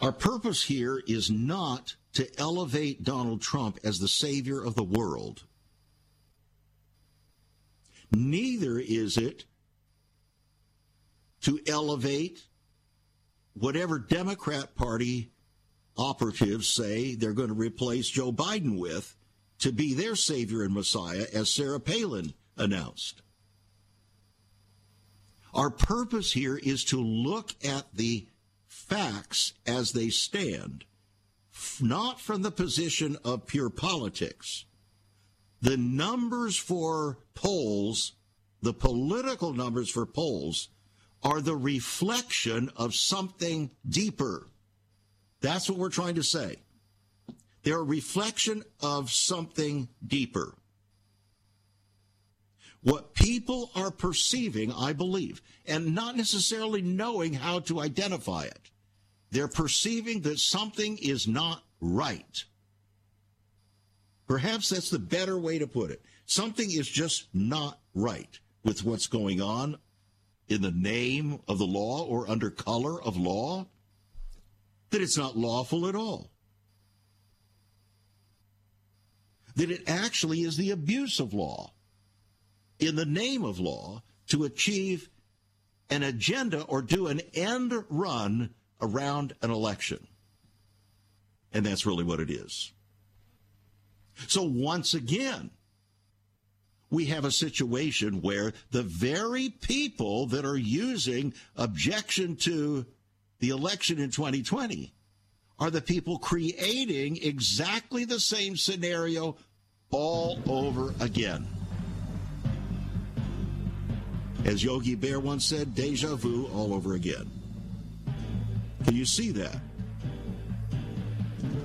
our 0.00 0.12
purpose 0.12 0.62
here 0.62 1.02
is 1.06 1.30
not 1.30 1.96
to 2.14 2.26
elevate 2.40 3.04
Donald 3.04 3.42
Trump 3.42 3.78
as 3.84 3.98
the 3.98 4.08
savior 4.08 4.64
of 4.64 4.74
the 4.74 4.82
world. 4.82 5.44
Neither 8.12 8.78
is 8.78 9.16
it 9.16 9.44
to 11.42 11.60
elevate 11.66 12.44
whatever 13.54 13.98
Democrat 13.98 14.74
Party 14.74 15.30
operatives 15.96 16.68
say 16.68 17.14
they're 17.14 17.32
going 17.32 17.48
to 17.48 17.54
replace 17.54 18.08
Joe 18.08 18.32
Biden 18.32 18.78
with 18.78 19.16
to 19.60 19.72
be 19.72 19.94
their 19.94 20.14
savior 20.14 20.62
and 20.62 20.74
Messiah, 20.74 21.26
as 21.32 21.48
Sarah 21.48 21.80
Palin 21.80 22.34
announced. 22.56 23.22
Our 25.54 25.70
purpose 25.70 26.32
here 26.32 26.58
is 26.58 26.84
to 26.86 27.00
look 27.00 27.54
at 27.64 27.86
the 27.94 28.28
facts 28.66 29.54
as 29.66 29.92
they 29.92 30.10
stand, 30.10 30.84
not 31.80 32.20
from 32.20 32.42
the 32.42 32.50
position 32.50 33.16
of 33.24 33.46
pure 33.46 33.70
politics. 33.70 34.65
The 35.62 35.76
numbers 35.76 36.56
for 36.56 37.18
polls, 37.34 38.12
the 38.62 38.74
political 38.74 39.52
numbers 39.52 39.90
for 39.90 40.06
polls, 40.06 40.68
are 41.22 41.40
the 41.40 41.56
reflection 41.56 42.70
of 42.76 42.94
something 42.94 43.70
deeper. 43.88 44.48
That's 45.40 45.68
what 45.68 45.78
we're 45.78 45.88
trying 45.88 46.16
to 46.16 46.22
say. 46.22 46.56
They're 47.62 47.80
a 47.80 47.82
reflection 47.82 48.62
of 48.80 49.10
something 49.10 49.88
deeper. 50.06 50.54
What 52.82 53.14
people 53.14 53.72
are 53.74 53.90
perceiving, 53.90 54.72
I 54.72 54.92
believe, 54.92 55.42
and 55.66 55.94
not 55.94 56.16
necessarily 56.16 56.82
knowing 56.82 57.32
how 57.32 57.58
to 57.60 57.80
identify 57.80 58.44
it, 58.44 58.70
they're 59.32 59.48
perceiving 59.48 60.20
that 60.20 60.38
something 60.38 60.96
is 60.98 61.26
not 61.26 61.64
right. 61.80 62.44
Perhaps 64.26 64.70
that's 64.70 64.90
the 64.90 64.98
better 64.98 65.38
way 65.38 65.58
to 65.58 65.66
put 65.66 65.90
it. 65.90 66.02
Something 66.26 66.70
is 66.70 66.88
just 66.88 67.28
not 67.32 67.78
right 67.94 68.38
with 68.64 68.84
what's 68.84 69.06
going 69.06 69.40
on 69.40 69.78
in 70.48 70.62
the 70.62 70.72
name 70.72 71.40
of 71.48 71.58
the 71.58 71.66
law 71.66 72.04
or 72.04 72.28
under 72.28 72.50
color 72.50 73.00
of 73.02 73.16
law, 73.16 73.66
that 74.90 75.02
it's 75.02 75.16
not 75.16 75.36
lawful 75.36 75.86
at 75.86 75.94
all. 75.94 76.30
That 79.56 79.70
it 79.70 79.88
actually 79.88 80.42
is 80.42 80.56
the 80.56 80.70
abuse 80.70 81.18
of 81.18 81.32
law 81.32 81.72
in 82.78 82.96
the 82.96 83.06
name 83.06 83.44
of 83.44 83.58
law 83.58 84.02
to 84.28 84.44
achieve 84.44 85.08
an 85.88 86.02
agenda 86.02 86.62
or 86.62 86.82
do 86.82 87.06
an 87.06 87.20
end 87.32 87.72
run 87.88 88.54
around 88.80 89.34
an 89.42 89.50
election. 89.50 90.06
And 91.52 91.64
that's 91.64 91.86
really 91.86 92.04
what 92.04 92.20
it 92.20 92.30
is. 92.30 92.72
So 94.28 94.42
once 94.42 94.94
again, 94.94 95.50
we 96.90 97.06
have 97.06 97.24
a 97.24 97.30
situation 97.30 98.22
where 98.22 98.52
the 98.70 98.82
very 98.82 99.50
people 99.50 100.26
that 100.28 100.44
are 100.44 100.56
using 100.56 101.34
objection 101.56 102.36
to 102.36 102.86
the 103.40 103.50
election 103.50 103.98
in 103.98 104.10
2020 104.10 104.92
are 105.58 105.70
the 105.70 105.80
people 105.80 106.18
creating 106.18 107.18
exactly 107.22 108.04
the 108.04 108.20
same 108.20 108.56
scenario 108.56 109.36
all 109.90 110.38
over 110.46 110.94
again. 111.00 111.46
As 114.44 114.62
Yogi 114.62 114.94
Bear 114.94 115.18
once 115.18 115.44
said, 115.44 115.74
deja 115.74 116.14
vu 116.14 116.46
all 116.54 116.72
over 116.72 116.94
again. 116.94 117.28
Can 118.84 118.94
you 118.94 119.04
see 119.04 119.32
that? 119.32 119.58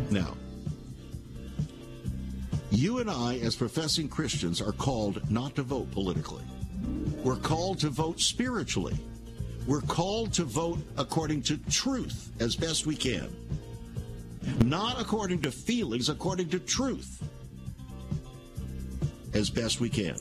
Now, 0.09 0.35
you 2.71 2.99
and 2.99 3.09
I, 3.09 3.37
as 3.39 3.55
professing 3.55 4.07
Christians, 4.07 4.61
are 4.61 4.71
called 4.71 5.29
not 5.29 5.55
to 5.55 5.63
vote 5.63 5.91
politically. 5.91 6.43
We're 7.23 7.35
called 7.35 7.79
to 7.79 7.89
vote 7.89 8.19
spiritually. 8.19 8.97
We're 9.67 9.81
called 9.81 10.33
to 10.33 10.43
vote 10.43 10.79
according 10.97 11.43
to 11.43 11.57
truth 11.69 12.31
as 12.39 12.55
best 12.55 12.87
we 12.87 12.95
can. 12.95 13.29
Not 14.63 14.99
according 14.99 15.41
to 15.43 15.51
feelings, 15.51 16.09
according 16.09 16.49
to 16.49 16.59
truth 16.59 17.21
as 19.33 19.49
best 19.49 19.79
we 19.79 19.89
can. 19.89 20.17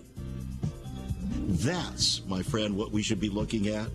That's, 1.46 2.22
my 2.26 2.42
friend, 2.42 2.76
what 2.76 2.92
we 2.92 3.02
should 3.02 3.20
be 3.20 3.30
looking 3.30 3.68
at. 3.68 3.88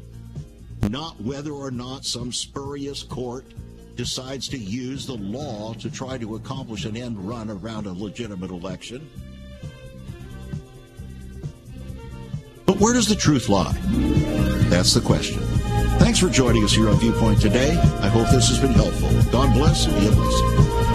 Not 0.89 1.21
whether 1.21 1.51
or 1.51 1.71
not 1.71 2.05
some 2.05 2.31
spurious 2.31 3.03
court 3.03 3.45
decides 3.95 4.47
to 4.49 4.57
use 4.57 5.05
the 5.05 5.15
law 5.15 5.73
to 5.75 5.89
try 5.89 6.17
to 6.17 6.35
accomplish 6.35 6.85
an 6.85 6.97
end 6.97 7.17
run 7.17 7.49
around 7.49 7.87
a 7.87 7.93
legitimate 7.93 8.51
election. 8.51 9.09
But 12.65 12.79
where 12.79 12.93
does 12.93 13.07
the 13.07 13.15
truth 13.15 13.47
lie? 13.47 13.77
That's 14.69 14.93
the 14.93 15.01
question. 15.01 15.39
Thanks 15.99 16.19
for 16.19 16.29
joining 16.29 16.63
us 16.63 16.73
here 16.73 16.89
on 16.89 16.99
Viewpoint 16.99 17.39
today. 17.39 17.71
I 18.01 18.07
hope 18.07 18.27
this 18.29 18.49
has 18.49 18.59
been 18.59 18.73
helpful. 18.73 19.09
God 19.31 19.53
bless 19.53 19.85
and 19.85 19.95
be 19.99 20.07
a 20.07 20.11
blessing. 20.11 20.94